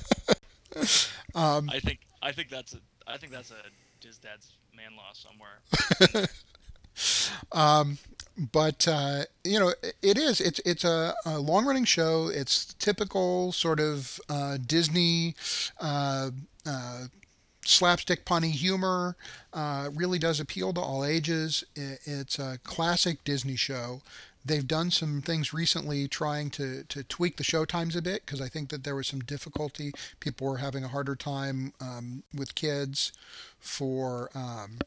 um, 1.36 1.70
I 1.70 1.80
think 1.80 2.00
I 2.22 2.32
think 2.32 2.50
that's 2.50 2.74
a 2.74 2.78
I 3.06 3.18
think 3.18 3.34
that's 3.34 3.52
a 3.52 3.56
Diz 4.00 4.18
Dad's 4.20 4.54
man 4.74 4.96
law 4.96 5.12
somewhere. 5.12 6.28
um, 7.52 7.98
but 8.38 8.88
uh, 8.88 9.24
you 9.44 9.60
know, 9.60 9.70
it- 9.70 9.96
it 10.02 10.18
is. 10.18 10.42
It's 10.42 10.60
it's 10.66 10.84
a, 10.84 11.14
a 11.26 11.40
long 11.40 11.66
running 11.66 11.86
show. 11.86 12.28
It's 12.30 12.74
typical 12.76 13.52
sort 13.52 13.80
of 13.80 14.20
uh, 14.30 14.58
Disney. 14.66 15.36
Uh, 15.80 16.32
uh, 16.66 17.06
slapstick 17.66 18.26
punny 18.26 18.52
humor 18.52 19.16
uh, 19.54 19.90
really 19.94 20.20
does 20.20 20.40
appeal 20.40 20.74
to 20.74 20.82
all 20.82 21.06
ages. 21.06 21.64
I- 21.78 21.98
It's 22.06 22.40
a 22.40 22.60
classic 22.64 23.24
Disney 23.24 23.56
show. 23.56 24.02
They've 24.46 24.68
done 24.68 24.92
some 24.92 25.22
things 25.22 25.54
recently 25.54 26.08
trying 26.10 26.50
to, 26.52 26.84
to 26.84 27.04
tweak 27.04 27.38
the 27.38 27.44
show 27.46 27.64
times 27.66 27.96
a 27.96 28.02
bit 28.02 28.26
because 28.26 28.42
I 28.42 28.50
think 28.50 28.70
that 28.70 28.84
there 28.84 28.96
was 28.96 29.08
some 29.08 29.22
difficulty. 29.22 29.94
People 30.20 30.48
were 30.48 30.58
having 30.58 30.84
a 30.84 30.90
harder 30.90 31.16
time 31.16 31.74
um, 31.80 32.24
with 32.34 32.56
kids 32.56 33.14
for, 33.60 34.30
um, 34.36 34.80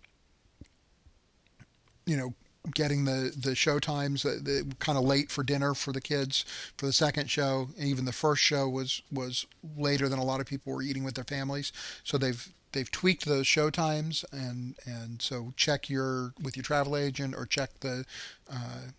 you 2.05 2.17
know, 2.17 2.35
getting 2.75 3.05
the, 3.05 3.33
the 3.37 3.55
show 3.55 3.79
times 3.79 4.25
uh, 4.25 4.39
kind 4.79 4.99
of 4.99 5.05
late 5.05 5.31
for 5.31 5.43
dinner 5.43 5.75
for 5.75 5.93
the 5.93 6.01
kids 6.01 6.45
for 6.77 6.87
the 6.87 6.93
second 6.93 7.31
show. 7.31 7.69
Even 7.79 8.05
the 8.05 8.13
first 8.13 8.43
show 8.43 8.69
was, 8.69 9.03
was 9.13 9.47
later 9.77 10.09
than 10.09 10.19
a 10.19 10.25
lot 10.25 10.41
of 10.41 10.47
people 10.47 10.73
were 10.73 10.83
eating 10.83 11.05
with 11.05 11.15
their 11.15 11.25
families. 11.25 11.73
So 12.05 12.19
they've 12.19 12.49
they've 12.73 12.91
tweaked 12.91 13.25
those 13.25 13.47
show 13.47 13.71
times 13.71 14.25
and 14.33 14.75
and 14.85 15.23
so 15.23 15.55
check 15.57 15.89
your 15.89 16.35
with 16.43 16.57
your 16.57 16.63
travel 16.63 16.97
agent 16.97 17.35
or 17.35 17.47
check 17.47 17.71
the 17.81 18.05
uh, 18.53 18.91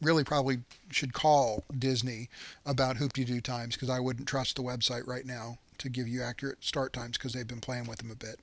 really 0.00 0.22
probably 0.22 0.58
should 0.90 1.12
call 1.12 1.64
Disney 1.76 2.28
about 2.64 2.98
hoop-de-doo 2.98 3.40
times 3.40 3.74
because 3.74 3.90
I 3.90 4.00
wouldn't 4.00 4.28
trust 4.28 4.56
the 4.56 4.62
website 4.62 5.06
right 5.06 5.26
now 5.26 5.58
to 5.78 5.88
give 5.88 6.06
you 6.06 6.22
accurate 6.22 6.62
start 6.62 6.92
times 6.92 7.16
because 7.16 7.32
they've 7.32 7.46
been 7.46 7.60
playing 7.60 7.86
with 7.86 7.98
them 7.98 8.10
a 8.10 8.14
bit. 8.14 8.38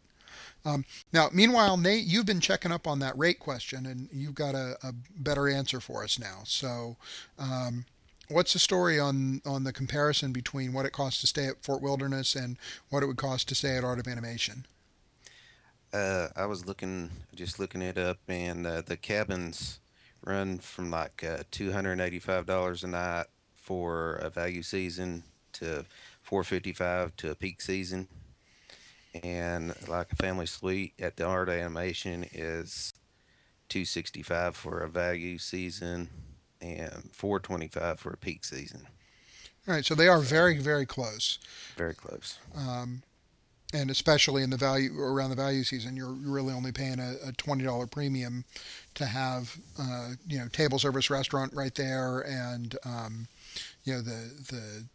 Um, 0.65 0.85
now, 1.11 1.29
meanwhile, 1.31 1.77
Nate, 1.77 2.05
you've 2.05 2.25
been 2.25 2.39
checking 2.39 2.71
up 2.71 2.87
on 2.87 2.99
that 2.99 3.17
rate 3.17 3.39
question 3.39 3.85
and 3.85 4.07
you've 4.11 4.35
got 4.35 4.55
a, 4.55 4.77
a 4.83 4.93
better 5.17 5.49
answer 5.49 5.79
for 5.79 6.03
us 6.03 6.19
now. 6.19 6.41
So, 6.45 6.97
um, 7.39 7.85
what's 8.29 8.53
the 8.53 8.59
story 8.59 8.99
on 8.99 9.41
on 9.45 9.63
the 9.63 9.73
comparison 9.73 10.31
between 10.31 10.73
what 10.73 10.85
it 10.85 10.91
costs 10.91 11.21
to 11.21 11.27
stay 11.27 11.47
at 11.47 11.63
Fort 11.63 11.81
Wilderness 11.81 12.35
and 12.35 12.57
what 12.89 13.03
it 13.03 13.07
would 13.07 13.17
cost 13.17 13.49
to 13.49 13.55
stay 13.55 13.75
at 13.77 13.83
Art 13.83 13.99
of 13.99 14.07
Animation? 14.07 14.65
Uh, 15.93 16.29
I 16.37 16.45
was 16.45 16.65
looking, 16.65 17.09
just 17.35 17.59
looking 17.59 17.81
it 17.81 17.97
up, 17.97 18.19
and 18.29 18.65
uh, 18.65 18.81
the 18.81 18.95
cabins 18.95 19.79
run 20.23 20.59
from 20.59 20.89
like 20.89 21.23
uh, 21.23 21.43
two 21.51 21.73
hundred 21.73 21.99
eighty-five 21.99 22.45
dollars 22.45 22.83
a 22.83 22.87
night 22.87 23.25
for 23.53 24.15
a 24.15 24.29
value 24.29 24.63
season 24.63 25.23
to 25.53 25.83
four 26.21 26.45
fifty-five 26.45 27.15
to 27.17 27.31
a 27.31 27.35
peak 27.35 27.59
season, 27.59 28.07
and 29.23 29.73
like 29.87 30.11
a 30.13 30.15
family 30.15 30.45
suite 30.45 30.93
at 30.99 31.17
the 31.17 31.25
Art 31.25 31.49
Animation 31.49 32.25
is 32.31 32.93
two 33.69 33.85
sixty-five 33.85 34.55
for 34.55 34.79
a 34.79 34.89
value 34.89 35.37
season 35.37 36.09
and 36.61 37.09
four 37.13 37.39
twenty-five 37.39 37.99
for 37.99 38.11
a 38.11 38.17
peak 38.17 38.43
season. 38.45 38.87
All 39.67 39.73
right, 39.73 39.85
so 39.85 39.95
they 39.95 40.07
are 40.07 40.19
very 40.19 40.57
very 40.59 40.85
close. 40.85 41.39
Very 41.77 41.93
close. 41.93 42.39
um, 42.55 43.03
and 43.73 43.89
especially 43.89 44.43
in 44.43 44.49
the 44.49 44.57
value 44.57 44.99
around 44.99 45.29
the 45.29 45.35
value 45.35 45.63
season, 45.63 45.95
you're 45.95 46.11
really 46.11 46.53
only 46.53 46.71
paying 46.73 46.99
a, 46.99 47.15
a 47.25 47.31
twenty 47.33 47.63
dollar 47.63 47.87
premium 47.87 48.43
to 48.95 49.05
have 49.05 49.55
uh, 49.79 50.09
you 50.27 50.37
know 50.37 50.47
table 50.49 50.79
service 50.79 51.09
restaurant 51.09 51.53
right 51.53 51.75
there, 51.75 52.19
and 52.21 52.77
um, 52.85 53.27
you 53.83 53.93
know 53.93 54.01
the 54.01 54.31
the 54.51 54.85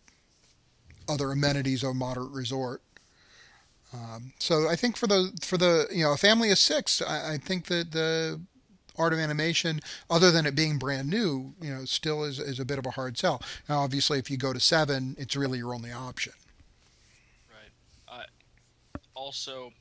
other 1.08 1.30
amenities 1.30 1.82
of 1.82 1.90
a 1.90 1.94
moderate 1.94 2.32
resort. 2.32 2.82
Um, 3.92 4.32
so 4.38 4.68
I 4.68 4.76
think 4.76 4.96
for 4.96 5.06
the 5.06 5.32
for 5.40 5.56
the 5.56 5.86
you 5.90 6.02
know 6.04 6.12
a 6.12 6.16
family 6.16 6.50
of 6.50 6.58
six, 6.58 7.00
I, 7.00 7.34
I 7.34 7.38
think 7.38 7.66
that 7.66 7.92
the 7.92 8.40
art 8.98 9.12
of 9.12 9.18
animation, 9.18 9.80
other 10.08 10.30
than 10.30 10.46
it 10.46 10.54
being 10.54 10.78
brand 10.78 11.08
new, 11.08 11.54
you 11.60 11.72
know, 11.72 11.84
still 11.84 12.24
is, 12.24 12.38
is 12.38 12.58
a 12.58 12.64
bit 12.64 12.78
of 12.78 12.86
a 12.86 12.90
hard 12.92 13.18
sell. 13.18 13.42
Now, 13.68 13.80
obviously, 13.80 14.18
if 14.18 14.30
you 14.30 14.36
go 14.36 14.52
to 14.52 14.60
seven, 14.60 15.14
it's 15.18 15.36
really 15.36 15.58
your 15.58 15.74
only 15.74 15.92
option. 15.92 16.32
Right. 17.50 18.20
Uh, 18.20 18.24
also, 19.14 19.72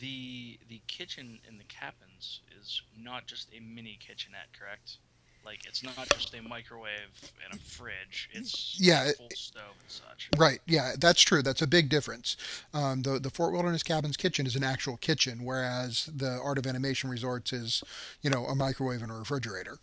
the 0.00 0.58
the 0.68 0.80
kitchen 0.86 1.40
in 1.48 1.58
the 1.58 1.64
cabins 1.64 2.40
is 2.60 2.82
not 2.98 3.26
just 3.26 3.48
a 3.56 3.60
mini 3.60 3.98
kitchenette, 4.00 4.48
correct? 4.58 4.98
Like 5.44 5.66
it's 5.66 5.82
not 5.82 6.08
just 6.10 6.32
a 6.34 6.42
microwave 6.42 7.10
and 7.44 7.58
a 7.60 7.62
fridge. 7.62 8.30
It's 8.32 8.76
Yeah, 8.78 9.04
it- 9.04 9.16
full 9.16 9.28
stove 9.34 9.74
and 9.80 9.90
such. 9.90 10.28
Right. 10.38 10.60
Yeah, 10.66 10.92
that's 10.98 11.20
true. 11.20 11.42
That's 11.42 11.62
a 11.62 11.66
big 11.66 11.88
difference. 11.88 12.36
Um, 12.72 13.02
the 13.02 13.18
the 13.18 13.30
Fort 13.30 13.52
Wilderness 13.52 13.82
Cabins 13.82 14.16
kitchen 14.16 14.46
is 14.46 14.54
an 14.56 14.62
actual 14.64 14.96
kitchen, 14.96 15.44
whereas 15.44 16.08
the 16.14 16.38
Art 16.42 16.58
of 16.58 16.66
Animation 16.66 17.10
Resorts 17.10 17.52
is, 17.52 17.82
you 18.22 18.30
know, 18.30 18.46
a 18.46 18.54
microwave 18.54 19.02
and 19.02 19.10
a 19.10 19.14
refrigerator. 19.14 19.78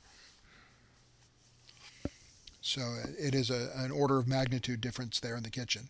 So 2.61 2.81
it 3.17 3.33
is 3.35 3.49
a, 3.49 3.71
an 3.75 3.91
order 3.91 4.17
of 4.17 4.27
magnitude 4.27 4.81
difference 4.81 5.19
there 5.19 5.35
in 5.35 5.43
the 5.43 5.49
kitchen. 5.49 5.89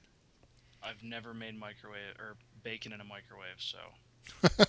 I've 0.82 1.04
never 1.04 1.34
made 1.34 1.60
microwave 1.60 2.16
or 2.20 2.38
bacon 2.64 2.94
in 2.94 3.02
a 3.02 3.04
microwave, 3.04 3.58
so 3.60 3.78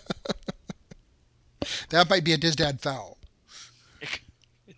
That 1.90 2.08
might 2.08 2.24
be 2.24 2.32
a 2.32 2.36
Diz 2.36 2.56
Dad 2.56 2.80
foul. 2.80 3.18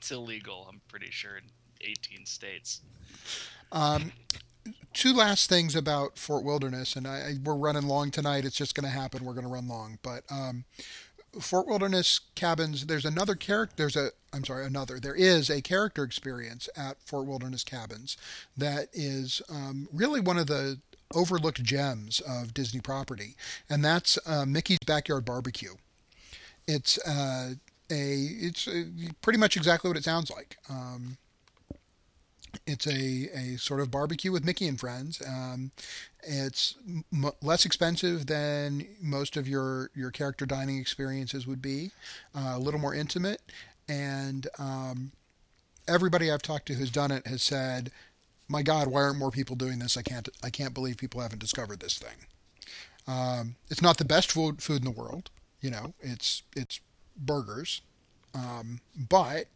It's 0.02 0.10
illegal. 0.10 0.66
I'm 0.68 0.80
pretty 0.88 1.12
sure 1.12 1.36
in 1.36 1.44
18 1.80 2.26
states. 2.26 2.80
Um, 3.70 4.10
two 4.92 5.14
last 5.14 5.48
things 5.48 5.76
about 5.76 6.18
Fort 6.18 6.42
Wilderness, 6.42 6.96
and 6.96 7.06
I, 7.06 7.18
I, 7.18 7.34
we're 7.44 7.54
running 7.54 7.86
long 7.86 8.10
tonight. 8.10 8.44
It's 8.44 8.56
just 8.56 8.74
going 8.74 8.82
to 8.82 8.90
happen. 8.90 9.24
We're 9.24 9.34
going 9.34 9.46
to 9.46 9.52
run 9.52 9.68
long, 9.68 10.00
but 10.02 10.24
um, 10.28 10.64
Fort 11.40 11.68
Wilderness 11.68 12.18
Cabins, 12.34 12.86
there's 12.86 13.04
another 13.04 13.36
character. 13.36 13.74
There's 13.76 13.94
a, 13.94 14.08
I'm 14.32 14.44
sorry, 14.44 14.66
another. 14.66 14.98
There 14.98 15.14
is 15.14 15.48
a 15.48 15.62
character 15.62 16.02
experience 16.02 16.68
at 16.76 17.00
Fort 17.00 17.26
Wilderness 17.26 17.62
Cabins 17.62 18.16
that 18.56 18.88
is 18.92 19.40
um, 19.48 19.88
really 19.92 20.18
one 20.18 20.36
of 20.36 20.48
the 20.48 20.80
overlooked 21.14 21.62
gems 21.62 22.18
of 22.18 22.54
Disney 22.54 22.80
property, 22.80 23.36
and 23.70 23.84
that's 23.84 24.18
uh, 24.26 24.46
Mickey's 24.46 24.78
Backyard 24.84 25.24
Barbecue. 25.24 25.74
It's 26.66 26.98
uh, 27.06 27.54
a, 27.92 28.46
it's 28.46 28.66
uh 28.68 28.84
pretty 29.20 29.38
much 29.38 29.56
exactly 29.56 29.88
what 29.88 29.96
it 29.96 30.04
sounds 30.04 30.30
like. 30.30 30.56
Um, 30.68 31.18
it's 32.66 32.86
a, 32.86 33.28
a 33.34 33.56
sort 33.58 33.80
of 33.80 33.90
barbecue 33.90 34.30
with 34.30 34.44
Mickey 34.44 34.68
and 34.68 34.78
friends. 34.78 35.22
Um, 35.26 35.70
it's 36.22 36.76
m- 37.12 37.32
less 37.40 37.64
expensive 37.64 38.26
than 38.26 38.86
most 39.00 39.36
of 39.36 39.48
your, 39.48 39.90
your 39.94 40.10
character 40.10 40.46
dining 40.46 40.78
experiences 40.78 41.46
would 41.46 41.62
be, 41.62 41.90
uh, 42.34 42.52
a 42.54 42.58
little 42.58 42.80
more 42.80 42.94
intimate, 42.94 43.40
and 43.88 44.48
um, 44.58 45.12
everybody 45.88 46.30
I've 46.30 46.42
talked 46.42 46.66
to 46.66 46.74
who's 46.74 46.90
done 46.90 47.10
it 47.10 47.26
has 47.26 47.42
said, 47.42 47.90
"My 48.48 48.62
God, 48.62 48.88
why 48.88 49.02
aren't 49.02 49.18
more 49.18 49.30
people 49.30 49.56
doing 49.56 49.78
this? 49.78 49.96
I 49.96 50.02
can't 50.02 50.28
I 50.42 50.50
can't 50.50 50.74
believe 50.74 50.96
people 50.98 51.20
haven't 51.20 51.40
discovered 51.40 51.80
this 51.80 51.98
thing." 51.98 52.26
Um, 53.06 53.56
it's 53.70 53.82
not 53.82 53.98
the 53.98 54.04
best 54.04 54.30
food 54.30 54.62
food 54.62 54.78
in 54.78 54.84
the 54.84 54.90
world, 54.90 55.30
you 55.60 55.70
know. 55.70 55.94
It's 56.00 56.42
it's 56.54 56.80
burgers, 57.16 57.82
um, 58.34 58.80
but 58.96 59.46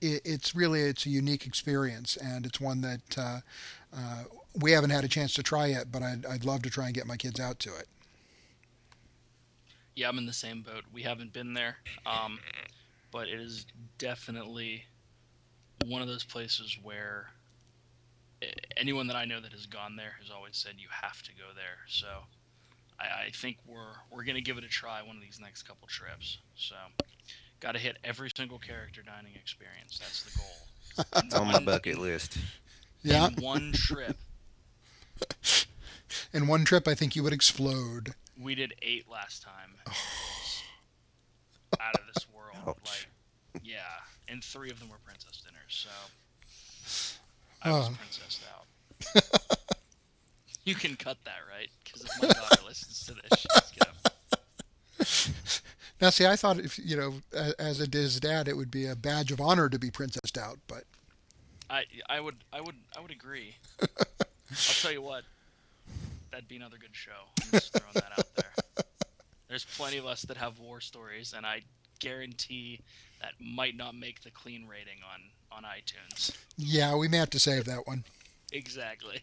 it, 0.00 0.22
it's 0.24 0.54
really 0.54 0.80
it's 0.80 1.06
a 1.06 1.10
unique 1.10 1.46
experience, 1.46 2.16
and 2.16 2.46
it's 2.46 2.60
one 2.60 2.80
that 2.80 3.18
uh, 3.18 3.40
uh, 3.94 4.24
we 4.60 4.72
haven't 4.72 4.90
had 4.90 5.04
a 5.04 5.08
chance 5.08 5.34
to 5.34 5.42
try 5.42 5.66
yet. 5.66 5.92
But 5.92 6.02
I'd, 6.02 6.26
I'd 6.26 6.44
love 6.44 6.62
to 6.62 6.70
try 6.70 6.86
and 6.86 6.94
get 6.94 7.06
my 7.06 7.16
kids 7.16 7.40
out 7.40 7.58
to 7.60 7.70
it. 7.76 7.86
Yeah, 9.96 10.08
I'm 10.08 10.18
in 10.18 10.26
the 10.26 10.32
same 10.32 10.62
boat. 10.62 10.84
We 10.92 11.02
haven't 11.02 11.32
been 11.32 11.52
there, 11.52 11.76
um, 12.06 12.38
but 13.10 13.28
it 13.28 13.40
is 13.40 13.66
definitely 13.98 14.84
one 15.86 16.00
of 16.02 16.08
those 16.08 16.24
places 16.24 16.78
where 16.82 17.30
anyone 18.76 19.06
that 19.08 19.16
I 19.16 19.24
know 19.24 19.40
that 19.40 19.52
has 19.52 19.66
gone 19.66 19.96
there 19.96 20.14
has 20.20 20.30
always 20.30 20.56
said 20.56 20.74
you 20.78 20.88
have 21.02 21.22
to 21.22 21.32
go 21.32 21.52
there. 21.54 21.78
So 21.86 22.06
I, 23.00 23.26
I 23.26 23.30
think 23.30 23.58
we're 23.66 23.94
we're 24.10 24.24
gonna 24.24 24.40
give 24.40 24.58
it 24.58 24.64
a 24.64 24.68
try 24.68 25.02
one 25.02 25.16
of 25.16 25.22
these 25.22 25.38
next 25.40 25.62
couple 25.62 25.88
trips. 25.88 26.38
So 26.56 26.74
got 27.60 27.72
to 27.72 27.78
hit 27.78 27.96
every 28.04 28.30
single 28.34 28.58
character 28.58 29.02
dining 29.02 29.34
experience. 29.34 29.98
That's 29.98 30.22
the 30.24 30.38
goal. 30.38 31.24
It's 31.24 31.34
on 31.34 31.46
my 31.48 31.60
bucket 31.60 31.98
list. 31.98 32.38
Yeah. 33.02 33.28
In 33.28 33.34
one 33.42 33.72
trip. 33.72 34.16
In 36.32 36.46
one 36.48 36.64
trip, 36.64 36.88
I 36.88 36.94
think 36.94 37.14
you 37.14 37.22
would 37.22 37.32
explode. 37.32 38.14
We 38.40 38.54
did 38.54 38.74
eight 38.82 39.06
last 39.10 39.42
time. 39.42 39.74
out 41.80 41.94
of 41.94 42.00
this 42.14 42.26
world. 42.34 42.56
Ouch. 42.66 42.76
Like, 43.54 43.62
yeah, 43.64 43.78
and 44.28 44.42
three 44.42 44.70
of 44.70 44.80
them 44.80 44.88
were 44.88 44.96
princess 45.04 45.42
dinners. 45.44 45.58
So 45.68 45.88
I 47.62 47.70
was 47.72 47.88
Oh. 47.88 47.94
princessed 47.98 48.42
out. 48.52 49.58
you 50.70 50.76
can 50.76 50.96
cut 50.96 51.18
that, 51.24 51.40
right? 51.52 51.68
Because 51.84 52.04
if 52.04 52.22
my 52.22 52.28
daughter 52.28 52.62
listens 52.64 53.04
to 53.06 53.14
this, 53.14 53.40
she's 53.40 53.72
gonna. 53.78 53.92
Now, 56.00 56.08
see, 56.08 56.24
I 56.24 56.34
thought 56.34 56.58
if 56.58 56.78
you 56.78 56.96
know, 56.96 57.14
as 57.58 57.78
a 57.78 57.86
Diz 57.86 58.18
dad, 58.20 58.48
it 58.48 58.56
would 58.56 58.70
be 58.70 58.86
a 58.86 58.96
badge 58.96 59.30
of 59.32 59.38
honor 59.38 59.68
to 59.68 59.78
be 59.78 59.90
princessed 59.90 60.38
out, 60.38 60.58
but 60.66 60.84
I 61.68 61.84
I 62.08 62.20
would 62.20 62.36
I 62.54 62.62
would 62.62 62.76
I 62.96 63.00
would 63.00 63.10
agree. 63.10 63.56
I'll 63.82 63.88
tell 64.80 64.92
you 64.92 65.02
what, 65.02 65.24
that'd 66.30 66.48
be 66.48 66.56
another 66.56 66.78
good 66.78 66.94
show. 66.94 67.28
I'm 67.42 67.50
just 67.50 67.74
throwing 67.74 67.92
that 67.94 68.18
out 68.18 68.34
there. 68.34 68.84
There's 69.48 69.66
plenty 69.66 69.98
of 69.98 70.06
us 70.06 70.22
that 70.22 70.38
have 70.38 70.58
war 70.58 70.80
stories, 70.80 71.34
and 71.36 71.44
I 71.44 71.62
guarantee 71.98 72.80
that 73.20 73.32
might 73.38 73.76
not 73.76 73.94
make 73.94 74.22
the 74.22 74.30
clean 74.30 74.66
rating 74.66 75.00
on 75.12 75.20
on 75.52 75.64
iTunes. 75.64 76.34
yeah, 76.56 76.96
we 76.96 77.08
may 77.08 77.18
have 77.18 77.30
to 77.30 77.38
save 77.38 77.66
that 77.66 77.86
one. 77.86 78.04
Exactly. 78.52 79.20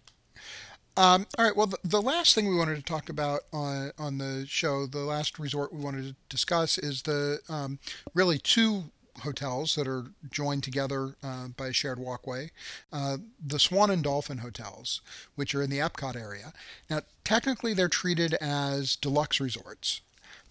Um, 0.97 1.27
all 1.37 1.45
right. 1.45 1.55
Well, 1.55 1.67
the, 1.67 1.77
the 1.83 2.01
last 2.01 2.33
thing 2.33 2.47
we 2.49 2.55
wanted 2.55 2.75
to 2.77 2.81
talk 2.81 3.07
about 3.09 3.41
on 3.53 3.91
on 3.99 4.17
the 4.17 4.45
show, 4.47 4.87
the 4.87 4.99
last 4.99 5.37
resort 5.37 5.71
we 5.71 5.79
wanted 5.79 6.05
to 6.05 6.15
discuss, 6.27 6.77
is 6.79 7.03
the 7.03 7.39
um, 7.49 7.79
really 8.15 8.39
two 8.39 8.85
hotels 9.21 9.75
that 9.75 9.87
are 9.87 10.05
joined 10.29 10.63
together 10.63 11.15
uh, 11.23 11.47
by 11.49 11.67
a 11.67 11.73
shared 11.73 11.99
walkway, 11.99 12.51
uh, 12.93 13.17
the 13.45 13.59
Swan 13.59 13.89
and 13.91 14.03
Dolphin 14.03 14.39
hotels, 14.39 15.01
which 15.35 15.53
are 15.55 15.61
in 15.61 15.69
the 15.69 15.79
Epcot 15.79 16.15
area. 16.15 16.53
Now, 16.89 17.01
technically, 17.23 17.73
they're 17.73 17.89
treated 17.89 18.33
as 18.35 18.95
deluxe 18.95 19.39
resorts. 19.39 20.01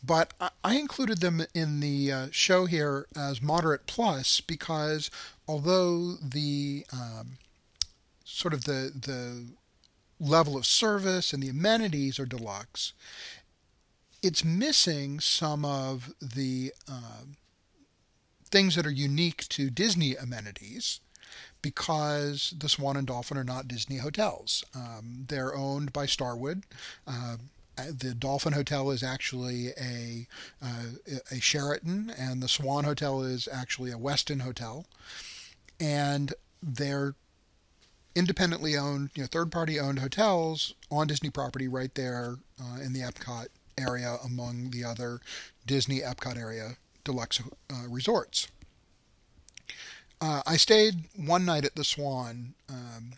But 0.05 0.33
I- 0.41 0.51
I 0.63 0.77
included 0.77 1.21
them 1.21 1.45
in 1.55 1.81
the 1.81 2.13
uh, 2.13 2.29
show 2.31 2.67
here 2.67 3.07
as 3.17 3.43
moderate 3.43 3.87
plus 3.87 4.41
because 4.41 5.11
although 5.49 6.15
the 6.23 6.87
um, 6.93 7.39
sort 8.25 8.55
of 8.55 8.65
the 8.65 8.93
the 8.95 9.47
level 10.19 10.57
of 10.57 10.67
service 10.67 11.33
and 11.33 11.43
the 11.43 11.49
amenities 11.49 12.19
are 12.19 12.27
deluxe, 12.27 12.93
it's 14.23 14.45
missing 14.45 15.21
some 15.21 15.65
of 15.65 16.13
the 16.21 16.73
um 16.89 17.37
things 18.49 18.77
that 18.77 18.87
are 18.87 18.91
unique 18.91 19.49
to 19.49 19.71
Disney 19.71 20.15
amenities 20.15 21.01
because 21.61 22.55
the 22.57 22.69
Swan 22.69 22.97
and 22.97 23.07
Dolphin 23.07 23.37
are 23.37 23.45
not 23.45 23.67
Disney 23.67 23.97
hotels. 23.97 24.65
Um, 24.73 25.25
they're 25.29 25.55
owned 25.55 25.93
by 25.93 26.07
Starwood. 26.07 26.63
Um 27.07 27.51
the 27.77 28.15
Dolphin 28.15 28.55
Hotel 28.55 28.91
is 28.91 29.03
actually 29.03 29.69
a 29.79 30.27
uh, 30.63 31.17
a 31.31 31.41
Sheraton, 31.41 32.11
and 32.17 32.43
the 32.43 32.49
Swan 32.49 32.85
Hotel 32.85 33.23
is 33.23 33.49
actually 33.53 33.91
a 33.91 33.99
Westin 33.99 34.41
hotel, 34.41 34.87
and 35.79 36.33
they're 36.63 37.15
independently 38.17 38.77
owned, 38.77 39.11
you 39.15 39.23
know, 39.23 39.29
third-party 39.31 39.79
owned 39.79 40.01
hotels 40.01 40.75
on 40.91 41.07
Disney 41.07 41.31
property 41.31 41.69
right 41.69 41.95
there 41.95 42.37
uh, 42.61 42.81
in 42.81 42.93
the 42.95 43.01
Epcot 43.01 43.49
area, 43.79 44.17
among 44.25 44.71
the 44.71 44.83
other 44.83 45.21
Disney 45.67 46.01
Epcot 46.01 46.37
area 46.37 46.79
deluxe 47.05 47.41
uh, 47.71 47.87
resorts. 47.89 48.49
Uh, 50.21 50.43
I 50.47 50.57
stayed 50.57 51.05
one 51.15 51.45
night 51.45 51.65
at 51.65 51.77
the 51.77 51.85
Swan. 51.85 52.55
Um, 52.69 53.13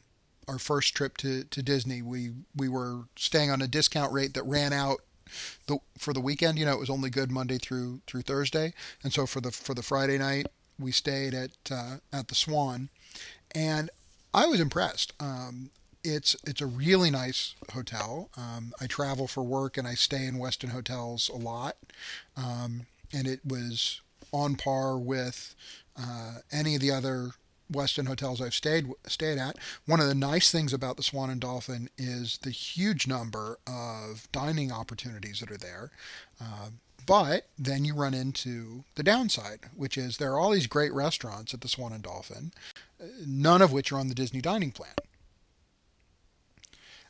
our 0.48 0.58
first 0.58 0.94
trip 0.94 1.16
to, 1.18 1.44
to 1.44 1.62
Disney, 1.62 2.02
we 2.02 2.30
we 2.56 2.68
were 2.68 3.02
staying 3.16 3.50
on 3.50 3.62
a 3.62 3.68
discount 3.68 4.12
rate 4.12 4.34
that 4.34 4.42
ran 4.44 4.72
out 4.72 5.00
the 5.66 5.78
for 5.96 6.12
the 6.12 6.20
weekend. 6.20 6.58
You 6.58 6.64
know, 6.64 6.72
it 6.72 6.80
was 6.80 6.90
only 6.90 7.10
good 7.10 7.30
Monday 7.30 7.58
through 7.58 8.00
through 8.06 8.22
Thursday, 8.22 8.72
and 9.02 9.12
so 9.12 9.26
for 9.26 9.40
the 9.40 9.52
for 9.52 9.74
the 9.74 9.82
Friday 9.82 10.18
night, 10.18 10.46
we 10.78 10.90
stayed 10.90 11.34
at 11.34 11.50
uh, 11.70 11.96
at 12.12 12.28
the 12.28 12.34
Swan, 12.34 12.88
and 13.54 13.90
I 14.34 14.46
was 14.46 14.60
impressed. 14.60 15.12
Um, 15.20 15.70
it's 16.04 16.36
it's 16.46 16.60
a 16.60 16.66
really 16.66 17.10
nice 17.10 17.54
hotel. 17.72 18.30
Um, 18.36 18.72
I 18.80 18.86
travel 18.86 19.26
for 19.26 19.42
work 19.42 19.76
and 19.76 19.86
I 19.86 19.94
stay 19.94 20.26
in 20.26 20.36
Westin 20.36 20.70
hotels 20.70 21.28
a 21.28 21.36
lot, 21.36 21.76
um, 22.36 22.86
and 23.12 23.26
it 23.26 23.40
was 23.44 24.00
on 24.32 24.56
par 24.56 24.96
with 24.98 25.54
uh, 25.98 26.38
any 26.52 26.74
of 26.74 26.80
the 26.80 26.90
other 26.90 27.30
Westin 27.72 28.06
hotels 28.06 28.40
I've 28.40 28.54
stayed 28.54 28.86
stayed 29.06 29.38
at. 29.38 29.58
One 29.86 30.00
of 30.00 30.08
the 30.08 30.14
nice 30.14 30.50
things 30.50 30.72
about 30.72 30.96
the 30.96 31.02
Swan 31.02 31.30
and 31.30 31.40
Dolphin 31.40 31.90
is 31.98 32.38
the 32.38 32.50
huge 32.50 33.06
number 33.06 33.58
of 33.66 34.28
dining 34.32 34.72
opportunities 34.72 35.40
that 35.40 35.50
are 35.50 35.58
there. 35.58 35.90
Uh, 36.40 36.70
but 37.06 37.48
then 37.58 37.86
you 37.86 37.94
run 37.94 38.12
into 38.12 38.84
the 38.94 39.02
downside, 39.02 39.60
which 39.74 39.96
is 39.96 40.18
there 40.18 40.32
are 40.32 40.38
all 40.38 40.50
these 40.50 40.66
great 40.66 40.92
restaurants 40.92 41.54
at 41.54 41.62
the 41.62 41.68
Swan 41.68 41.92
and 41.92 42.02
Dolphin, 42.02 42.52
none 43.26 43.62
of 43.62 43.72
which 43.72 43.92
are 43.92 43.96
on 43.98 44.08
the 44.08 44.14
Disney 44.14 44.40
dining 44.40 44.70
plan. 44.72 44.94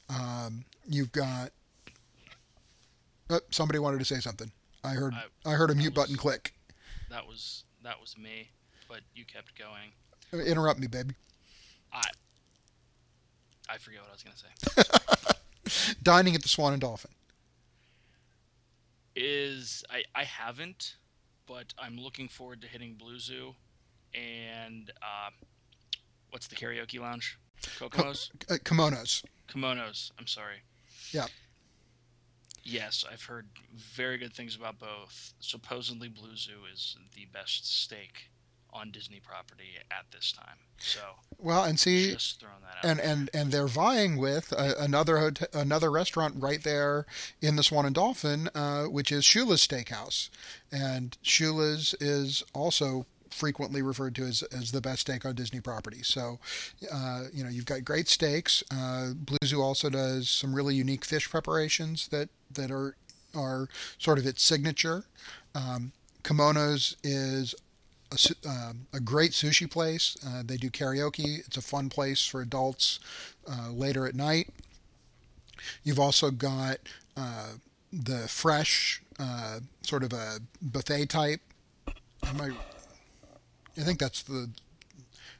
Um, 0.08 0.64
you've 0.88 1.12
got. 1.12 1.50
Oh, 3.30 3.40
somebody 3.50 3.78
wanted 3.78 3.98
to 3.98 4.04
say 4.04 4.20
something. 4.20 4.50
I 4.84 4.90
heard. 4.90 5.14
I, 5.14 5.50
I- 5.50 5.54
heard 5.54 5.70
a 5.70 5.74
mute 5.74 5.94
button 5.94 6.16
click. 6.16 6.54
That 7.10 7.26
was 7.26 7.64
that 7.82 8.00
was 8.00 8.16
me, 8.18 8.50
but 8.88 9.00
you 9.14 9.24
kept 9.24 9.52
going. 9.58 10.46
Interrupt 10.46 10.78
me, 10.80 10.86
baby. 10.86 11.14
I 11.92 12.02
I 13.68 13.78
forget 13.78 14.00
what 14.02 14.10
I 14.10 14.12
was 14.12 14.22
gonna 14.22 14.92
say. 15.66 15.94
Dining 16.02 16.34
at 16.34 16.42
the 16.42 16.48
Swan 16.48 16.72
and 16.72 16.80
Dolphin. 16.80 17.10
Is 19.16 19.84
I 19.90 20.02
I 20.14 20.24
haven't, 20.24 20.96
but 21.46 21.72
I'm 21.78 21.98
looking 21.98 22.28
forward 22.28 22.60
to 22.62 22.66
hitting 22.68 22.94
Blue 22.94 23.18
Zoo, 23.18 23.54
and 24.14 24.90
uh, 25.02 25.30
what's 26.30 26.46
the 26.46 26.56
karaoke 26.56 27.00
lounge? 27.00 27.38
Kokomo's. 27.78 28.30
Uh, 28.48 28.54
kimonos. 28.54 29.24
Kimonos. 29.48 30.12
I'm 30.18 30.26
sorry. 30.26 30.62
Yeah. 31.12 31.26
Yes, 32.62 33.04
I've 33.10 33.22
heard 33.22 33.46
very 33.74 34.18
good 34.18 34.34
things 34.34 34.54
about 34.54 34.78
both. 34.78 35.32
Supposedly, 35.40 36.08
Blue 36.08 36.36
Zoo 36.36 36.60
is 36.72 36.96
the 37.14 37.26
best 37.32 37.82
steak 37.82 38.30
on 38.72 38.90
Disney 38.90 39.20
property 39.20 39.78
at 39.90 40.04
this 40.12 40.32
time. 40.32 40.58
So 40.78 41.00
well, 41.38 41.64
and 41.64 41.80
see, 41.80 42.12
just 42.12 42.40
throwing 42.40 42.60
that 42.60 42.86
out. 42.86 42.90
and 42.90 43.00
and 43.00 43.30
and 43.32 43.52
they're 43.52 43.66
vying 43.68 44.18
with 44.18 44.52
uh, 44.56 44.74
another 44.78 45.18
hotel, 45.18 45.48
another 45.54 45.90
restaurant 45.90 46.34
right 46.36 46.62
there 46.62 47.06
in 47.40 47.56
the 47.56 47.62
Swan 47.62 47.86
and 47.86 47.94
Dolphin, 47.94 48.50
uh, 48.54 48.84
which 48.84 49.10
is 49.10 49.24
Shula's 49.24 49.66
Steakhouse, 49.66 50.28
and 50.70 51.16
Shula's 51.22 51.94
is 52.00 52.42
also 52.54 53.06
frequently 53.30 53.82
referred 53.82 54.14
to 54.16 54.24
as, 54.24 54.42
as 54.44 54.72
the 54.72 54.80
best 54.80 55.02
steak 55.02 55.24
on 55.24 55.34
Disney 55.34 55.60
property. 55.60 56.02
So, 56.02 56.38
uh, 56.92 57.24
you 57.32 57.44
know, 57.44 57.50
you've 57.50 57.66
got 57.66 57.84
great 57.84 58.08
steaks. 58.08 58.62
Uh, 58.70 59.12
Blue 59.14 59.38
Zoo 59.44 59.60
also 59.60 59.90
does 59.90 60.28
some 60.28 60.54
really 60.54 60.74
unique 60.74 61.04
fish 61.04 61.28
preparations 61.30 62.08
that 62.08 62.28
that 62.50 62.70
are 62.70 62.96
are 63.34 63.68
sort 63.98 64.18
of 64.18 64.26
its 64.26 64.42
signature. 64.42 65.04
Um, 65.54 65.92
Kimonos 66.22 66.96
is 67.02 67.54
a, 68.10 68.48
uh, 68.48 68.72
a, 68.92 69.00
great 69.00 69.32
sushi 69.32 69.70
place. 69.70 70.16
Uh, 70.26 70.42
they 70.44 70.56
do 70.56 70.70
karaoke. 70.70 71.40
It's 71.46 71.56
a 71.56 71.62
fun 71.62 71.88
place 71.88 72.24
for 72.24 72.40
adults 72.40 73.00
uh, 73.50 73.70
later 73.70 74.06
at 74.06 74.14
night. 74.14 74.50
You've 75.82 76.00
also 76.00 76.30
got 76.30 76.78
uh, 77.16 77.52
the 77.92 78.28
fresh, 78.28 79.02
uh, 79.18 79.60
sort 79.82 80.04
of 80.04 80.12
a 80.12 80.38
buffet 80.62 81.06
type. 81.06 81.40
Am 82.24 82.40
I, 82.40 82.50
I 83.78 83.82
think 83.82 83.98
that's 83.98 84.22
the. 84.22 84.50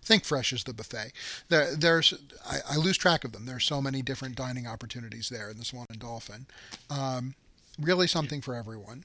Think 0.01 0.25
Fresh 0.25 0.53
is 0.53 0.65
the 0.65 0.73
buffet. 0.73 1.13
There, 1.49 1.75
there's 1.75 2.15
I, 2.47 2.59
I, 2.71 2.77
lose 2.77 2.97
track 2.97 3.25
of 3.25 3.33
them. 3.33 3.45
There's 3.45 3.65
so 3.65 3.83
many 3.83 4.01
different 4.01 4.37
dining 4.37 4.67
opportunities 4.67 5.29
there 5.29 5.51
in 5.51 5.59
the 5.59 5.65
Swan 5.65 5.87
and 5.91 5.99
Dolphin. 5.99 6.47
Um, 6.89 7.35
really 7.79 8.07
something 8.07 8.41
for 8.41 8.55
everyone. 8.55 9.05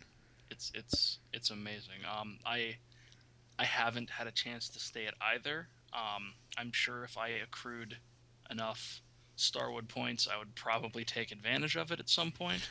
It's 0.49 0.71
it's 0.73 1.17
it's 1.33 1.49
amazing. 1.49 2.05
Um, 2.09 2.37
I 2.45 2.75
I 3.59 3.65
haven't 3.65 4.11
had 4.11 4.27
a 4.27 4.31
chance 4.31 4.69
to 4.69 4.79
stay 4.79 5.05
at 5.05 5.15
either. 5.33 5.67
Um, 5.93 6.33
I'm 6.57 6.71
sure 6.71 7.03
if 7.03 7.17
I 7.17 7.29
accrued 7.29 7.97
enough 8.49 9.01
Starwood 9.35 9.89
points, 9.89 10.27
I 10.31 10.37
would 10.37 10.55
probably 10.55 11.03
take 11.03 11.31
advantage 11.31 11.75
of 11.75 11.91
it 11.91 11.99
at 11.99 12.09
some 12.09 12.31
point. 12.31 12.67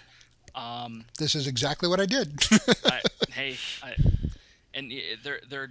Um, 0.54 1.04
this 1.18 1.34
is 1.34 1.46
exactly 1.46 1.88
what 1.88 2.00
I 2.00 2.06
did. 2.06 2.40
I, 2.84 3.00
hey, 3.30 3.56
I, 3.82 3.94
and 4.74 4.92
there 5.22 5.40
there 5.48 5.62
are 5.62 5.70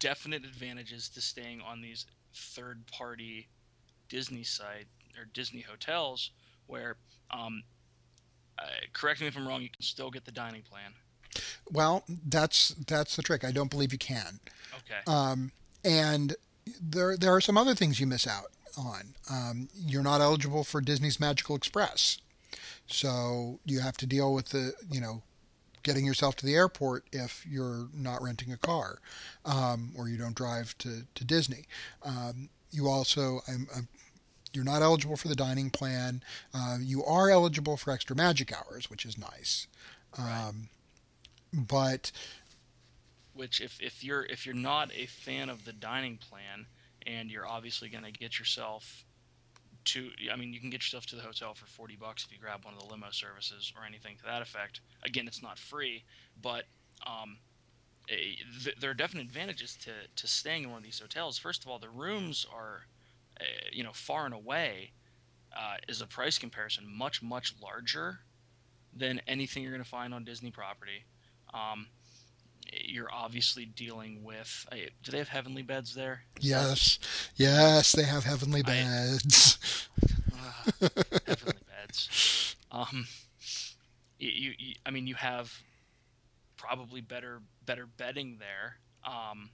definite 0.00 0.44
advantages 0.44 1.08
to 1.10 1.20
staying 1.20 1.60
on 1.60 1.80
these 1.80 2.06
third-party 2.34 3.48
Disney 4.08 4.42
site 4.42 4.86
or 5.16 5.26
Disney 5.32 5.60
hotels, 5.60 6.30
where, 6.66 6.96
um, 7.30 7.62
uh, 8.58 8.64
correct 8.92 9.20
me 9.20 9.28
if 9.28 9.36
I'm 9.36 9.46
wrong, 9.46 9.62
you 9.62 9.70
can 9.70 9.82
still 9.82 10.10
get 10.10 10.24
the 10.24 10.32
dining 10.32 10.62
plan. 10.62 10.92
Well, 11.70 12.02
that's 12.26 12.70
that's 12.88 13.14
the 13.14 13.22
trick. 13.22 13.44
I 13.44 13.52
don't 13.52 13.70
believe 13.70 13.92
you 13.92 13.98
can. 13.98 14.40
Okay. 14.74 15.00
Um, 15.06 15.52
and 15.84 16.34
there 16.80 17.16
there 17.16 17.32
are 17.34 17.40
some 17.40 17.56
other 17.56 17.74
things 17.74 18.00
you 18.00 18.06
miss 18.06 18.26
out 18.26 18.46
on. 18.76 19.14
Um, 19.30 19.68
you're 19.74 20.02
not 20.02 20.20
eligible 20.20 20.64
for 20.64 20.80
Disney's 20.80 21.20
Magical 21.20 21.54
Express, 21.54 22.18
so 22.86 23.60
you 23.64 23.80
have 23.80 23.96
to 23.98 24.06
deal 24.06 24.34
with 24.34 24.48
the 24.48 24.72
you 24.90 25.00
know 25.00 25.22
getting 25.82 26.04
yourself 26.04 26.36
to 26.36 26.46
the 26.46 26.54
airport 26.54 27.04
if 27.12 27.46
you're 27.48 27.88
not 27.94 28.22
renting 28.22 28.52
a 28.52 28.56
car 28.56 28.98
um, 29.44 29.92
or 29.96 30.08
you 30.08 30.16
don't 30.16 30.34
drive 30.34 30.76
to 30.78 31.06
to 31.14 31.24
Disney. 31.24 31.64
Um, 32.02 32.48
you 32.70 32.88
also 32.88 33.40
I'm, 33.48 33.68
I'm 33.74 33.88
you're 34.52 34.64
not 34.64 34.82
eligible 34.82 35.16
for 35.16 35.28
the 35.28 35.36
dining 35.36 35.70
plan. 35.70 36.22
Uh, 36.52 36.78
you 36.80 37.04
are 37.04 37.30
eligible 37.30 37.76
for 37.76 37.92
extra 37.92 38.16
magic 38.16 38.52
hours, 38.52 38.90
which 38.90 39.04
is 39.04 39.16
nice. 39.16 39.66
Right. 40.18 40.48
Um, 40.48 40.68
but 41.52 42.10
which 43.34 43.60
if, 43.60 43.80
if 43.80 44.02
you're 44.04 44.24
if 44.24 44.44
you're 44.44 44.54
not 44.54 44.90
a 44.94 45.06
fan 45.06 45.48
of 45.48 45.64
the 45.64 45.72
dining 45.72 46.18
plan 46.18 46.66
and 47.06 47.30
you're 47.30 47.46
obviously 47.46 47.88
going 47.88 48.04
to 48.04 48.12
get 48.12 48.38
yourself 48.38 49.04
to 49.86 50.10
I 50.32 50.36
mean 50.36 50.52
you 50.52 50.60
can 50.60 50.70
get 50.70 50.82
yourself 50.82 51.06
to 51.06 51.16
the 51.16 51.22
hotel 51.22 51.54
for 51.54 51.66
40 51.66 51.96
bucks 51.96 52.24
if 52.24 52.32
you 52.32 52.38
grab 52.38 52.64
one 52.64 52.74
of 52.74 52.80
the 52.80 52.86
limo 52.86 53.10
services 53.10 53.72
or 53.76 53.84
anything 53.84 54.16
to 54.18 54.24
that 54.24 54.42
effect. 54.42 54.80
Again, 55.04 55.26
it's 55.26 55.42
not 55.42 55.58
free, 55.58 56.04
but 56.40 56.64
um, 57.06 57.38
a, 58.08 58.36
th- 58.62 58.76
there 58.80 58.90
are 58.90 58.94
definite 58.94 59.26
advantages 59.26 59.76
to, 59.82 59.90
to 60.16 60.26
staying 60.26 60.64
in 60.64 60.70
one 60.70 60.78
of 60.78 60.84
these 60.84 60.98
hotels. 60.98 61.38
First 61.38 61.64
of 61.64 61.70
all, 61.70 61.78
the 61.78 61.88
rooms 61.88 62.46
are, 62.52 62.86
uh, 63.40 63.44
you 63.72 63.84
know, 63.84 63.92
far 63.92 64.24
and 64.26 64.34
away 64.34 64.92
uh, 65.56 65.76
is 65.88 66.00
a 66.00 66.06
price 66.06 66.38
comparison 66.38 66.84
much 66.86 67.22
much 67.22 67.54
larger 67.62 68.20
than 68.94 69.20
anything 69.26 69.62
you're 69.62 69.72
going 69.72 69.82
to 69.82 69.88
find 69.88 70.12
on 70.12 70.24
Disney 70.24 70.50
property. 70.50 71.04
Um, 71.54 71.86
you're 72.84 73.12
obviously 73.12 73.64
dealing 73.64 74.22
with. 74.22 74.66
Uh, 74.70 74.76
do 75.02 75.12
they 75.12 75.18
have 75.18 75.28
heavenly 75.28 75.62
beds 75.62 75.94
there? 75.94 76.24
Is 76.38 76.48
yes, 76.48 76.98
that... 76.98 77.42
yes, 77.42 77.92
they 77.92 78.04
have 78.04 78.24
heavenly 78.24 78.62
beds. 78.62 79.88
I, 80.32 80.86
uh, 80.86 80.88
heavenly 81.26 81.58
beds. 81.86 82.56
Um, 82.70 83.06
you, 84.18 84.52
you, 84.58 84.74
I 84.84 84.90
mean, 84.90 85.06
you 85.06 85.14
have 85.14 85.52
probably 86.56 87.00
better 87.00 87.40
better 87.64 87.86
bedding 87.86 88.38
there. 88.38 88.76
Um, 89.04 89.50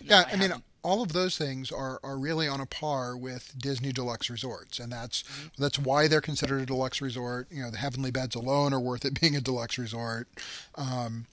yeah, 0.00 0.24
I, 0.28 0.32
I 0.32 0.36
mean, 0.36 0.52
all 0.82 1.02
of 1.02 1.12
those 1.12 1.36
things 1.36 1.72
are, 1.72 1.98
are 2.02 2.16
really 2.16 2.48
on 2.48 2.60
a 2.60 2.66
par 2.66 3.16
with 3.16 3.54
Disney 3.58 3.92
deluxe 3.92 4.30
resorts, 4.30 4.78
and 4.78 4.92
that's 4.92 5.22
mm-hmm. 5.24 5.62
that's 5.62 5.78
why 5.78 6.08
they're 6.08 6.20
considered 6.20 6.62
a 6.62 6.66
deluxe 6.66 7.00
resort. 7.02 7.48
You 7.50 7.62
know, 7.62 7.70
the 7.70 7.78
Heavenly 7.78 8.10
Beds 8.10 8.34
alone 8.34 8.72
are 8.72 8.80
worth 8.80 9.04
it 9.04 9.20
being 9.20 9.36
a 9.36 9.40
deluxe 9.40 9.78
resort. 9.78 10.28
Um, 10.76 11.26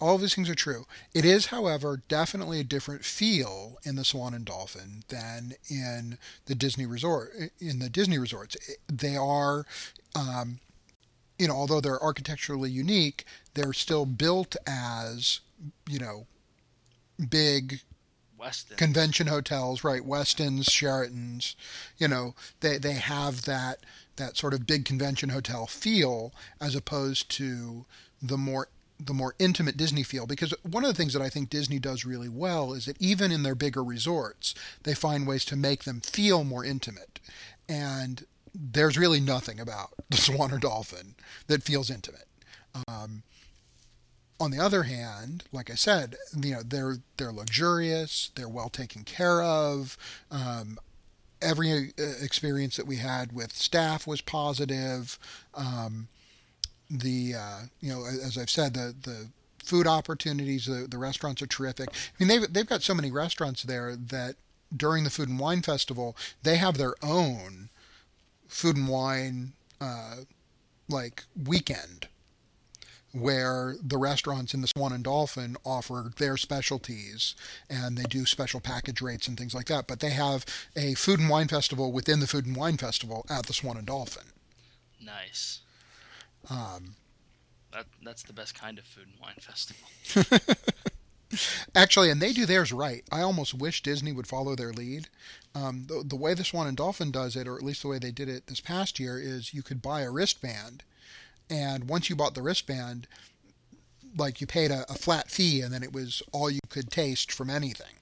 all 0.00 0.16
of 0.16 0.20
these 0.20 0.34
things 0.34 0.50
are 0.50 0.54
true. 0.54 0.86
It 1.12 1.24
is, 1.24 1.46
however, 1.46 2.02
definitely 2.08 2.60
a 2.60 2.64
different 2.64 3.04
feel 3.04 3.78
in 3.84 3.96
the 3.96 4.04
Swan 4.04 4.34
and 4.34 4.44
Dolphin 4.44 5.04
than 5.08 5.54
in 5.68 6.18
the 6.46 6.54
Disney 6.54 6.86
resort. 6.86 7.32
In 7.60 7.78
the 7.78 7.88
Disney 7.88 8.18
resorts, 8.18 8.56
they 8.88 9.16
are. 9.16 9.66
Um, 10.14 10.60
you 11.38 11.48
know, 11.48 11.54
although 11.54 11.80
they're 11.80 12.02
architecturally 12.02 12.70
unique, 12.70 13.24
they're 13.54 13.72
still 13.72 14.06
built 14.06 14.54
as, 14.66 15.40
you 15.88 15.98
know, 15.98 16.26
big 17.28 17.80
convention 18.76 19.26
hotels, 19.26 19.82
right? 19.82 20.02
Westins, 20.02 20.64
Sheratons, 20.64 21.54
you 21.98 22.08
know, 22.08 22.34
they 22.60 22.78
they 22.78 22.94
have 22.94 23.42
that 23.46 23.78
that 24.16 24.36
sort 24.36 24.54
of 24.54 24.66
big 24.66 24.84
convention 24.84 25.30
hotel 25.30 25.66
feel 25.66 26.32
as 26.60 26.74
opposed 26.74 27.30
to 27.30 27.84
the 28.22 28.38
more 28.38 28.68
the 28.98 29.14
more 29.14 29.34
intimate 29.38 29.76
Disney 29.76 30.02
feel 30.02 30.26
because 30.26 30.54
one 30.62 30.84
of 30.84 30.88
the 30.88 30.94
things 30.94 31.12
that 31.12 31.22
I 31.22 31.28
think 31.28 31.50
Disney 31.50 31.78
does 31.78 32.04
really 32.04 32.28
well 32.28 32.72
is 32.72 32.86
that 32.86 33.00
even 33.00 33.32
in 33.32 33.42
their 33.42 33.54
bigger 33.54 33.82
resorts, 33.82 34.54
they 34.84 34.94
find 34.94 35.26
ways 35.26 35.44
to 35.46 35.56
make 35.56 35.84
them 35.84 36.00
feel 36.00 36.44
more 36.44 36.64
intimate. 36.64 37.20
And 37.68 38.24
there's 38.54 38.96
really 38.96 39.20
nothing 39.20 39.58
about 39.58 39.90
the 40.10 40.16
Swan 40.16 40.52
or 40.52 40.58
Dolphin 40.58 41.14
that 41.48 41.62
feels 41.62 41.90
intimate. 41.90 42.28
Um, 42.88 43.22
on 44.40 44.50
the 44.50 44.60
other 44.60 44.84
hand, 44.84 45.44
like 45.52 45.70
I 45.70 45.74
said, 45.74 46.16
you 46.36 46.52
know 46.52 46.62
they're 46.62 46.98
they're 47.16 47.32
luxurious, 47.32 48.30
they're 48.34 48.48
well 48.48 48.68
taken 48.68 49.04
care 49.04 49.42
of. 49.42 49.96
Um, 50.30 50.78
every 51.40 51.92
uh, 51.98 52.02
experience 52.20 52.76
that 52.76 52.86
we 52.86 52.96
had 52.96 53.32
with 53.32 53.52
staff 53.52 54.06
was 54.06 54.20
positive. 54.20 55.18
Um, 55.54 56.08
the 56.90 57.34
uh, 57.34 57.58
you 57.80 57.92
know 57.92 58.04
as 58.04 58.36
I've 58.38 58.50
said 58.50 58.74
the 58.74 58.94
the 59.02 59.28
food 59.64 59.86
opportunities 59.86 60.66
the, 60.66 60.86
the 60.88 60.98
restaurants 60.98 61.42
are 61.42 61.46
terrific. 61.46 61.90
I 61.90 61.94
mean 62.18 62.28
they've 62.28 62.52
they've 62.52 62.66
got 62.66 62.82
so 62.82 62.94
many 62.94 63.10
restaurants 63.10 63.62
there 63.62 63.96
that 63.96 64.36
during 64.74 65.04
the 65.04 65.10
food 65.10 65.28
and 65.28 65.38
wine 65.38 65.62
festival 65.62 66.16
they 66.42 66.56
have 66.56 66.76
their 66.76 66.94
own 67.02 67.70
food 68.48 68.76
and 68.76 68.88
wine 68.88 69.52
uh, 69.80 70.16
like 70.88 71.24
weekend 71.42 72.08
where 73.14 73.76
the 73.80 73.96
restaurants 73.96 74.54
in 74.54 74.60
the 74.60 74.66
Swan 74.66 74.92
and 74.92 75.04
Dolphin 75.04 75.56
offer 75.64 76.10
their 76.18 76.36
specialties 76.36 77.36
and 77.70 77.96
they 77.96 78.02
do 78.02 78.26
special 78.26 78.58
package 78.58 79.00
rates 79.00 79.28
and 79.28 79.38
things 79.38 79.54
like 79.54 79.66
that. 79.66 79.86
But 79.86 80.00
they 80.00 80.10
have 80.10 80.44
a 80.74 80.94
food 80.94 81.20
and 81.20 81.30
wine 81.30 81.46
festival 81.46 81.92
within 81.92 82.18
the 82.18 82.26
food 82.26 82.44
and 82.44 82.56
wine 82.56 82.76
festival 82.76 83.24
at 83.30 83.46
the 83.46 83.52
Swan 83.52 83.76
and 83.76 83.86
Dolphin. 83.86 84.24
Nice. 85.00 85.60
Um, 86.50 86.96
that 87.72 87.86
that's 88.02 88.22
the 88.22 88.32
best 88.32 88.54
kind 88.58 88.78
of 88.78 88.84
food 88.84 89.06
and 89.10 89.20
wine 89.20 89.36
festival. 89.40 90.56
Actually, 91.74 92.10
and 92.10 92.20
they 92.20 92.32
do 92.32 92.46
theirs 92.46 92.72
right. 92.72 93.02
I 93.10 93.22
almost 93.22 93.54
wish 93.54 93.82
Disney 93.82 94.12
would 94.12 94.26
follow 94.26 94.54
their 94.54 94.72
lead. 94.72 95.08
Um, 95.54 95.86
the, 95.88 96.04
the 96.06 96.16
way 96.16 96.34
the 96.34 96.44
Swan 96.44 96.68
and 96.68 96.76
Dolphin 96.76 97.10
does 97.10 97.34
it, 97.34 97.48
or 97.48 97.56
at 97.56 97.62
least 97.62 97.82
the 97.82 97.88
way 97.88 97.98
they 97.98 98.12
did 98.12 98.28
it 98.28 98.46
this 98.46 98.60
past 98.60 99.00
year, 99.00 99.18
is 99.18 99.52
you 99.52 99.62
could 99.62 99.82
buy 99.82 100.02
a 100.02 100.10
wristband 100.10 100.84
and 101.50 101.88
once 101.88 102.08
you 102.08 102.16
bought 102.16 102.34
the 102.34 102.42
wristband, 102.42 103.06
like 104.16 104.40
you 104.40 104.46
paid 104.46 104.70
a, 104.70 104.90
a 104.90 104.94
flat 104.94 105.30
fee, 105.30 105.60
and 105.60 105.72
then 105.72 105.82
it 105.82 105.92
was 105.92 106.22
all 106.32 106.50
you 106.50 106.60
could 106.68 106.90
taste 106.90 107.32
from 107.32 107.50
anything. 107.50 107.98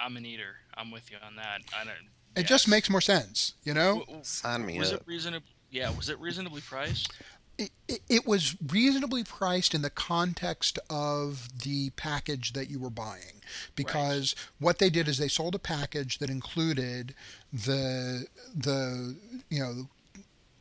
I'm 0.00 0.16
an 0.16 0.26
eater. 0.26 0.56
I'm 0.74 0.90
with 0.90 1.10
you 1.10 1.16
on 1.24 1.36
that. 1.36 1.62
I 1.74 1.84
don't. 1.84 1.94
It 2.36 2.40
yes. 2.40 2.48
just 2.48 2.68
makes 2.68 2.90
more 2.90 3.00
sense, 3.00 3.54
you 3.64 3.72
know. 3.72 4.04
Sign 4.22 4.66
me 4.66 4.78
was 4.78 4.92
up. 4.92 5.00
it 5.00 5.06
reasonable? 5.06 5.46
Yeah, 5.70 5.90
was 5.96 6.10
it 6.10 6.18
reasonably 6.20 6.60
priced? 6.60 7.12
It, 7.58 7.70
it 8.08 8.26
was 8.26 8.56
reasonably 8.70 9.24
priced 9.24 9.74
in 9.74 9.82
the 9.82 9.90
context 9.90 10.78
of 10.90 11.48
the 11.62 11.90
package 11.90 12.52
that 12.52 12.70
you 12.70 12.78
were 12.78 12.90
buying 12.90 13.40
because 13.74 14.34
right. 14.36 14.48
what 14.58 14.78
they 14.78 14.90
did 14.90 15.08
is 15.08 15.18
they 15.18 15.28
sold 15.28 15.54
a 15.54 15.58
package 15.58 16.18
that 16.18 16.30
included 16.30 17.14
the 17.52 18.26
the 18.54 19.16
you 19.48 19.60
know 19.60 19.88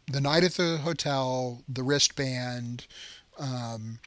the 0.07 0.21
night 0.21 0.43
at 0.43 0.53
the 0.53 0.77
hotel 0.77 1.63
the 1.67 1.83
wristband 1.83 2.85
um, 3.39 3.99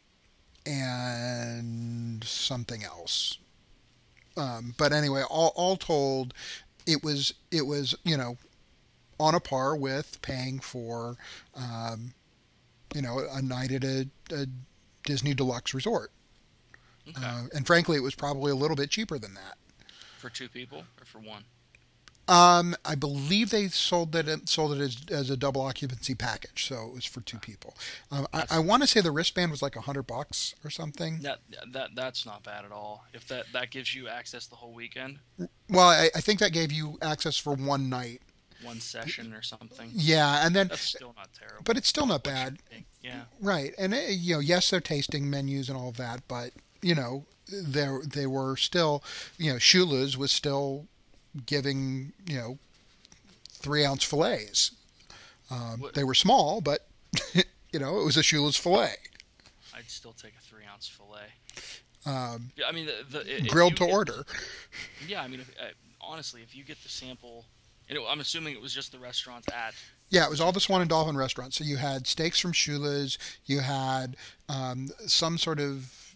and 0.64 2.22
something 2.24 2.84
else 2.84 3.38
um, 4.36 4.74
but 4.78 4.92
anyway 4.92 5.22
all, 5.28 5.52
all 5.56 5.76
told 5.76 6.32
it 6.86 7.02
was 7.02 7.34
it 7.50 7.66
was 7.66 7.94
you 8.04 8.16
know 8.16 8.36
on 9.20 9.34
a 9.34 9.40
par 9.40 9.74
with 9.76 10.22
paying 10.22 10.60
for 10.60 11.16
um, 11.54 12.12
you 12.94 13.02
know, 13.02 13.20
a 13.30 13.42
night 13.42 13.72
at 13.72 13.84
a, 13.84 14.08
a 14.32 14.46
Disney 15.04 15.34
deluxe 15.34 15.74
resort. 15.74 16.10
Okay. 17.08 17.24
Uh, 17.24 17.44
and 17.54 17.66
frankly, 17.66 17.96
it 17.96 18.02
was 18.02 18.14
probably 18.14 18.52
a 18.52 18.54
little 18.54 18.76
bit 18.76 18.90
cheaper 18.90 19.18
than 19.18 19.34
that. 19.34 19.56
For 20.18 20.28
two 20.28 20.48
people 20.48 20.84
or 21.00 21.04
for 21.04 21.18
one? 21.18 21.44
Um, 22.28 22.76
I 22.84 22.94
believe 22.94 23.48
they 23.48 23.68
sold 23.68 24.14
it 24.14 24.48
sold 24.50 24.78
it 24.78 24.82
as, 24.82 24.98
as 25.10 25.30
a 25.30 25.36
double 25.36 25.62
occupancy 25.62 26.14
package, 26.14 26.66
so 26.66 26.88
it 26.88 26.94
was 26.94 27.04
for 27.06 27.22
two 27.22 27.38
people. 27.38 27.74
Um, 28.12 28.26
I, 28.34 28.44
I 28.50 28.58
want 28.58 28.82
to 28.82 28.86
say 28.86 29.00
the 29.00 29.10
wristband 29.10 29.50
was 29.50 29.62
like 29.62 29.76
a 29.76 29.80
hundred 29.80 30.02
bucks 30.02 30.54
or 30.62 30.68
something. 30.68 31.20
That 31.20 31.38
that 31.72 31.90
that's 31.94 32.26
not 32.26 32.42
bad 32.42 32.66
at 32.66 32.72
all. 32.72 33.06
If 33.14 33.26
that 33.28 33.46
that 33.54 33.70
gives 33.70 33.94
you 33.94 34.08
access 34.08 34.46
the 34.46 34.56
whole 34.56 34.74
weekend. 34.74 35.20
Well, 35.70 35.88
I, 35.88 36.10
I 36.14 36.20
think 36.20 36.40
that 36.40 36.52
gave 36.52 36.70
you 36.70 36.98
access 37.00 37.38
for 37.38 37.54
one 37.54 37.88
night 37.88 38.20
one 38.62 38.80
session 38.80 39.32
or 39.32 39.42
something. 39.42 39.90
Yeah, 39.92 40.44
and 40.44 40.54
then 40.54 40.68
that's 40.68 40.82
still 40.82 41.14
not 41.16 41.28
terrible. 41.38 41.62
But 41.64 41.76
it's 41.76 41.88
still 41.88 42.06
not 42.06 42.22
bad. 42.22 42.58
Yeah. 43.02 43.22
Right, 43.40 43.74
and 43.78 43.94
uh, 43.94 43.98
you 44.08 44.34
know, 44.34 44.40
yes, 44.40 44.70
they're 44.70 44.80
tasting 44.80 45.30
menus 45.30 45.68
and 45.68 45.78
all 45.78 45.92
that, 45.92 46.22
but 46.28 46.52
you 46.82 46.94
know, 46.94 47.24
they 47.50 47.88
they 48.04 48.26
were 48.26 48.56
still, 48.56 49.02
you 49.36 49.52
know, 49.52 49.58
Shula's 49.58 50.16
was 50.16 50.32
still 50.32 50.86
giving 51.46 52.12
you 52.26 52.36
know 52.36 52.58
three 53.48 53.84
ounce 53.84 54.04
fillets. 54.04 54.72
Um, 55.50 55.84
they 55.94 56.04
were 56.04 56.14
small, 56.14 56.60
but 56.60 56.86
you 57.72 57.78
know, 57.78 58.00
it 58.00 58.04
was 58.04 58.16
a 58.16 58.22
Shula's 58.22 58.56
fillet. 58.56 58.94
I'd 59.74 59.88
still 59.88 60.12
take 60.12 60.34
a 60.38 60.42
three 60.42 60.64
ounce 60.70 60.88
fillet. 60.88 61.32
Um, 62.06 62.50
I 62.66 62.72
mean, 62.72 62.86
the, 62.86 63.18
the 63.18 63.48
grilled 63.48 63.76
to 63.76 63.84
order. 63.84 64.24
Yeah, 65.06 65.22
I 65.22 65.28
mean, 65.28 65.40
if, 65.40 65.50
uh, 65.60 65.66
honestly, 66.00 66.42
if 66.42 66.56
you 66.56 66.64
get 66.64 66.82
the 66.82 66.88
sample 66.88 67.44
it, 67.88 68.00
I'm 68.08 68.20
assuming 68.20 68.54
it 68.54 68.60
was 68.60 68.74
just 68.74 68.92
the 68.92 68.98
restaurants 68.98 69.48
at. 69.48 69.74
Yeah, 70.10 70.24
it 70.24 70.30
was 70.30 70.40
all 70.40 70.52
the 70.52 70.60
Swan 70.60 70.80
and 70.80 70.88
Dolphin 70.88 71.16
restaurants. 71.16 71.56
So 71.56 71.64
you 71.64 71.76
had 71.76 72.06
steaks 72.06 72.38
from 72.38 72.52
Shula's, 72.52 73.18
you 73.44 73.60
had 73.60 74.16
um, 74.48 74.88
some 75.06 75.36
sort 75.36 75.60
of 75.60 76.14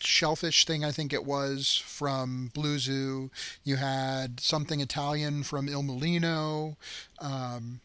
shellfish 0.00 0.64
thing, 0.64 0.84
I 0.84 0.90
think 0.90 1.12
it 1.12 1.24
was, 1.24 1.76
from 1.86 2.50
Blue 2.54 2.78
Zoo. 2.78 3.30
You 3.64 3.76
had 3.76 4.40
something 4.40 4.80
Italian 4.80 5.42
from 5.42 5.68
Il 5.68 5.82
Mulino. 5.82 6.76
Um, 7.20 7.80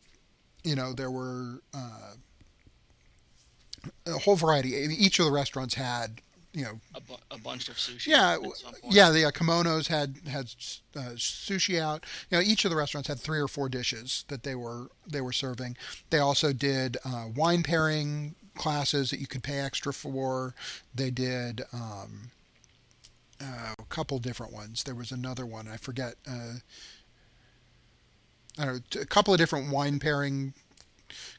you 0.64 0.76
know, 0.76 0.94
there 0.94 1.12
were 1.12 1.62
uh, 1.74 2.14
a 4.08 4.12
whole 4.20 4.36
variety. 4.36 4.70
Each 4.70 5.20
of 5.20 5.26
the 5.26 5.32
restaurants 5.32 5.76
had 5.76 6.22
you 6.56 6.64
know 6.64 6.80
a, 6.96 7.02
bu- 7.02 7.16
a 7.30 7.38
bunch 7.38 7.70
of 7.70 7.76
sushi. 7.76 8.08
Yeah, 8.08 8.38
yeah. 8.90 9.12
The 9.12 9.26
uh, 9.26 9.32
kimonos 9.32 9.88
had 9.88 10.16
had 10.28 10.46
uh, 10.96 11.14
sushi 11.16 11.80
out. 11.80 12.06
You 12.30 12.38
know, 12.38 12.44
each 12.44 12.64
of 12.66 12.72
the 12.72 12.78
restaurants 12.78 13.10
had 13.10 13.20
three 13.20 13.40
or 13.40 13.48
four 13.48 13.70
dishes 13.70 14.24
that 14.30 14.44
they 14.44 14.56
were 14.56 14.88
they 15.06 15.22
were 15.22 15.34
serving. 15.34 15.76
They 16.10 16.20
also 16.20 16.54
did 16.54 16.98
uh, 17.06 17.26
wine 17.36 17.62
pairing 17.62 18.36
classes 18.56 19.10
that 19.10 19.20
you 19.20 19.28
could 19.28 19.44
pay 19.44 19.60
extra 19.60 19.94
for. 19.94 20.56
They 20.94 21.12
did. 21.12 21.62
Um, 21.74 22.32
uh, 23.42 23.74
a 23.78 23.84
couple 23.90 24.18
different 24.20 24.54
ones. 24.54 24.84
There 24.84 24.96
was 24.96 25.12
another 25.12 25.46
one 25.46 25.68
I 25.68 25.76
forget. 25.76 26.16
Uh, 26.26 26.56
I 28.58 28.66
don't 28.66 28.96
know, 28.96 29.02
a 29.02 29.06
couple 29.06 29.34
of 29.34 29.38
different 29.38 29.70
wine 29.72 30.00
pairing 30.00 30.54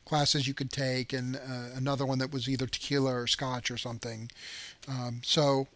classes 0.04 0.46
you 0.46 0.54
could 0.54 0.70
take, 0.70 1.12
and 1.12 1.36
uh, 1.36 1.74
another 1.74 2.06
one 2.06 2.18
that 2.18 2.32
was 2.32 2.48
either 2.48 2.66
tequila 2.66 3.14
or 3.14 3.26
scotch 3.26 3.70
or 3.70 3.76
something. 3.76 4.30
Um, 4.88 5.20
so, 5.24 5.68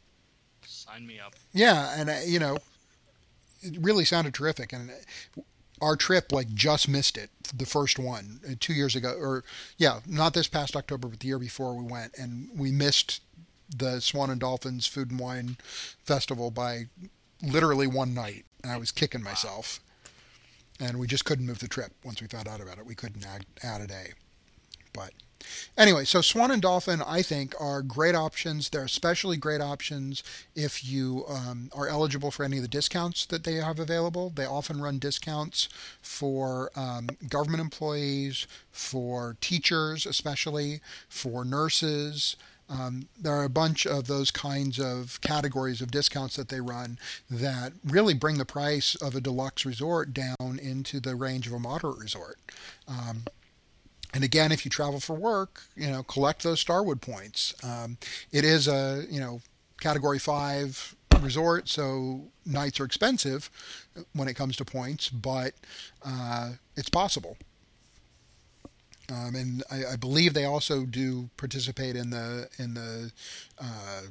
sign 0.66 1.07
me 1.07 1.18
up. 1.18 1.34
Yeah, 1.53 1.94
and 1.96 2.11
uh, 2.11 2.16
you 2.24 2.38
know, 2.38 2.59
it 3.62 3.76
really 3.80 4.05
sounded 4.05 4.34
terrific, 4.34 4.72
and 4.72 4.90
uh, 4.90 5.40
our 5.80 5.96
trip 5.96 6.32
like 6.32 6.53
just 6.55 6.88
missed 6.88 7.16
it, 7.16 7.30
the 7.55 7.66
first 7.66 7.98
one 7.98 8.40
uh, 8.48 8.55
two 8.61 8.72
years 8.72 8.94
ago, 8.94 9.14
or 9.18 9.44
yeah, 9.78 10.01
not 10.07 10.34
this 10.34 10.48
past 10.48 10.76
October, 10.76 11.09
but 11.09 11.20
the 11.20 11.28
year 11.28 11.38
before 11.38 11.74
we 11.74 11.84
went, 11.84 12.16
and 12.18 12.48
we 12.57 12.70
missed 12.70 13.22
the 13.74 14.01
Swan 14.01 14.30
and 14.30 14.40
Dolphins 14.40 14.86
Food 14.86 15.11
and 15.11 15.20
Wine 15.20 15.57
Festival 16.05 16.51
by 16.51 16.86
literally 17.42 17.86
one 17.86 18.14
night, 18.14 18.44
and 18.62 18.72
I 18.72 18.76
was 18.76 18.90
kicking 18.90 19.22
myself 19.22 19.80
and 20.81 20.99
we 20.99 21.07
just 21.07 21.24
couldn't 21.24 21.47
move 21.47 21.59
the 21.59 21.68
trip 21.68 21.93
once 22.05 22.20
we 22.20 22.26
found 22.26 22.49
out 22.49 22.61
about 22.61 22.78
it. 22.78 22.87
We 22.87 22.95
couldn't 22.95 23.24
add, 23.26 23.45
add 23.62 23.81
a 23.81 23.87
day. 23.87 24.12
But 24.93 25.12
anyway, 25.76 26.05
so 26.05 26.20
Swan 26.20 26.51
and 26.51 26.62
Dolphin, 26.62 27.03
I 27.03 27.22
think, 27.22 27.55
are 27.61 27.83
great 27.83 28.14
options. 28.14 28.70
They're 28.70 28.85
especially 28.85 29.37
great 29.37 29.61
options 29.61 30.22
if 30.55 30.85
you 30.85 31.24
um, 31.28 31.70
are 31.74 31.89
eligible 31.89 32.31
for 32.31 32.45
any 32.45 32.57
of 32.57 32.62
the 32.62 32.68
discounts 32.68 33.26
that 33.26 33.45
they 33.45 33.55
have 33.55 33.78
available. 33.78 34.31
They 34.31 34.47
often 34.47 34.81
run 34.81 34.99
discounts 34.99 35.68
for 36.01 36.70
um, 36.74 37.09
government 37.28 37.61
employees, 37.61 38.47
for 38.72 39.37
teachers, 39.41 40.07
especially 40.07 40.81
for 41.09 41.45
nurses. 41.45 42.37
Um, 42.71 43.09
there 43.21 43.33
are 43.33 43.45
a 43.45 43.51
bunch 43.51 43.87
of 43.87 44.07
those 44.07 44.31
kinds 44.31 44.79
of 44.79 45.21
categories 45.21 45.81
of 45.81 45.91
discounts 45.91 46.37
that 46.37 46.49
they 46.49 46.61
run 46.61 46.99
that 47.29 47.73
really 47.85 48.14
bring 48.14 48.39
the 48.39 48.45
price 48.45 48.95
of 48.95 49.14
a 49.14 49.21
deluxe 49.21 49.66
resort 49.66 50.14
down 50.14 50.59
into 50.62 51.01
the 51.01 51.16
range 51.16 51.47
of 51.47 51.53
a 51.53 51.59
moderate 51.59 51.99
resort. 51.99 52.39
Um, 52.87 53.25
and 54.14 54.25
again, 54.25 54.53
if 54.53 54.64
you 54.64 54.71
travel 54.71 55.01
for 55.01 55.14
work, 55.14 55.62
you 55.77 55.89
know, 55.89 56.03
collect 56.03 56.43
those 56.43 56.61
Starwood 56.61 57.01
points. 57.01 57.55
Um, 57.62 57.99
it 58.33 58.45
is 58.45 58.68
a 58.68 59.05
you 59.09 59.21
know 59.21 59.41
category 59.81 60.18
five 60.18 60.95
resort, 61.21 61.68
so 61.68 62.29
nights 62.47 62.81
are 62.81 62.85
expensive 62.85 63.51
when 64.12 64.29
it 64.29 64.35
comes 64.35 64.57
to 64.57 64.64
points, 64.64 65.09
but 65.09 65.55
uh, 66.05 66.53
it's 66.77 66.89
possible. 66.89 67.37
Um, 69.11 69.34
and 69.34 69.62
I, 69.70 69.92
I, 69.92 69.96
believe 69.96 70.34
they 70.34 70.44
also 70.44 70.84
do 70.84 71.30
participate 71.36 71.96
in 71.96 72.11
the 72.11 72.48
in 72.58 72.74
the 72.74 73.11
uh, 73.61 74.02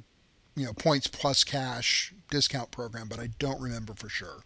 you 0.56 0.66
know 0.66 0.74
points 0.74 1.08
plus 1.08 1.44
cash 1.44 2.14
discount 2.30 2.72
program, 2.72 3.08
but 3.08 3.20
I 3.20 3.30
don't 3.40 3.62
remember 3.62 3.94
for 3.94 4.10
sure. 4.10 4.44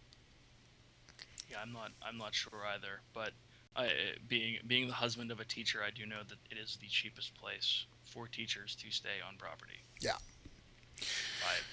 Yeah, 1.50 1.56
I'm 1.62 1.72
not 1.72 1.90
I'm 2.06 2.18
not 2.18 2.34
sure 2.34 2.60
either. 2.72 3.00
But 3.12 3.32
I, 3.74 3.90
being 4.28 4.58
being 4.66 4.86
the 4.86 4.94
husband 4.94 5.30
of 5.30 5.40
a 5.40 5.44
teacher, 5.44 5.80
I 5.84 5.90
do 5.90 6.06
know 6.06 6.22
that 6.28 6.38
it 6.50 6.58
is 6.58 6.78
the 6.80 6.86
cheapest 6.86 7.34
place 7.34 7.86
for 8.04 8.28
teachers 8.28 8.76
to 8.76 8.90
stay 8.90 9.20
on 9.26 9.36
property. 9.36 9.82
Yeah. 10.00 10.16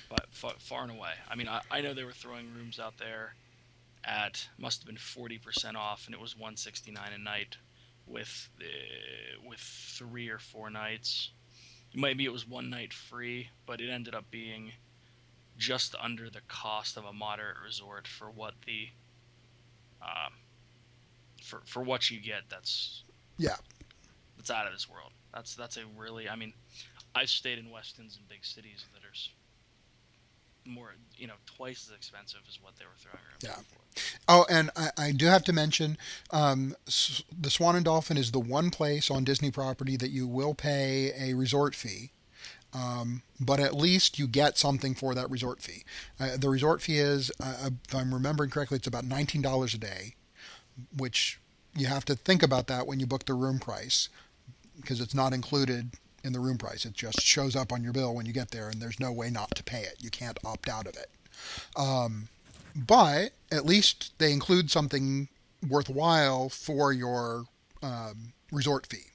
By, 0.09 0.15
by 0.15 0.23
far, 0.31 0.53
far 0.57 0.81
and 0.83 0.91
away. 0.91 1.11
I 1.29 1.35
mean, 1.35 1.47
I, 1.47 1.61
I 1.69 1.81
know 1.81 1.93
they 1.93 2.03
were 2.03 2.11
throwing 2.11 2.47
rooms 2.55 2.79
out 2.79 2.97
there 2.97 3.35
at 4.03 4.47
must 4.57 4.81
have 4.81 4.87
been 4.87 4.95
40% 4.95 5.75
off, 5.75 6.07
and 6.07 6.15
it 6.15 6.19
was 6.19 6.35
169 6.35 6.97
a 7.13 7.17
night 7.19 7.57
with 8.07 8.49
uh, 8.59 9.47
with 9.47 9.59
three 9.59 10.29
or 10.29 10.39
four 10.39 10.69
nights. 10.69 11.31
Maybe 11.93 12.25
it 12.25 12.31
was 12.31 12.47
one 12.47 12.69
night 12.69 12.93
free, 12.93 13.49
but 13.65 13.81
it 13.81 13.89
ended 13.89 14.15
up 14.15 14.31
being 14.31 14.71
just 15.57 15.93
under 16.01 16.29
the 16.29 16.41
cost 16.47 16.97
of 16.97 17.05
a 17.05 17.13
moderate 17.13 17.57
resort 17.63 18.07
for 18.07 18.31
what 18.31 18.53
the 18.65 18.87
uh, 20.01 20.29
for 21.43 21.61
for 21.65 21.83
what 21.83 22.09
you 22.09 22.19
get. 22.19 22.43
That's 22.49 23.03
yeah, 23.37 23.57
that's 24.37 24.49
out 24.49 24.67
of 24.67 24.73
this 24.73 24.89
world. 24.89 25.11
That's 25.33 25.55
that's 25.55 25.77
a 25.77 25.83
really. 25.97 26.29
I 26.29 26.35
mean, 26.35 26.53
I've 27.13 27.29
stayed 27.29 27.59
in 27.59 27.65
Westins 27.65 28.17
in 28.17 28.23
big 28.29 28.43
cities 28.45 28.85
that 28.93 29.03
are 29.03 29.13
more, 30.65 30.95
you 31.17 31.27
know, 31.27 31.33
twice 31.45 31.89
as 31.89 31.95
expensive 31.95 32.41
as 32.47 32.61
what 32.61 32.75
they 32.77 32.85
were 32.85 32.97
throwing 32.97 33.17
around. 33.17 33.43
Yeah. 33.43 33.61
Before. 33.61 33.80
Oh, 34.27 34.45
and 34.49 34.69
I, 34.75 34.89
I, 34.97 35.11
do 35.11 35.25
have 35.25 35.43
to 35.45 35.53
mention 35.53 35.97
um, 36.31 36.75
the 36.85 37.49
Swan 37.49 37.75
and 37.75 37.83
Dolphin 37.83 38.17
is 38.17 38.31
the 38.31 38.39
one 38.39 38.69
place 38.69 39.11
on 39.11 39.23
Disney 39.23 39.51
property 39.51 39.97
that 39.97 40.11
you 40.11 40.27
will 40.27 40.53
pay 40.53 41.11
a 41.19 41.33
resort 41.33 41.75
fee. 41.75 42.11
Um, 42.73 43.23
but 43.39 43.59
at 43.59 43.75
least 43.75 44.17
you 44.17 44.27
get 44.27 44.57
something 44.57 44.95
for 44.95 45.13
that 45.13 45.29
resort 45.29 45.61
fee. 45.61 45.83
Uh, 46.19 46.37
the 46.37 46.49
resort 46.49 46.81
fee 46.81 46.99
is, 46.99 47.29
uh, 47.43 47.69
if 47.87 47.93
I'm 47.93 48.13
remembering 48.13 48.49
correctly, 48.49 48.77
it's 48.77 48.87
about 48.87 49.03
$19 49.03 49.73
a 49.73 49.77
day, 49.77 50.15
which 50.95 51.39
you 51.75 51.87
have 51.87 52.05
to 52.05 52.15
think 52.15 52.43
about 52.43 52.67
that 52.67 52.87
when 52.87 52.99
you 52.99 53.05
book 53.05 53.25
the 53.25 53.33
room 53.33 53.59
price 53.59 54.07
because 54.79 55.01
it's 55.01 55.13
not 55.13 55.33
included 55.33 55.91
in 56.23 56.33
the 56.33 56.39
room 56.39 56.57
price. 56.57 56.85
It 56.85 56.93
just 56.93 57.21
shows 57.21 57.55
up 57.55 57.71
on 57.71 57.83
your 57.83 57.93
bill 57.93 58.15
when 58.15 58.25
you 58.25 58.33
get 58.33 58.51
there, 58.51 58.69
and 58.69 58.81
there's 58.81 58.99
no 58.99 59.11
way 59.11 59.29
not 59.29 59.55
to 59.55 59.63
pay 59.63 59.81
it. 59.81 59.97
You 59.99 60.09
can't 60.09 60.37
opt 60.45 60.69
out 60.69 60.87
of 60.87 60.95
it. 60.95 61.09
Um, 61.75 62.29
but 62.75 63.31
at 63.51 63.65
least 63.65 64.13
they 64.19 64.31
include 64.31 64.71
something 64.71 65.27
worthwhile 65.67 66.49
for 66.49 66.91
your 66.93 67.45
um, 67.83 68.33
resort 68.51 68.87
fee. 68.87 69.05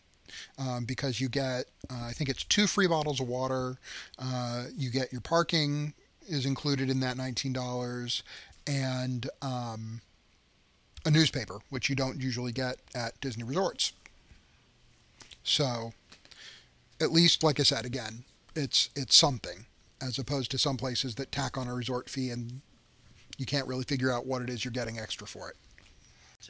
um, 0.59 0.85
because 0.85 1.21
you 1.21 1.29
get, 1.29 1.67
uh, 1.91 2.05
I 2.09 2.13
think 2.13 2.31
it's 2.31 2.45
two 2.45 2.67
free 2.67 2.87
bottles 2.87 3.21
of 3.21 3.29
water. 3.29 3.79
Uh, 4.19 4.65
you 4.77 4.91
get 4.91 5.13
your 5.13 5.21
parking 5.21 5.95
is 6.29 6.45
included 6.47 6.91
in 6.91 7.01
that 7.01 7.17
$19, 7.17 8.23
and 8.67 9.31
um, 9.43 10.01
a 11.05 11.11
newspaper, 11.11 11.59
which 11.71 11.89
you 11.89 11.95
don't 11.97 12.21
usually 12.21 12.53
get 12.53 12.79
at 12.95 13.21
Disney 13.21 13.45
resorts. 13.45 13.93
So, 15.45 15.93
at 17.01 17.13
least, 17.13 17.43
like 17.43 17.61
I 17.61 17.63
said, 17.63 17.85
again, 17.85 18.25
it's 18.55 18.91
it's 18.97 19.15
something 19.17 19.67
as 20.01 20.19
opposed 20.19 20.51
to 20.51 20.59
some 20.59 20.77
places 20.77 21.15
that 21.17 21.33
tack 21.33 21.57
on 21.57 21.69
a 21.69 21.75
resort 21.75 22.11
fee 22.11 22.31
and 22.31 22.61
you 23.37 23.47
can't 23.47 23.67
really 23.67 23.85
figure 23.85 24.11
out 24.13 24.27
what 24.27 24.43
it 24.43 24.51
is 24.51 24.65
you're 24.65 24.73
getting 24.73 24.99
extra 24.99 25.27
for 25.27 25.51
it. 25.51 25.57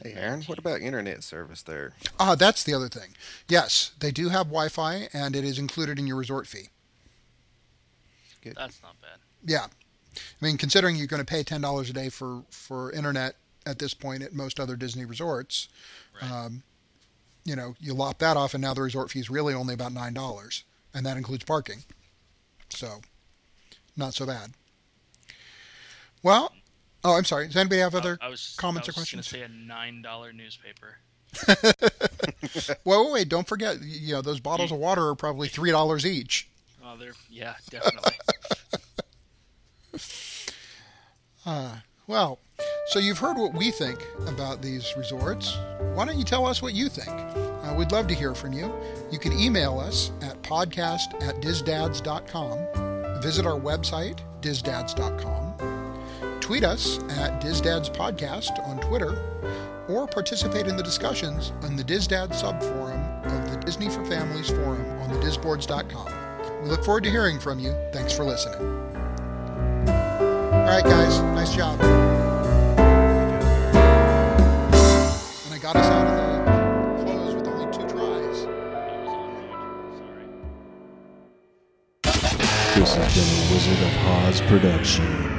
Hey, 0.03 0.13
Aaron, 0.13 0.43
what 0.43 0.59
about 0.59 0.81
internet 0.81 1.23
service 1.23 1.63
there? 1.63 1.93
Ah, 2.19 2.35
that's 2.35 2.63
the 2.63 2.73
other 2.73 2.87
thing. 2.89 3.15
Yes, 3.47 3.91
they 3.99 4.11
do 4.11 4.29
have 4.29 4.47
Wi-Fi, 4.47 5.09
and 5.11 5.35
it 5.35 5.43
is 5.43 5.57
included 5.57 5.97
in 5.97 6.05
your 6.05 6.17
resort 6.17 6.45
fee. 6.45 6.69
Good. 8.41 8.53
That's 8.55 8.81
not 8.83 8.99
bad. 9.01 9.19
Yeah, 9.43 9.65
I 10.15 10.45
mean, 10.45 10.57
considering 10.57 10.95
you're 10.95 11.07
going 11.07 11.23
to 11.23 11.25
pay 11.25 11.41
ten 11.43 11.61
dollars 11.61 11.89
a 11.89 11.93
day 11.93 12.09
for 12.09 12.43
for 12.51 12.91
internet 12.91 13.35
at 13.65 13.79
this 13.79 13.93
point 13.93 14.21
at 14.23 14.33
most 14.33 14.59
other 14.59 14.75
Disney 14.75 15.03
resorts, 15.03 15.67
Right. 16.21 16.31
um, 16.31 16.63
you 17.43 17.55
know, 17.55 17.75
you 17.79 17.93
lop 17.93 18.19
that 18.19 18.37
off, 18.37 18.53
and 18.53 18.61
now 18.61 18.73
the 18.73 18.81
resort 18.81 19.09
fee 19.11 19.19
is 19.19 19.29
really 19.29 19.53
only 19.53 19.73
about 19.73 19.93
nine 19.93 20.13
dollars, 20.13 20.63
and 20.93 21.05
that 21.05 21.17
includes 21.17 21.43
parking. 21.43 21.83
So, 22.69 23.01
not 23.95 24.13
so 24.13 24.25
bad. 24.27 24.51
Well, 26.21 26.53
oh, 27.07 27.13
I'm 27.13 27.25
sorry. 27.25 27.47
Does 27.47 27.55
anybody 27.57 27.81
have 27.81 27.95
other? 27.95 28.17
I, 28.21 28.27
I 28.27 28.29
was 28.29 28.55
comments 28.57 28.87
I 28.87 28.89
or 28.89 28.91
was 28.91 28.95
questions? 28.95 29.31
Going 29.31 29.43
to 29.43 29.49
say 29.49 29.53
a 29.53 29.65
nine 29.67 30.01
dollar 30.01 30.33
newspaper. 30.33 30.97
Well, 32.85 33.05
wait, 33.05 33.13
wait, 33.13 33.29
don't 33.29 33.47
forget. 33.47 33.81
You 33.81 34.13
know, 34.13 34.21
those 34.21 34.39
bottles 34.39 34.71
of 34.71 34.77
water 34.77 35.07
are 35.07 35.15
probably 35.15 35.47
three 35.47 35.71
dollars 35.71 36.05
each. 36.05 36.47
Oh, 36.83 36.95
they're 36.97 37.13
yeah, 37.29 37.55
definitely. 37.69 38.13
Well, 42.07 42.39
so 42.87 42.99
you've 42.99 43.19
heard 43.19 43.37
what 43.37 43.53
we 43.53 43.69
think 43.71 44.05
about 44.27 44.61
these 44.61 44.93
resorts. 44.97 45.57
Why 45.93 46.05
don't 46.05 46.17
you 46.17 46.23
tell 46.23 46.45
us 46.45 46.61
what 46.61 46.73
you 46.73 46.87
think? 46.87 47.09
Uh, 47.09 47.75
we'd 47.77 47.91
love 47.91 48.07
to 48.07 48.13
hear 48.13 48.33
from 48.33 48.53
you. 48.53 48.73
You 49.11 49.19
can 49.19 49.33
email 49.37 49.77
us 49.77 50.11
at 50.21 50.41
podcast 50.41 51.21
at 51.21 51.41
dizdads.com, 51.41 53.21
visit 53.21 53.45
our 53.45 53.59
website, 53.59 54.19
dizdads.com, 54.41 55.46
tweet 56.47 56.63
us 56.63 56.97
at 57.19 57.41
dizdadspodcast 57.41 58.65
on 58.65 58.79
Twitter, 58.79 59.21
or 59.89 60.07
participate 60.07 60.65
in 60.65 60.77
the 60.77 60.81
discussions 60.81 61.51
on 61.61 61.75
the 61.75 61.83
DizDad 61.83 62.29
subforum 62.29 63.25
of 63.25 63.51
the 63.51 63.57
Disney 63.65 63.89
for 63.89 64.05
Families 64.05 64.49
forum 64.49 64.81
on 65.01 65.11
the 65.11 65.19
disboards.com. 65.19 66.09
We 66.63 66.69
look 66.69 66.85
forward 66.85 67.03
to 67.03 67.11
hearing 67.11 67.37
from 67.37 67.59
you. 67.59 67.75
Thanks 67.91 68.15
for 68.15 68.23
listening. 68.23 68.61
All 69.89 70.63
right, 70.63 70.85
guys, 70.85 71.19
nice 71.35 71.53
job. 71.53 71.81
And 71.81 71.89
I 75.53 75.57
got 75.61 75.75
us 75.75 75.85
out 75.85 76.07
of 76.07 76.15
the. 76.15 76.27
This 82.79 82.95
has 82.95 83.15
been 83.15 83.27
a 83.27 83.51
Wizard 83.51 83.81
of 83.85 83.93
Oz 84.07 84.39
production. 84.49 85.36